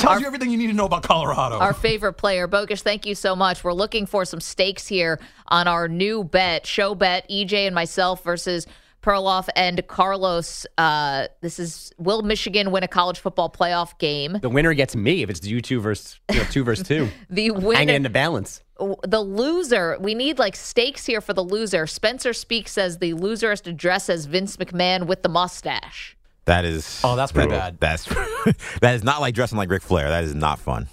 tells 0.00 0.20
you 0.20 0.26
everything 0.26 0.50
you 0.50 0.58
need 0.58 0.66
to 0.68 0.72
know 0.72 0.84
about 0.84 1.02
Colorado. 1.02 1.58
our 1.58 1.72
favorite 1.72 2.14
player. 2.14 2.46
Bogusch, 2.46 2.82
thank 2.82 3.06
you 3.06 3.14
so 3.14 3.34
much. 3.34 3.64
We're 3.64 3.72
looking 3.72 4.06
for 4.06 4.24
some 4.24 4.40
stakes 4.40 4.86
here 4.86 5.18
on 5.48 5.66
our 5.66 5.88
new 5.88 6.24
bet, 6.24 6.66
show 6.66 6.94
bet, 6.94 7.28
EJ 7.30 7.52
and 7.66 7.74
myself 7.74 8.22
versus 8.22 8.66
Perloff 9.02 9.48
and 9.56 9.86
Carlos. 9.86 10.66
Uh, 10.76 11.28
this 11.40 11.58
is 11.58 11.92
will 11.98 12.22
Michigan 12.22 12.70
win 12.70 12.82
a 12.82 12.88
college 12.88 13.18
football 13.20 13.48
playoff 13.50 13.96
game? 13.98 14.38
The 14.42 14.50
winner 14.50 14.74
gets 14.74 14.94
me 14.96 15.22
if 15.22 15.30
it's 15.30 15.46
you 15.46 15.62
two 15.62 15.80
versus 15.80 16.18
you 16.30 16.38
know, 16.38 16.44
two 16.50 16.64
versus 16.64 16.86
two. 16.86 17.08
The 17.30 17.48
Hanging 17.48 17.64
winner, 17.64 17.92
in 17.94 18.02
the 18.02 18.10
balance. 18.10 18.62
The 19.02 19.20
loser. 19.20 19.96
We 20.00 20.14
need 20.14 20.38
like 20.38 20.56
stakes 20.56 21.06
here 21.06 21.20
for 21.20 21.32
the 21.32 21.42
loser. 21.44 21.86
Spencer 21.86 22.32
Speak 22.32 22.68
says 22.68 22.98
the 22.98 23.14
loser 23.14 23.50
has 23.50 23.60
to 23.62 23.72
dress 23.72 24.08
as 24.08 24.26
Vince 24.26 24.56
McMahon 24.56 25.06
with 25.06 25.22
the 25.22 25.28
mustache. 25.28 26.16
That 26.44 26.64
is. 26.64 27.00
Oh, 27.04 27.16
that's 27.16 27.32
pretty 27.32 27.50
that- 27.50 27.78
bad. 27.78 28.04
That's 28.06 28.78
that 28.80 28.94
is 28.94 29.04
not 29.04 29.20
like 29.20 29.34
dressing 29.34 29.58
like 29.58 29.70
Ric 29.70 29.82
Flair. 29.82 30.08
That 30.08 30.24
is 30.24 30.34
not 30.34 30.58
fun. 30.58 30.88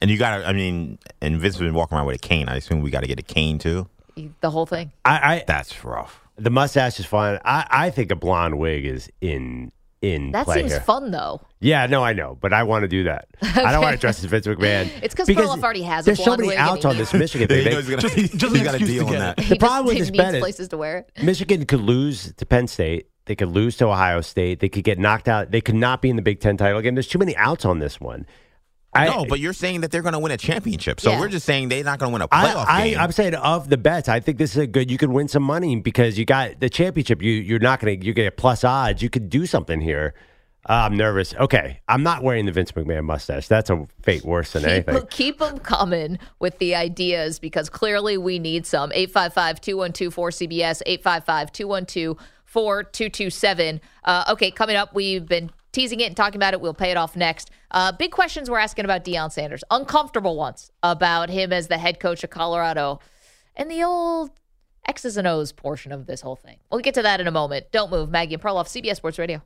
And 0.00 0.10
you 0.10 0.16
got 0.18 0.38
to. 0.38 0.48
I 0.48 0.52
mean, 0.52 0.98
and 1.20 1.36
Vince 1.38 1.54
has 1.56 1.60
been 1.60 1.74
walking 1.74 1.96
around 1.98 2.06
with 2.06 2.16
a 2.16 2.18
cane. 2.20 2.48
I 2.48 2.56
assume 2.56 2.80
we 2.80 2.90
got 2.90 3.00
to 3.00 3.06
get 3.08 3.18
a 3.18 3.22
cane 3.22 3.58
too. 3.58 3.88
The 4.40 4.50
whole 4.50 4.66
thing. 4.66 4.92
I, 5.04 5.34
I 5.36 5.44
That's 5.46 5.82
rough. 5.84 6.20
the 6.36 6.50
mustache 6.50 7.00
is 7.00 7.06
fun. 7.06 7.38
I, 7.44 7.66
I 7.70 7.90
think 7.90 8.10
a 8.10 8.16
blonde 8.16 8.58
wig 8.58 8.84
is 8.84 9.10
in 9.20 9.72
in 10.02 10.32
That 10.32 10.46
play 10.46 10.58
seems 10.60 10.72
here. 10.72 10.80
fun 10.80 11.10
though. 11.10 11.40
Yeah, 11.60 11.86
no, 11.86 12.02
I 12.02 12.12
know, 12.14 12.38
but 12.40 12.52
I 12.54 12.62
want 12.62 12.84
to 12.84 12.88
do 12.88 13.04
that. 13.04 13.28
I 13.42 13.70
don't 13.72 13.82
want 13.82 13.94
to 13.94 14.00
dress 14.00 14.18
as 14.18 14.24
Vince 14.24 14.46
McMahon. 14.46 14.88
It's 15.02 15.14
'cause 15.14 15.26
Because 15.26 15.48
Perloff 15.50 15.62
already 15.62 15.82
has 15.82 16.04
a 16.04 16.06
There's 16.06 16.18
so 16.18 16.24
blonde 16.36 16.40
many 16.42 16.56
outs 16.56 16.84
on 16.84 16.96
this 16.96 17.12
Michigan 17.12 17.48
thing. 17.48 17.58
He 17.58 17.64
They- 17.64 17.70
knows 17.74 17.88
gonna, 17.88 18.02
Just- 18.02 18.16
just 18.38 18.54
he's 18.54 18.62
got 18.64 18.74
a 18.74 18.78
excuse 18.78 18.88
deal 18.90 19.06
to 19.08 19.12
on 19.14 19.18
that. 19.18 19.36
The 19.36 19.56
problem 19.56 19.86
with 19.86 19.98
just 19.98 20.12
this 20.12 20.16
bet 20.16 20.34
is- 20.34 20.40
places 20.40 20.68
to 20.68 20.76
wear 20.78 20.98
it. 20.98 21.10
Michigan 21.22 21.64
could 21.66 21.80
lose 21.80 22.32
to 22.34 22.46
Penn 22.46 22.66
State. 22.66 23.08
They 23.26 23.36
could 23.36 23.48
lose 23.50 23.76
to 23.76 23.86
Ohio 23.86 24.22
State. 24.22 24.60
They 24.60 24.68
could 24.70 24.82
get 24.84 24.98
knocked 24.98 25.28
out. 25.28 25.50
They 25.50 25.60
could 25.60 25.74
not 25.76 26.00
be 26.02 26.08
in 26.10 26.16
the 26.16 26.22
Big 26.22 26.40
Ten 26.40 26.56
title 26.56 26.80
game. 26.80 26.94
There's 26.94 27.06
too 27.06 27.18
many 27.18 27.36
outs 27.36 27.64
on 27.64 27.78
this 27.78 28.00
one. 28.00 28.26
I, 28.92 29.06
no, 29.06 29.24
but 29.24 29.38
you're 29.38 29.52
saying 29.52 29.82
that 29.82 29.92
they're 29.92 30.02
going 30.02 30.14
to 30.14 30.18
win 30.18 30.32
a 30.32 30.36
championship. 30.36 31.00
So 31.00 31.12
Yeah. 31.12 31.20
we're 31.20 31.28
just 31.28 31.46
saying 31.46 31.68
they're 31.68 31.84
not 31.84 32.00
going 32.00 32.10
to 32.10 32.12
win 32.12 32.22
a 32.22 32.28
playoff 32.28 32.64
I, 32.66 32.88
game. 32.90 32.98
I'm 32.98 33.12
saying 33.12 33.34
of 33.36 33.68
the 33.68 33.76
bets, 33.78 34.08
I 34.08 34.18
think 34.20 34.38
this 34.38 34.50
is 34.52 34.56
a 34.56 34.66
good. 34.66 34.90
You 34.90 34.98
could 34.98 35.10
win 35.10 35.28
some 35.28 35.44
money 35.44 35.76
because 35.76 36.18
you 36.18 36.24
got 36.24 36.58
the 36.58 36.68
championship. 36.68 37.22
You 37.22 37.30
you're 37.32 37.60
not 37.60 37.78
going 37.80 38.00
to 38.00 38.06
you 38.06 38.12
get 38.12 38.36
plus 38.36 38.64
odds. 38.64 39.00
You 39.02 39.08
could 39.08 39.30
do 39.30 39.46
something 39.46 39.80
here. 39.80 40.14
Uh, 40.68 40.72
I'm 40.72 40.96
nervous. 40.96 41.34
Okay, 41.34 41.80
I'm 41.88 42.02
not 42.02 42.22
wearing 42.22 42.44
the 42.46 42.52
Vince 42.52 42.72
McMahon 42.72 43.04
mustache. 43.04 43.48
That's 43.48 43.70
a 43.70 43.86
fate 44.02 44.24
worse 44.24 44.52
than 44.52 44.62
Keep, 44.62 44.70
anything. 44.70 45.06
keep 45.10 45.38
them 45.38 45.58
coming 45.58 46.18
with 46.38 46.58
the 46.58 46.74
ideas 46.74 47.38
because 47.38 47.70
clearly 47.70 48.18
we 48.18 48.38
need 48.38 48.66
some. 48.66 48.90
855 48.92 49.60
212 49.62 50.14
4CBS, 50.14 50.82
855 50.84 51.52
212 51.52 52.18
4227. 52.44 53.80
Okay, 54.28 54.50
coming 54.50 54.76
up, 54.76 54.94
we've 54.94 55.26
been 55.26 55.50
teasing 55.72 56.00
it 56.00 56.06
and 56.06 56.16
talking 56.16 56.36
about 56.36 56.54
it. 56.54 56.60
We'll 56.60 56.74
pay 56.74 56.90
it 56.90 56.96
off 56.96 57.16
next. 57.16 57.50
Uh, 57.70 57.92
big 57.92 58.10
questions 58.10 58.50
we're 58.50 58.58
asking 58.58 58.84
about 58.84 59.04
Deion 59.04 59.30
Sanders, 59.30 59.62
uncomfortable 59.70 60.36
ones 60.36 60.70
about 60.82 61.30
him 61.30 61.52
as 61.52 61.68
the 61.68 61.78
head 61.78 62.00
coach 62.00 62.24
of 62.24 62.30
Colorado, 62.30 63.00
and 63.56 63.70
the 63.70 63.82
old 63.82 64.30
X's 64.86 65.16
and 65.16 65.26
O's 65.26 65.52
portion 65.52 65.92
of 65.92 66.06
this 66.06 66.20
whole 66.20 66.36
thing. 66.36 66.58
We'll 66.70 66.80
get 66.80 66.94
to 66.94 67.02
that 67.02 67.20
in 67.20 67.26
a 67.26 67.30
moment. 67.30 67.66
Don't 67.72 67.90
move. 67.90 68.10
Maggie 68.10 68.34
and 68.34 68.42
Perloff, 68.42 68.66
CBS 68.66 68.96
Sports 68.96 69.18
Radio. 69.18 69.42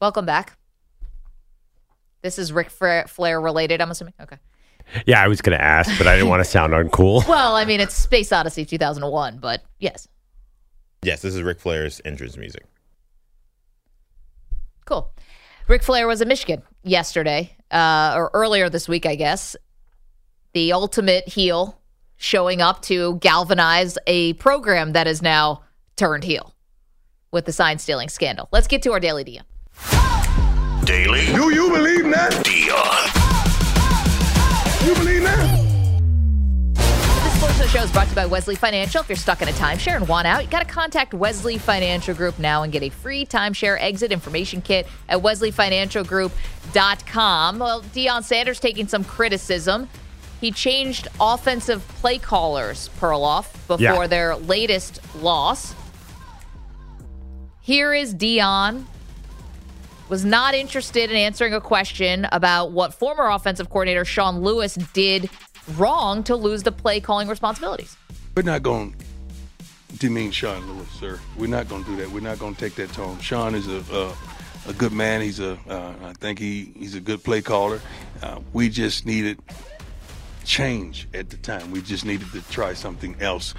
Welcome 0.00 0.26
back. 0.26 0.58
This 2.22 2.38
is 2.38 2.52
Ric 2.52 2.70
Flair 2.70 3.06
Flair 3.08 3.40
related, 3.40 3.80
I'm 3.80 3.90
assuming. 3.90 4.14
Okay. 4.20 4.36
Yeah, 5.06 5.22
I 5.22 5.28
was 5.28 5.40
going 5.40 5.56
to 5.56 5.64
ask, 5.64 5.96
but 5.96 6.06
I 6.06 6.16
didn't 6.16 6.28
want 6.28 6.40
to 6.44 6.48
sound 6.48 6.72
uncool. 6.72 7.26
Well, 7.28 7.54
I 7.54 7.64
mean, 7.64 7.80
it's 7.80 7.94
Space 7.94 8.32
Odyssey 8.32 8.64
2001, 8.64 9.38
but 9.38 9.62
yes. 9.78 10.08
yes, 11.02 11.22
this 11.22 11.34
is 11.34 11.42
Ric 11.42 11.60
Flair's 11.60 12.00
entrance 12.04 12.36
music. 12.36 12.64
Cool. 14.84 15.12
Ric 15.68 15.82
Flair 15.82 16.06
was 16.06 16.20
in 16.20 16.28
Michigan 16.28 16.62
yesterday, 16.82 17.56
uh, 17.70 18.14
or 18.16 18.30
earlier 18.34 18.68
this 18.68 18.88
week, 18.88 19.06
I 19.06 19.14
guess. 19.14 19.56
The 20.54 20.72
ultimate 20.72 21.28
heel 21.28 21.80
showing 22.16 22.60
up 22.60 22.82
to 22.82 23.16
galvanize 23.16 23.96
a 24.06 24.34
program 24.34 24.92
that 24.92 25.06
is 25.06 25.22
now 25.22 25.62
turned 25.96 26.24
heel 26.24 26.54
with 27.30 27.46
the 27.46 27.52
sign 27.52 27.78
stealing 27.78 28.08
scandal. 28.08 28.48
Let's 28.52 28.66
get 28.66 28.82
to 28.82 28.92
our 28.92 29.00
daily 29.00 29.24
DM. 29.24 29.42
Daily. 30.84 31.26
Do 31.26 31.54
you 31.54 31.70
believe 31.70 32.04
that? 32.10 32.32
Deion. 32.44 33.22
You 34.86 34.94
believe 34.94 35.22
that? 35.22 35.51
Of 37.62 37.70
the 37.70 37.78
show 37.78 37.84
is 37.84 37.92
brought 37.92 38.06
to 38.06 38.10
you 38.10 38.16
by 38.16 38.26
Wesley 38.26 38.56
Financial. 38.56 39.00
If 39.02 39.08
you're 39.08 39.14
stuck 39.14 39.40
in 39.40 39.46
a 39.46 39.52
timeshare 39.52 39.94
and 39.94 40.08
want 40.08 40.26
out, 40.26 40.42
you 40.42 40.50
got 40.50 40.66
to 40.66 40.74
contact 40.74 41.14
Wesley 41.14 41.58
Financial 41.58 42.12
Group 42.12 42.40
now 42.40 42.64
and 42.64 42.72
get 42.72 42.82
a 42.82 42.88
free 42.88 43.24
timeshare 43.24 43.80
exit 43.80 44.10
information 44.10 44.60
kit 44.60 44.88
at 45.08 45.20
wesleyfinancialgroup.com. 45.20 47.58
Well, 47.60 47.82
Deion 47.82 48.24
Sanders 48.24 48.58
taking 48.58 48.88
some 48.88 49.04
criticism 49.04 49.88
he 50.40 50.50
changed 50.50 51.06
offensive 51.20 51.86
play 52.00 52.18
callers, 52.18 52.90
Perloff, 52.98 53.52
before 53.68 53.78
Yeah. 53.78 54.08
their 54.08 54.34
latest 54.34 54.98
loss. 55.22 55.72
Here 57.60 57.94
is 57.94 58.12
Deion. 58.12 58.86
Was 60.08 60.24
not 60.24 60.54
interested 60.54 61.12
in 61.12 61.16
answering 61.16 61.54
a 61.54 61.60
question 61.60 62.26
about 62.32 62.72
what 62.72 62.92
former 62.92 63.30
offensive 63.30 63.70
coordinator 63.70 64.04
Sean 64.04 64.40
Lewis 64.40 64.74
did 64.92 65.30
wrong 65.76 66.22
to 66.24 66.36
lose 66.36 66.62
the 66.62 66.72
play 66.72 67.00
calling 67.00 67.28
responsibilities. 67.28 67.96
We're 68.36 68.42
not 68.42 68.62
going 68.62 68.94
to 69.88 69.98
demean 69.98 70.30
Sean 70.30 70.66
Lewis, 70.66 70.88
sir. 70.90 71.20
We're 71.36 71.48
not 71.48 71.68
going 71.68 71.84
to 71.84 71.90
do 71.90 71.96
that. 71.96 72.10
We're 72.10 72.20
not 72.20 72.38
going 72.38 72.54
to 72.54 72.60
take 72.60 72.74
that 72.76 72.92
tone. 72.92 73.18
Sean 73.20 73.54
is 73.54 73.68
a 73.68 73.82
uh, 73.92 74.14
a 74.68 74.72
good 74.72 74.92
man. 74.92 75.20
He's 75.20 75.40
a 75.40 75.58
uh, 75.68 75.92
I 76.04 76.12
think 76.14 76.38
he 76.38 76.72
he's 76.76 76.94
a 76.94 77.00
good 77.00 77.22
play 77.22 77.42
caller. 77.42 77.80
Uh, 78.22 78.40
we 78.52 78.68
just 78.68 79.06
needed 79.06 79.38
change 80.44 81.08
at 81.14 81.30
the 81.30 81.36
time. 81.36 81.70
We 81.70 81.82
just 81.82 82.04
needed 82.04 82.30
to 82.32 82.42
try 82.50 82.74
something 82.74 83.16
else 83.20 83.54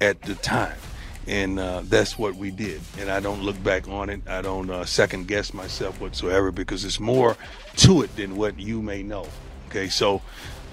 at 0.00 0.20
the 0.22 0.34
time. 0.34 0.76
And 1.26 1.58
uh, 1.58 1.82
that's 1.84 2.16
what 2.16 2.36
we 2.36 2.50
did. 2.50 2.80
And 2.98 3.10
I 3.10 3.18
don't 3.18 3.42
look 3.42 3.60
back 3.64 3.88
on 3.88 4.10
it. 4.10 4.20
I 4.28 4.42
don't 4.42 4.70
uh, 4.70 4.84
second 4.84 5.26
guess 5.26 5.52
myself 5.52 6.00
whatsoever 6.00 6.52
because 6.52 6.84
it's 6.84 7.00
more 7.00 7.36
to 7.78 8.02
it 8.02 8.14
than 8.16 8.36
what 8.36 8.58
you 8.58 8.80
may 8.80 9.02
know. 9.02 9.26
Okay, 9.68 9.88
so 9.88 10.22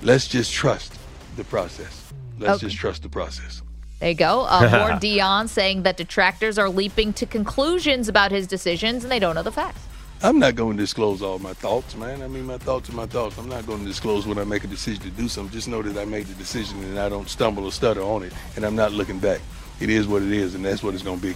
let's 0.03 0.27
just 0.27 0.51
trust 0.51 0.97
the 1.35 1.43
process. 1.45 2.11
Let's 2.39 2.57
Okay. 2.57 2.67
just 2.67 2.77
trust 2.77 3.03
the 3.03 3.09
process. 3.09 3.61
There 3.99 4.09
you 4.09 4.15
go. 4.15 4.45
Uh, 4.49 4.61
more 4.71 4.99
Deion 4.99 5.47
saying 5.47 5.83
that 5.83 5.97
detractors 5.97 6.57
are 6.57 6.69
leaping 6.69 7.13
to 7.13 7.25
conclusions 7.25 8.07
about 8.09 8.31
his 8.31 8.47
decisions 8.47 9.03
and 9.03 9.11
they 9.11 9.19
don't 9.19 9.35
know 9.35 9.43
the 9.43 9.51
facts. 9.51 9.79
I'm 10.21 10.39
not 10.39 10.55
going 10.55 10.77
to 10.77 10.83
disclose 10.83 11.21
all 11.21 11.37
my 11.39 11.53
thoughts, 11.53 11.95
man. 11.97 12.21
I 12.21 12.27
mean, 12.27 12.45
my 12.45 12.57
thoughts 12.57 12.89
are 12.89 12.93
my 12.93 13.05
thoughts. 13.05 13.37
I'm 13.37 13.49
not 13.49 13.65
going 13.65 13.79
to 13.79 13.85
disclose 13.85 14.25
when 14.25 14.37
I 14.37 14.45
make 14.45 14.63
a 14.63 14.67
decision 14.67 15.01
to 15.03 15.09
do 15.09 15.27
something. 15.27 15.51
Just 15.51 15.67
know 15.67 15.81
that 15.81 15.99
I 16.01 16.05
made 16.05 16.27
the 16.27 16.33
decision 16.35 16.81
and 16.83 16.97
I 16.97 17.09
don't 17.09 17.27
stumble 17.27 17.65
or 17.65 17.73
stutter 17.73 18.01
on 18.01 18.23
it, 18.23 18.31
and 18.55 18.63
I'm 18.63 18.75
not 18.75 18.93
looking 18.93 19.19
back. 19.19 19.41
It 19.81 19.89
is 19.89 20.07
what 20.07 20.21
it 20.21 20.31
is, 20.31 20.55
and 20.55 20.63
that's 20.63 20.81
what 20.81 20.93
it's 20.93 21.03
going 21.03 21.19
to 21.19 21.27
be. 21.27 21.35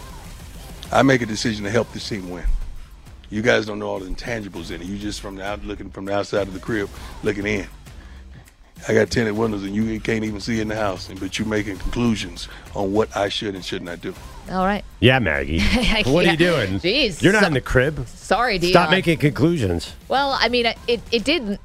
I 0.90 1.02
make 1.02 1.22
a 1.22 1.26
decision 1.26 1.66
to 1.66 1.70
help 1.70 1.92
this 1.92 2.08
team 2.08 2.30
win. 2.30 2.46
You 3.30 3.42
guys 3.42 3.66
don't 3.66 3.80
know 3.80 3.90
all 3.90 4.00
the 4.00 4.10
intangibles 4.10 4.72
in 4.72 4.82
it. 4.82 4.88
You 4.88 4.98
just 4.98 5.20
from 5.20 5.36
the 5.36 5.44
out 5.44 5.66
looking 5.66 5.90
from 5.90 6.06
the 6.06 6.14
outside 6.14 6.48
of 6.48 6.54
the 6.54 6.60
crib, 6.60 6.90
looking 7.24 7.46
in. 7.46 7.68
I 8.88 8.94
got 8.94 9.10
tinted 9.10 9.36
windows, 9.36 9.64
and 9.64 9.76
you 9.76 10.00
can't 10.00 10.24
even 10.24 10.40
see 10.40 10.62
in 10.62 10.68
the 10.68 10.76
house, 10.76 11.10
but 11.20 11.38
you're 11.38 11.48
making 11.48 11.78
conclusions 11.78 12.48
on 12.76 12.94
what 12.94 13.16
I 13.16 13.30
should 13.30 13.56
and 13.56 13.64
should 13.64 13.82
not 13.82 13.94
I 13.94 13.96
do. 13.98 14.14
All 14.52 14.66
right. 14.66 14.84
Yeah, 15.02 15.20
Maggie. 15.20 15.60
what 16.06 16.24
Yeah. 16.26 16.30
are 16.30 16.32
you 16.32 16.38
doing? 16.38 16.80
Jeez. 16.80 17.22
You're 17.22 17.34
not 17.34 17.42
So- 17.42 17.48
in 17.48 17.54
the 17.54 17.62
crib. 17.62 18.08
Sorry, 18.08 18.60
Deion. 18.60 18.70
Stop 18.70 18.90
making 18.92 19.18
conclusions. 19.18 19.94
Well, 20.08 20.38
I 20.40 20.48
mean, 20.50 20.68
it, 20.88 21.02
it 21.12 21.24
did, 21.26 21.60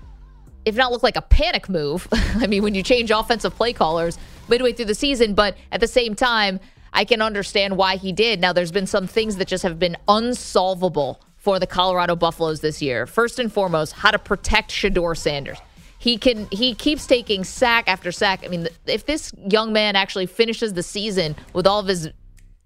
if 0.64 0.74
not 0.74 0.90
look 0.90 1.02
like 1.04 1.16
a 1.16 1.22
panic 1.22 1.68
move. 1.68 2.08
I 2.12 2.46
mean, 2.48 2.62
when 2.62 2.74
you 2.74 2.82
change 2.82 3.10
offensive 3.12 3.54
play 3.54 3.72
callers 3.72 4.18
midway 4.48 4.72
through 4.72 4.86
the 4.86 4.94
season, 4.94 5.34
but 5.34 5.56
at 5.70 5.80
the 5.80 5.86
same 5.86 6.14
time, 6.16 6.58
I 6.92 7.04
can 7.04 7.22
understand 7.22 7.76
why 7.76 7.96
he 7.96 8.12
did. 8.12 8.40
Now, 8.40 8.52
there's 8.52 8.72
been 8.72 8.86
some 8.88 9.06
things 9.06 9.36
that 9.36 9.46
just 9.48 9.62
have 9.62 9.78
been 9.78 9.96
unsolvable 10.08 11.20
for 11.36 11.58
the 11.58 11.66
Colorado 11.66 12.14
Buffaloes 12.16 12.60
this 12.60 12.82
year. 12.82 13.06
First 13.06 13.38
and 13.38 13.52
foremost, 13.52 13.92
how 13.94 14.10
to 14.10 14.18
protect 14.18 14.70
Shedeur 14.70 15.16
Sanders. 15.16 15.58
He 16.02 16.18
can 16.18 16.48
he 16.50 16.74
keeps 16.74 17.06
taking 17.06 17.44
sack 17.44 17.84
after 17.86 18.10
sack. 18.10 18.42
I 18.44 18.48
mean, 18.48 18.66
if 18.86 19.06
this 19.06 19.32
young 19.48 19.72
man 19.72 19.94
actually 19.94 20.26
finishes 20.26 20.72
the 20.74 20.82
season 20.82 21.36
with 21.52 21.64
all 21.64 21.78
of 21.78 21.86
his 21.86 22.10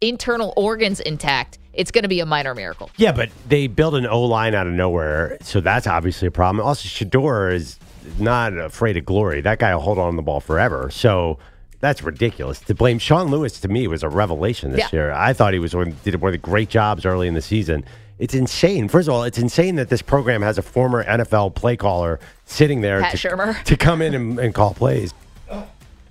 internal 0.00 0.54
organs 0.56 1.00
intact, 1.00 1.58
it's 1.74 1.90
going 1.90 2.04
to 2.04 2.08
be 2.08 2.20
a 2.20 2.24
minor 2.24 2.54
miracle. 2.54 2.90
Yeah, 2.96 3.12
but 3.12 3.28
they 3.46 3.66
built 3.66 3.92
an 3.92 4.06
O 4.06 4.22
line 4.22 4.54
out 4.54 4.66
of 4.66 4.72
nowhere, 4.72 5.36
so 5.42 5.60
that's 5.60 5.86
obviously 5.86 6.28
a 6.28 6.30
problem. 6.30 6.64
Also, 6.66 6.88
Shedeur 6.88 7.52
is 7.52 7.78
not 8.18 8.56
afraid 8.56 8.96
of 8.96 9.04
glory. 9.04 9.42
That 9.42 9.58
guy 9.58 9.74
will 9.74 9.82
hold 9.82 9.98
on 9.98 10.12
to 10.12 10.16
the 10.16 10.22
ball 10.22 10.40
forever. 10.40 10.88
So 10.90 11.38
that's 11.80 12.02
ridiculous. 12.02 12.58
To 12.60 12.74
blame 12.74 12.98
Sean 12.98 13.30
Lewis 13.30 13.60
to 13.60 13.68
me 13.68 13.86
was 13.86 14.02
a 14.02 14.08
revelation 14.08 14.72
this 14.72 14.80
Yeah. 14.80 14.88
year. 14.98 15.12
I 15.12 15.34
thought 15.34 15.52
he 15.52 15.58
was 15.58 15.74
one, 15.76 15.94
did 16.04 16.14
one 16.22 16.30
of 16.30 16.32
the 16.32 16.38
great 16.38 16.70
jobs 16.70 17.04
early 17.04 17.28
in 17.28 17.34
the 17.34 17.42
season. 17.42 17.84
It's 18.18 18.34
insane. 18.34 18.88
First 18.88 19.08
of 19.08 19.14
all, 19.14 19.24
it's 19.24 19.38
insane 19.38 19.76
that 19.76 19.90
this 19.90 20.00
program 20.00 20.42
has 20.42 20.56
a 20.56 20.62
former 20.62 21.04
NFL 21.04 21.54
play 21.54 21.76
caller 21.76 22.18
sitting 22.46 22.80
there 22.80 23.00
Pat 23.00 23.16
to, 23.16 23.28
Shurmur. 23.28 23.62
to 23.64 23.76
come 23.76 24.00
in 24.00 24.14
and, 24.14 24.38
and 24.38 24.54
call 24.54 24.72
plays. 24.74 25.12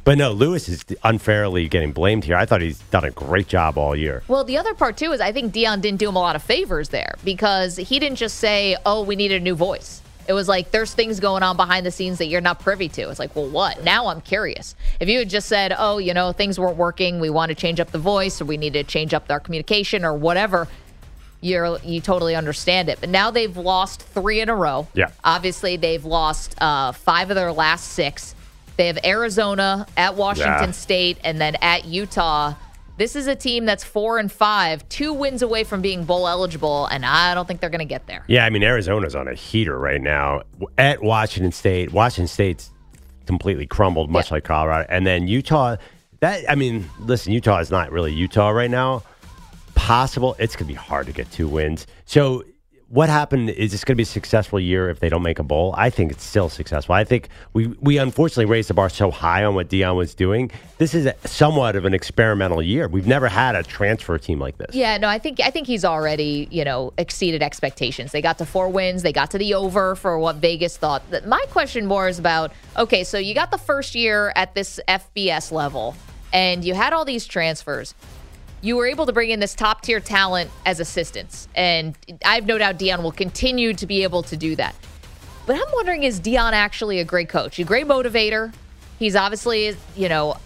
But 0.04 0.20
no, 0.20 0.34
Lewis 0.34 0.70
is 0.70 0.86
unfairly 1.04 1.68
getting 1.68 1.92
blamed 1.92 2.26
here. 2.26 2.36
I 2.36 2.46
thought 2.46 2.62
he's 2.62 2.78
done 2.78 3.06
a 3.06 3.10
great 3.10 3.48
job 3.48 3.76
all 3.76 3.96
year. 3.96 4.22
Well, 4.28 4.44
the 4.44 4.56
other 4.56 4.76
part 4.76 4.98
too 4.98 5.12
is 5.14 5.20
I 5.20 5.32
think 5.32 5.52
Deion 5.52 5.82
didn't 5.82 5.98
do 5.98 6.08
him 6.08 6.16
a 6.16 6.20
lot 6.20 6.36
of 6.36 6.44
favors 6.44 6.90
there 6.90 7.16
because 7.24 7.76
he 7.76 7.98
didn't 7.98 8.18
just 8.18 8.38
say, 8.38 8.78
"Oh, 8.86 9.02
we 9.02 9.16
need 9.16 9.32
a 9.32 9.40
new 9.40 9.56
voice." 9.56 10.04
It 10.28 10.34
was 10.34 10.48
like 10.48 10.70
there's 10.70 10.94
things 10.94 11.20
going 11.20 11.42
on 11.42 11.58
behind 11.58 11.88
the 11.88 11.92
scenes 11.92 12.20
that 12.20 12.28
you're 12.28 12.40
not 12.42 12.60
privy 12.60 12.88
to. 12.90 13.10
It's 13.10 13.20
like, 13.20 13.36
well, 13.36 13.48
what? 13.48 13.84
Now 13.84 14.08
I'm 14.08 14.22
curious. 14.22 14.76
If 15.00 15.10
you 15.10 15.20
had 15.20 15.30
just 15.30 15.48
said, 15.48 15.74
"Oh, 15.76 15.98
you 15.98 16.14
know, 16.14 16.32
things 16.34 16.60
weren't 16.60 16.78
working. 16.78 17.20
We 17.20 17.32
want 17.32 17.50
to 17.50 17.56
change 17.56 17.80
up 17.80 17.90
the 17.90 17.98
voice, 17.98 18.40
or 18.40 18.46
we 18.46 18.58
need 18.58 18.74
to 18.74 18.84
change 18.84 19.12
up 19.12 19.26
our 19.32 19.40
communication, 19.40 20.06
or 20.06 20.14
whatever," 20.14 20.68
you're 21.46 21.80
you 21.84 22.02
totally 22.02 22.36
understand 22.36 22.90
it. 22.90 23.00
But 23.00 23.10
now 23.10 23.30
they've 23.32 23.56
lost 23.56 24.02
three 24.02 24.42
in 24.42 24.50
a 24.50 24.56
row. 24.56 24.88
Yeah. 24.94 25.12
Obviously, 25.24 25.78
they've 25.78 26.04
lost 26.04 26.56
uh, 26.62 26.92
five 26.92 27.30
of 27.30 27.36
their 27.36 27.54
last 27.54 27.92
six. 27.92 28.34
They 28.78 28.88
have 28.88 28.98
Arizona 29.06 29.86
at 29.96 30.16
Washington 30.16 30.70
Yeah. 30.70 30.72
State 30.72 31.18
and 31.24 31.40
then 31.40 31.56
at 31.62 31.86
Utah. 31.86 32.56
This 32.98 33.16
is 33.16 33.28
a 33.28 33.36
team 33.36 33.66
that's 33.66 33.84
four 33.84 34.20
and 34.20 34.32
five, 34.32 34.88
two 34.90 35.14
wins 35.14 35.42
away 35.42 35.66
from 35.66 35.82
being 35.82 36.06
bowl 36.06 36.28
eligible, 36.30 36.86
and 36.88 37.06
I 37.06 37.34
don't 37.34 37.46
think 37.46 37.60
they're 37.60 37.70
going 37.70 37.80
to 37.80 37.86
get 37.86 38.08
there. 38.08 38.24
Yeah, 38.28 38.46
I 38.46 38.50
mean 38.50 38.64
Arizona's 38.64 39.16
on 39.16 39.28
a 39.28 39.34
heater 39.34 39.78
right 39.78 40.02
now 40.02 40.44
at 40.78 41.04
Washington 41.04 41.52
State. 41.52 41.92
Washington 41.92 42.28
State's 42.28 42.72
completely 43.28 43.68
crumbled, 43.68 44.10
much 44.10 44.32
like 44.32 44.46
Colorado, 44.46 44.86
and 44.90 45.06
then 45.06 45.28
Utah. 45.28 45.76
That 46.22 46.50
I 46.50 46.56
mean, 46.56 46.90
listen, 47.02 47.34
Utah 47.34 47.60
is 47.60 47.70
not 47.70 47.92
really 47.92 48.14
Utah 48.14 48.50
right 48.50 48.72
now. 48.72 49.04
Possible, 49.76 50.36
it's 50.40 50.56
going 50.56 50.68
to 50.68 50.74
be 50.74 50.78
hard 50.78 51.06
to 51.08 51.14
get 51.14 51.32
two 51.32 51.48
wins. 51.48 51.86
So, 52.06 52.44
what 52.90 53.10
happened? 53.10 53.50
Is 53.50 53.72
this 53.72 53.84
going 53.84 53.96
to 53.96 53.98
be 53.98 54.04
a 54.04 54.06
successful 54.06 54.60
year 54.60 54.90
if 54.90 55.00
they 55.00 55.10
don't 55.10 55.24
make 55.24 55.40
a 55.40 55.44
bowl? 55.44 55.74
I 55.76 55.90
think 55.90 56.12
it's 56.12 56.24
still 56.24 56.50
successful. 56.50 56.94
I 56.94 57.04
think 57.04 57.30
we 57.54 57.68
we 57.82 57.98
unfortunately 57.98 58.46
raised 58.46 58.70
the 58.70 58.74
bar 58.74 58.90
so 58.90 59.10
high 59.10 59.44
on 59.44 59.56
what 59.56 59.70
Deion 59.70 59.96
was 59.96 60.14
doing. 60.14 60.52
This 60.78 60.94
is 60.94 61.08
a, 61.08 61.16
somewhat 61.26 61.76
of 61.76 61.86
an 61.86 61.94
experimental 61.94 62.62
year. 62.62 62.88
We've 62.88 63.08
never 63.08 63.28
had 63.28 63.56
a 63.56 63.64
transfer 63.64 64.18
team 64.18 64.40
like 64.40 64.58
this. 64.58 64.76
Yeah, 64.76 64.98
no, 64.98 65.08
I 65.08 65.18
think 65.18 65.40
I 65.40 65.50
think 65.50 65.66
he's 65.68 65.84
already 65.84 66.48
you 66.52 66.64
know 66.64 66.94
exceeded 66.98 67.42
expectations. 67.42 68.12
They 68.12 68.22
got 68.22 68.38
to 68.38 68.46
four 68.46 68.70
wins. 68.70 69.02
They 69.02 69.14
got 69.14 69.32
to 69.32 69.38
the 69.40 69.56
over 69.56 69.96
for 69.96 70.20
what 70.20 70.36
Vegas 70.38 70.78
thought. 70.78 71.04
My 71.26 71.44
question 71.50 71.88
more 71.88 72.08
is 72.08 72.20
about 72.20 72.52
okay, 72.78 73.04
so 73.04 73.18
you 73.18 73.34
got 73.34 73.50
the 73.52 73.58
first 73.58 73.96
year 73.96 74.32
at 74.36 74.54
this 74.54 74.80
FBS 74.88 75.52
level, 75.52 75.96
and 76.32 76.64
you 76.64 76.76
had 76.76 76.94
all 76.94 77.04
these 77.04 77.26
transfers. 77.26 77.96
You 78.66 78.78
were 78.78 78.88
able 78.88 79.06
to 79.06 79.14
bring 79.14 79.30
in 79.30 79.40
this 79.40 79.54
top 79.54 79.84
tier 79.84 80.00
talent 80.00 80.50
as 80.66 80.80
assistants, 80.80 81.48
and 81.54 81.96
I 82.26 82.34
have 82.34 82.48
no 82.48 82.58
doubt 82.58 82.80
Deion 82.80 83.04
will 83.04 83.12
continue 83.12 83.76
to 83.76 83.86
be 83.86 84.02
able 84.02 84.24
to 84.24 84.36
do 84.36 84.56
that. 84.56 84.74
But 85.46 85.58
I'm 85.58 85.72
wondering, 85.72 86.02
is 86.02 86.20
Deion 86.20 86.54
actually 86.54 87.00
a 87.00 87.04
great 87.06 87.30
coach? 87.30 87.60
A 87.60 87.64
great 87.64 87.86
motivator? 87.86 88.52
He's 88.98 89.16
obviously, 89.16 89.78
you 89.96 90.10
know, 90.10 90.38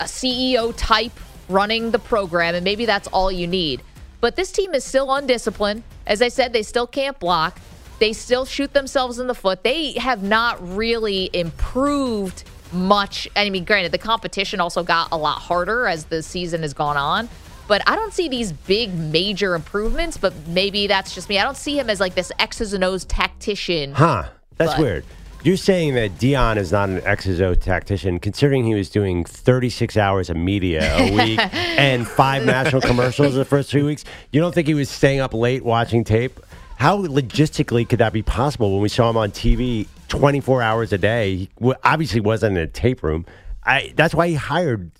a 0.00 0.06
CEO 0.06 0.74
type 0.76 1.12
running 1.48 1.92
the 1.92 2.00
program, 2.00 2.56
and 2.56 2.64
maybe 2.64 2.84
that's 2.84 3.06
all 3.06 3.30
you 3.30 3.46
need. 3.46 3.80
But 4.20 4.34
this 4.34 4.50
team 4.50 4.74
is 4.74 4.82
still 4.82 5.14
undisciplined. 5.14 5.84
As 6.08 6.20
I 6.20 6.26
said, 6.26 6.52
they 6.52 6.64
still 6.64 6.88
can't 6.88 7.16
block. 7.20 7.60
They 8.00 8.12
still 8.12 8.44
shoot 8.44 8.72
themselves 8.72 9.20
in 9.20 9.28
the 9.28 9.36
foot. 9.36 9.62
They 9.62 9.92
have 9.92 10.24
not 10.24 10.58
really 10.74 11.30
improved 11.32 12.42
much. 12.72 13.28
I 13.36 13.50
mean, 13.50 13.64
granted, 13.64 13.92
the 13.92 13.98
competition 13.98 14.60
also 14.60 14.82
got 14.82 15.08
a 15.12 15.16
lot 15.16 15.38
harder 15.40 15.86
as 15.86 16.04
the 16.06 16.22
season 16.22 16.62
has 16.62 16.74
gone 16.74 16.96
on. 16.96 17.28
But 17.68 17.88
I 17.88 17.94
don't 17.94 18.12
see 18.12 18.28
these 18.28 18.52
big 18.52 18.92
major 18.94 19.54
improvements, 19.54 20.16
but 20.16 20.34
maybe 20.48 20.86
that's 20.88 21.14
just 21.14 21.28
me. 21.28 21.38
I 21.38 21.44
don't 21.44 21.56
see 21.56 21.78
him 21.78 21.88
as 21.88 22.00
like 22.00 22.14
this 22.14 22.32
X's 22.38 22.72
and 22.74 22.82
O's 22.84 23.04
tactician. 23.04 23.92
Huh. 23.92 24.24
That's 24.56 24.72
But- 24.72 24.80
weird. 24.80 25.04
You're 25.44 25.56
saying 25.56 25.94
that 25.94 26.18
Deion 26.18 26.56
is 26.56 26.70
not 26.70 26.88
an 26.88 27.00
X's 27.04 27.40
O 27.40 27.54
tactician, 27.56 28.20
considering 28.20 28.64
he 28.64 28.74
was 28.76 28.88
doing 28.88 29.24
36 29.24 29.96
hours 29.96 30.30
of 30.30 30.36
media 30.36 30.96
a 30.96 31.10
week 31.16 31.40
and 31.56 32.06
five 32.06 32.44
national 32.46 32.80
commercials 32.80 33.34
the 33.34 33.44
first 33.44 33.68
three 33.68 33.82
weeks. 33.82 34.04
You 34.30 34.40
don't 34.40 34.54
think 34.54 34.68
he 34.68 34.74
was 34.74 34.88
staying 34.88 35.18
up 35.18 35.34
late 35.34 35.64
watching 35.64 36.04
tape? 36.04 36.38
How 36.82 36.98
logistically 36.98 37.88
could 37.88 38.00
that 38.00 38.12
be 38.12 38.22
possible 38.22 38.72
when 38.72 38.82
we 38.82 38.88
saw 38.88 39.08
him 39.08 39.16
on 39.16 39.30
TV 39.30 39.86
24 40.08 40.62
hours 40.62 40.92
a 40.92 40.98
day? 40.98 41.36
He 41.36 41.48
obviously 41.84 42.18
wasn't 42.18 42.56
in 42.58 42.64
a 42.64 42.66
tape 42.66 43.04
room. 43.04 43.24
I, 43.62 43.92
that's 43.94 44.16
why 44.16 44.26
he 44.26 44.34
hired 44.34 44.90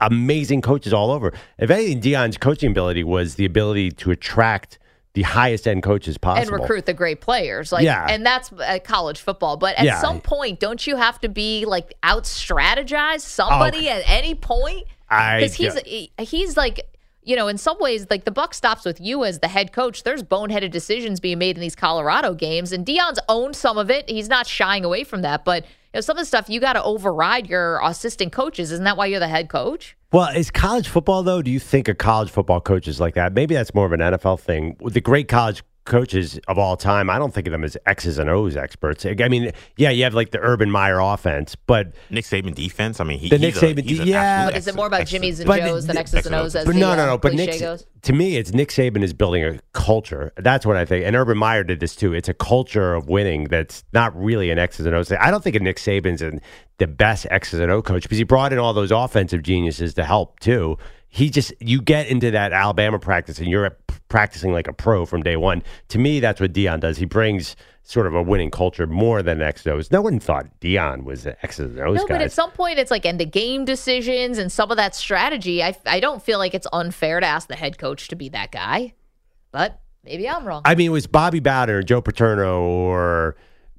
amazing 0.00 0.62
coaches 0.62 0.92
all 0.92 1.12
over. 1.12 1.32
If 1.56 1.70
anything, 1.70 2.00
Deion's 2.00 2.38
coaching 2.38 2.72
ability 2.72 3.04
was 3.04 3.36
the 3.36 3.44
ability 3.44 3.92
to 3.92 4.10
attract 4.10 4.80
the 5.12 5.22
highest 5.22 5.68
end 5.68 5.84
coaches 5.84 6.18
possible 6.18 6.54
and 6.54 6.60
recruit 6.60 6.86
the 6.86 6.92
great 6.92 7.20
players. 7.20 7.70
Like, 7.70 7.84
Yeah. 7.84 8.04
and 8.10 8.26
that's 8.26 8.52
uh, 8.52 8.80
college 8.82 9.20
football. 9.20 9.56
But 9.56 9.76
at 9.78 9.84
Yeah. 9.84 10.00
some 10.00 10.20
point, 10.20 10.58
don't 10.58 10.84
you 10.88 10.96
have 10.96 11.20
to 11.20 11.28
be 11.28 11.66
like 11.66 11.94
out 12.02 12.24
strategize 12.24 13.20
somebody 13.20 13.88
at 13.88 14.02
any 14.06 14.34
point? 14.34 14.88
Because 15.08 15.54
he's 15.54 15.78
he's 16.18 16.56
like 16.56 16.84
you 17.28 17.36
know, 17.36 17.46
in 17.46 17.58
some 17.58 17.76
ways, 17.78 18.06
like 18.08 18.24
the 18.24 18.30
buck 18.30 18.54
stops 18.54 18.86
with 18.86 18.98
you 19.02 19.22
as 19.22 19.40
the 19.40 19.48
head 19.48 19.70
coach. 19.70 20.02
There's 20.02 20.22
boneheaded 20.22 20.70
decisions 20.70 21.20
being 21.20 21.38
made 21.38 21.58
in 21.58 21.60
these 21.60 21.76
Colorado 21.76 22.32
games, 22.32 22.72
and 22.72 22.86
Deion's 22.86 23.18
owned 23.28 23.54
some 23.54 23.76
of 23.76 23.90
it. 23.90 24.08
He's 24.08 24.30
not 24.30 24.46
shying 24.46 24.82
away 24.82 25.04
from 25.04 25.20
that, 25.20 25.44
but 25.44 25.64
you 25.64 25.98
know, 25.98 26.00
some 26.00 26.16
of 26.16 26.22
the 26.22 26.26
stuff 26.26 26.48
you 26.48 26.58
got 26.58 26.72
to 26.72 26.82
override 26.82 27.46
your 27.46 27.80
assistant 27.84 28.32
coaches. 28.32 28.72
Isn't 28.72 28.84
that 28.84 28.96
why 28.96 29.06
you're 29.06 29.20
the 29.20 29.28
head 29.28 29.50
coach? 29.50 29.94
Well, 30.10 30.34
is 30.34 30.50
college 30.50 30.88
football 30.88 31.22
though? 31.22 31.42
Do 31.42 31.50
you 31.50 31.60
think 31.60 31.86
a 31.86 31.94
college 31.94 32.30
football 32.30 32.62
coach 32.62 32.88
is 32.88 32.98
like 32.98 33.12
that? 33.12 33.34
Maybe 33.34 33.54
that's 33.54 33.74
more 33.74 33.84
of 33.84 33.92
an 33.92 34.00
NFL 34.00 34.40
thing. 34.40 34.78
The 34.82 35.02
great 35.02 35.28
college 35.28 35.62
coaches 35.88 36.38
of 36.46 36.58
all 36.58 36.76
time, 36.76 37.10
I 37.10 37.18
don't 37.18 37.34
think 37.34 37.46
of 37.48 37.50
them 37.50 37.64
as 37.64 37.76
X's 37.86 38.18
and 38.18 38.30
O's 38.30 38.56
experts. 38.56 39.04
I 39.04 39.28
mean, 39.28 39.50
yeah, 39.76 39.90
you 39.90 40.04
have 40.04 40.14
like 40.14 40.30
the 40.30 40.38
Urban 40.38 40.70
Meyer 40.70 41.00
offense, 41.00 41.56
but 41.56 41.94
Nick 42.10 42.24
Saban 42.24 42.54
defense. 42.54 43.00
I 43.00 43.04
mean, 43.04 43.18
he, 43.18 43.28
The 43.28 43.36
he's 43.38 43.40
Nick 43.40 43.56
a- 43.56 43.58
Saban 43.74 43.84
he's 43.88 43.98
yeah. 44.00 44.46
But 44.46 44.56
is 44.56 44.68
it 44.68 44.74
more 44.76 44.86
about 44.86 45.00
ex- 45.00 45.10
Jimmy's 45.10 45.40
and 45.40 45.48
Joe's 45.50 45.86
than 45.86 45.96
the- 45.96 46.00
X's 46.00 46.26
and 46.26 46.34
O's 46.34 46.54
as 46.54 46.64
but 46.66 46.74
the 46.74 46.78
no, 46.80 46.90
uh, 46.90 46.94
no, 46.96 47.06
no. 47.06 47.18
But 47.18 47.34
Nick, 47.34 47.58
goes? 47.58 47.84
to 48.02 48.12
me, 48.12 48.36
it's 48.36 48.52
Nick 48.52 48.68
Saban 48.68 49.02
is 49.02 49.12
building 49.12 49.42
a 49.44 49.58
culture. 49.72 50.32
That's 50.36 50.64
what 50.64 50.76
I 50.76 50.84
think. 50.84 51.04
And 51.04 51.16
Urban 51.16 51.36
Meyer 51.38 51.64
did 51.64 51.80
this 51.80 51.96
too. 51.96 52.12
It's 52.14 52.28
a 52.28 52.34
culture 52.34 52.94
of 52.94 53.08
winning 53.08 53.44
that's 53.44 53.82
not 53.92 54.14
really 54.16 54.50
an 54.50 54.58
X's 54.58 54.86
and 54.86 54.94
O's. 54.94 55.10
I 55.10 55.30
don't 55.30 55.42
think 55.42 55.56
of 55.56 55.62
Nick 55.62 55.78
Saban's 55.78 56.22
an, 56.22 56.40
the 56.78 56.86
best 56.86 57.26
X's 57.30 57.58
and 57.60 57.72
O 57.72 57.82
coach 57.82 58.02
because 58.02 58.18
he 58.18 58.24
brought 58.24 58.52
in 58.52 58.58
all 58.58 58.72
those 58.72 58.92
offensive 58.92 59.42
geniuses 59.42 59.94
to 59.94 60.04
help 60.04 60.38
too. 60.40 60.76
He 61.10 61.30
just 61.30 61.54
you 61.58 61.80
get 61.80 62.06
into 62.08 62.30
that 62.32 62.52
Alabama 62.52 62.98
practice 62.98 63.38
and 63.38 63.48
you're 63.48 63.64
practicing 64.08 64.52
like 64.52 64.68
a 64.68 64.72
pro 64.72 65.04
from 65.06 65.22
day 65.22 65.36
one. 65.36 65.62
To 65.88 65.98
me, 65.98 66.20
that's 66.20 66.40
what 66.40 66.52
Deion 66.52 66.80
does. 66.80 66.98
He 66.98 67.04
brings 67.04 67.56
sort 67.82 68.06
of 68.06 68.14
a 68.14 68.22
winning 68.22 68.50
culture 68.50 68.86
more 68.86 69.22
than 69.22 69.40
X's 69.40 69.66
and 69.66 69.76
O's. 69.76 69.90
No 69.90 70.02
one 70.02 70.20
thought 70.20 70.46
Deion 70.60 71.04
was 71.04 71.24
the 71.24 71.42
X's 71.44 71.70
and 71.70 71.80
O's 71.80 71.96
No, 71.96 72.06
guy. 72.06 72.14
but 72.14 72.22
at 72.22 72.32
some 72.32 72.50
point, 72.50 72.78
it's 72.78 72.90
like 72.90 73.06
end 73.06 73.20
of 73.20 73.30
game 73.30 73.64
decisions 73.64 74.36
and 74.38 74.52
some 74.52 74.70
of 74.70 74.76
that 74.76 74.94
strategy. 74.94 75.62
I, 75.62 75.74
I 75.86 76.00
don't 76.00 76.22
feel 76.22 76.38
like 76.38 76.54
it's 76.54 76.66
unfair 76.72 77.20
to 77.20 77.26
ask 77.26 77.48
the 77.48 77.56
head 77.56 77.78
coach 77.78 78.08
to 78.08 78.16
be 78.16 78.28
that 78.30 78.52
guy, 78.52 78.92
but 79.52 79.80
maybe 80.04 80.28
I'm 80.28 80.46
wrong. 80.46 80.62
I 80.66 80.74
mean, 80.74 80.88
it 80.88 80.90
was 80.92 81.06
Bobby 81.06 81.40
Bowden 81.40 81.74
or 81.76 81.82
Joe 81.82 82.02
Paterno 82.02 82.60
or 82.62 83.36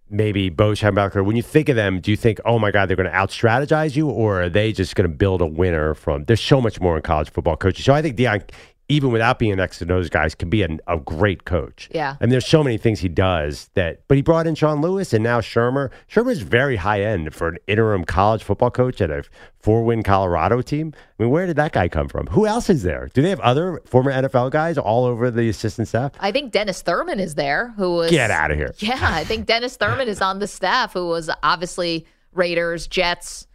maybe 0.10 0.50
Bo 0.50 0.72
Schembechler. 0.72 1.24
When 1.24 1.36
you 1.36 1.44
think 1.44 1.70
of 1.70 1.76
them, 1.76 2.00
do 2.00 2.10
you 2.10 2.18
think, 2.18 2.40
oh 2.46 2.58
my 2.58 2.72
God, 2.72 2.90
they're 2.90 2.98
going 2.98 3.10
to 3.10 3.16
out 3.16 3.30
strategize 3.30 3.96
you, 3.96 4.10
or 4.10 4.42
are 4.42 4.50
they 4.50 4.72
just 4.72 4.96
going 4.96 5.08
to 5.08 5.16
build 5.16 5.40
a 5.42 5.46
winner 5.46 5.94
from? 5.94 6.24
There's 6.26 6.42
so 6.42 6.60
much 6.60 6.82
more 6.82 6.96
in 6.96 7.04
college 7.04 7.30
football 7.30 7.56
coaching. 7.56 7.84
So 7.84 7.94
I 7.94 8.02
think 8.02 8.18
Deion, 8.18 8.42
even 8.90 9.12
without 9.12 9.38
being 9.38 9.52
an 9.54 9.60
X 9.60 9.82
and 9.82 9.90
those 9.90 10.10
guys, 10.10 10.34
can 10.34 10.50
be 10.50 10.64
an, 10.64 10.82
a 10.88 10.98
great 10.98 11.46
coach. 11.46 11.90
Yeah. 11.94 12.16
I 12.20 12.26
mean, 12.26 12.32
there's 12.32 12.48
so 12.48 12.64
many 12.64 12.78
things 12.78 13.00
he 13.00 13.08
does 13.08 13.70
that, 13.76 14.02
but 14.08 14.18
he 14.18 14.24
brought 14.24 14.48
in 14.48 14.56
Sean 14.56 14.82
Lewis 14.82 15.14
and 15.14 15.24
now 15.24 15.40
Shurmur. 15.40 15.92
Shurmur 16.12 16.32
is 16.32 16.42
very 16.42 16.76
high 16.76 17.02
end 17.02 17.34
for 17.34 17.48
an 17.50 17.58
interim 17.68 18.04
college 18.04 18.44
football 18.44 18.72
coach 18.72 19.00
at 19.00 19.12
a 19.12 19.24
four 19.60 19.84
win 19.84 20.02
Colorado 20.02 20.62
team. 20.62 20.92
I 21.20 21.24
mean, 21.24 21.32
where 21.32 21.46
did 21.46 21.56
that 21.58 21.72
guy 21.72 21.88
come 21.88 22.08
from? 22.08 22.28
Who 22.28 22.48
else 22.48 22.70
is 22.70 22.82
there? 22.82 23.10
Do 23.14 23.22
they 23.22 23.30
have 23.30 23.40
other 23.42 23.80
former 23.86 24.12
NFL 24.12 24.52
guys 24.52 24.78
all 24.78 25.06
over 25.06 25.30
the 25.30 25.50
assistant 25.50 25.88
staff? 25.88 26.12
I 26.20 26.32
think 26.32 26.52
Dennis 26.52 26.82
Thurman 26.82 27.20
is 27.20 27.36
there, 27.36 27.74
who 27.78 27.94
was 27.94 28.10
Get 28.10 28.32
out 28.32 28.50
of 28.50 28.58
here. 28.58 28.74
Yeah, 28.80 28.98
I 29.00 29.24
think 29.24 29.46
Dennis 29.46 29.78
Thurman 29.78 30.08
is 30.08 30.22
on 30.22 30.40
the 30.40 30.48
staff, 30.48 30.94
who 30.94 31.08
was 31.08 31.30
obviously 31.44 32.08
Raiders, 32.34 32.88
Jets. 32.88 33.46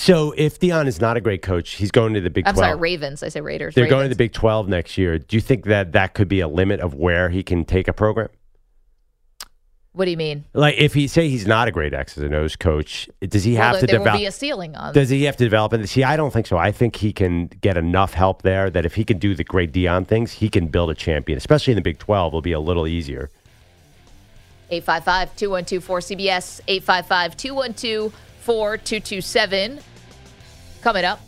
So 0.00 0.32
if 0.36 0.60
Deion 0.60 0.86
is 0.86 1.00
not 1.00 1.16
a 1.16 1.20
great 1.20 1.42
coach, 1.42 1.70
he's 1.70 1.90
going 1.90 2.14
to 2.14 2.20
the 2.20 2.30
Big 2.30 2.46
I'm 2.46 2.54
12. 2.54 2.64
sorry, 2.64 2.78
Ravens. 2.78 3.24
I 3.24 3.30
say 3.30 3.40
Raiders. 3.40 3.74
They're 3.74 3.82
Ravens. 3.82 3.96
going 3.96 4.04
to 4.04 4.08
the 4.14 4.16
Big 4.16 4.32
12 4.32 4.68
next 4.68 4.96
year. 4.96 5.18
Do 5.18 5.36
you 5.36 5.40
think 5.40 5.64
that 5.64 5.90
that 5.90 6.14
could 6.14 6.28
be 6.28 6.38
a 6.38 6.46
limit 6.46 6.78
of 6.78 6.94
where 6.94 7.30
he 7.30 7.42
can 7.42 7.64
take 7.64 7.88
a 7.88 7.92
program? 7.92 8.28
What 9.94 10.04
do 10.04 10.12
you 10.12 10.16
mean? 10.16 10.44
Like 10.52 10.76
if 10.78 10.94
he 10.94 11.08
say 11.08 11.28
he's 11.28 11.48
not 11.48 11.66
a 11.66 11.72
great 11.72 11.92
X's 11.94 12.22
and 12.22 12.32
O's 12.32 12.54
coach, 12.54 13.08
does 13.22 13.42
he 13.42 13.56
have 13.56 13.80
to 13.80 13.86
there 13.86 13.98
will 13.98 14.04
develop? 14.04 14.20
be 14.20 14.26
a 14.26 14.30
ceiling 14.30 14.76
on. 14.76 14.94
Does 14.94 15.08
he 15.08 15.24
have 15.24 15.36
to 15.38 15.42
develop 15.44 15.72
it? 15.72 15.84
See, 15.88 16.04
I 16.04 16.16
don't 16.16 16.32
think 16.32 16.46
so. 16.46 16.56
I 16.56 16.70
think 16.70 16.94
he 16.94 17.12
can 17.12 17.48
get 17.60 17.76
enough 17.76 18.14
help 18.14 18.42
there 18.42 18.70
that 18.70 18.86
if 18.86 18.94
he 18.94 19.02
can 19.02 19.18
do 19.18 19.34
the 19.34 19.42
great 19.42 19.72
Deion 19.72 20.06
things, 20.06 20.30
he 20.30 20.48
can 20.48 20.68
build 20.68 20.90
a 20.90 20.94
champion. 20.94 21.36
Especially 21.36 21.72
in 21.72 21.76
the 21.76 21.82
Big 21.82 21.98
12, 21.98 22.30
it'll 22.30 22.40
be 22.40 22.52
a 22.52 22.60
little 22.60 22.86
easier. 22.86 23.30
855 24.70 25.34
212 25.34 25.84
4CBS, 25.84 26.60
855 26.68 27.36
212 27.36 28.12
4227. 28.48 29.78
Coming 30.80 31.04
up, 31.04 31.20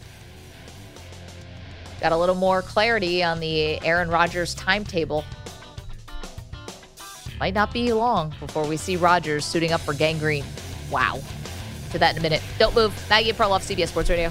got 2.00 2.12
a 2.12 2.16
little 2.16 2.34
more 2.34 2.62
clarity 2.62 3.22
on 3.22 3.40
the 3.40 3.78
Aaron 3.84 4.08
Rodgers 4.08 4.54
timetable. 4.54 5.26
Might 7.38 7.52
not 7.52 7.74
be 7.74 7.92
long 7.92 8.32
before 8.40 8.66
we 8.66 8.78
see 8.78 8.96
Rodgers 8.96 9.44
suiting 9.44 9.70
up 9.70 9.82
for 9.82 9.92
Gang 9.92 10.18
Green. 10.18 10.46
Wow. 10.90 11.20
To 11.90 11.98
that 11.98 12.12
in 12.12 12.20
a 12.20 12.22
minute. 12.22 12.42
Don't 12.58 12.74
move. 12.74 12.94
Maggie 13.10 13.34
Perloff, 13.34 13.70
CBS 13.70 13.88
Sports 13.88 14.08
Radio. 14.08 14.30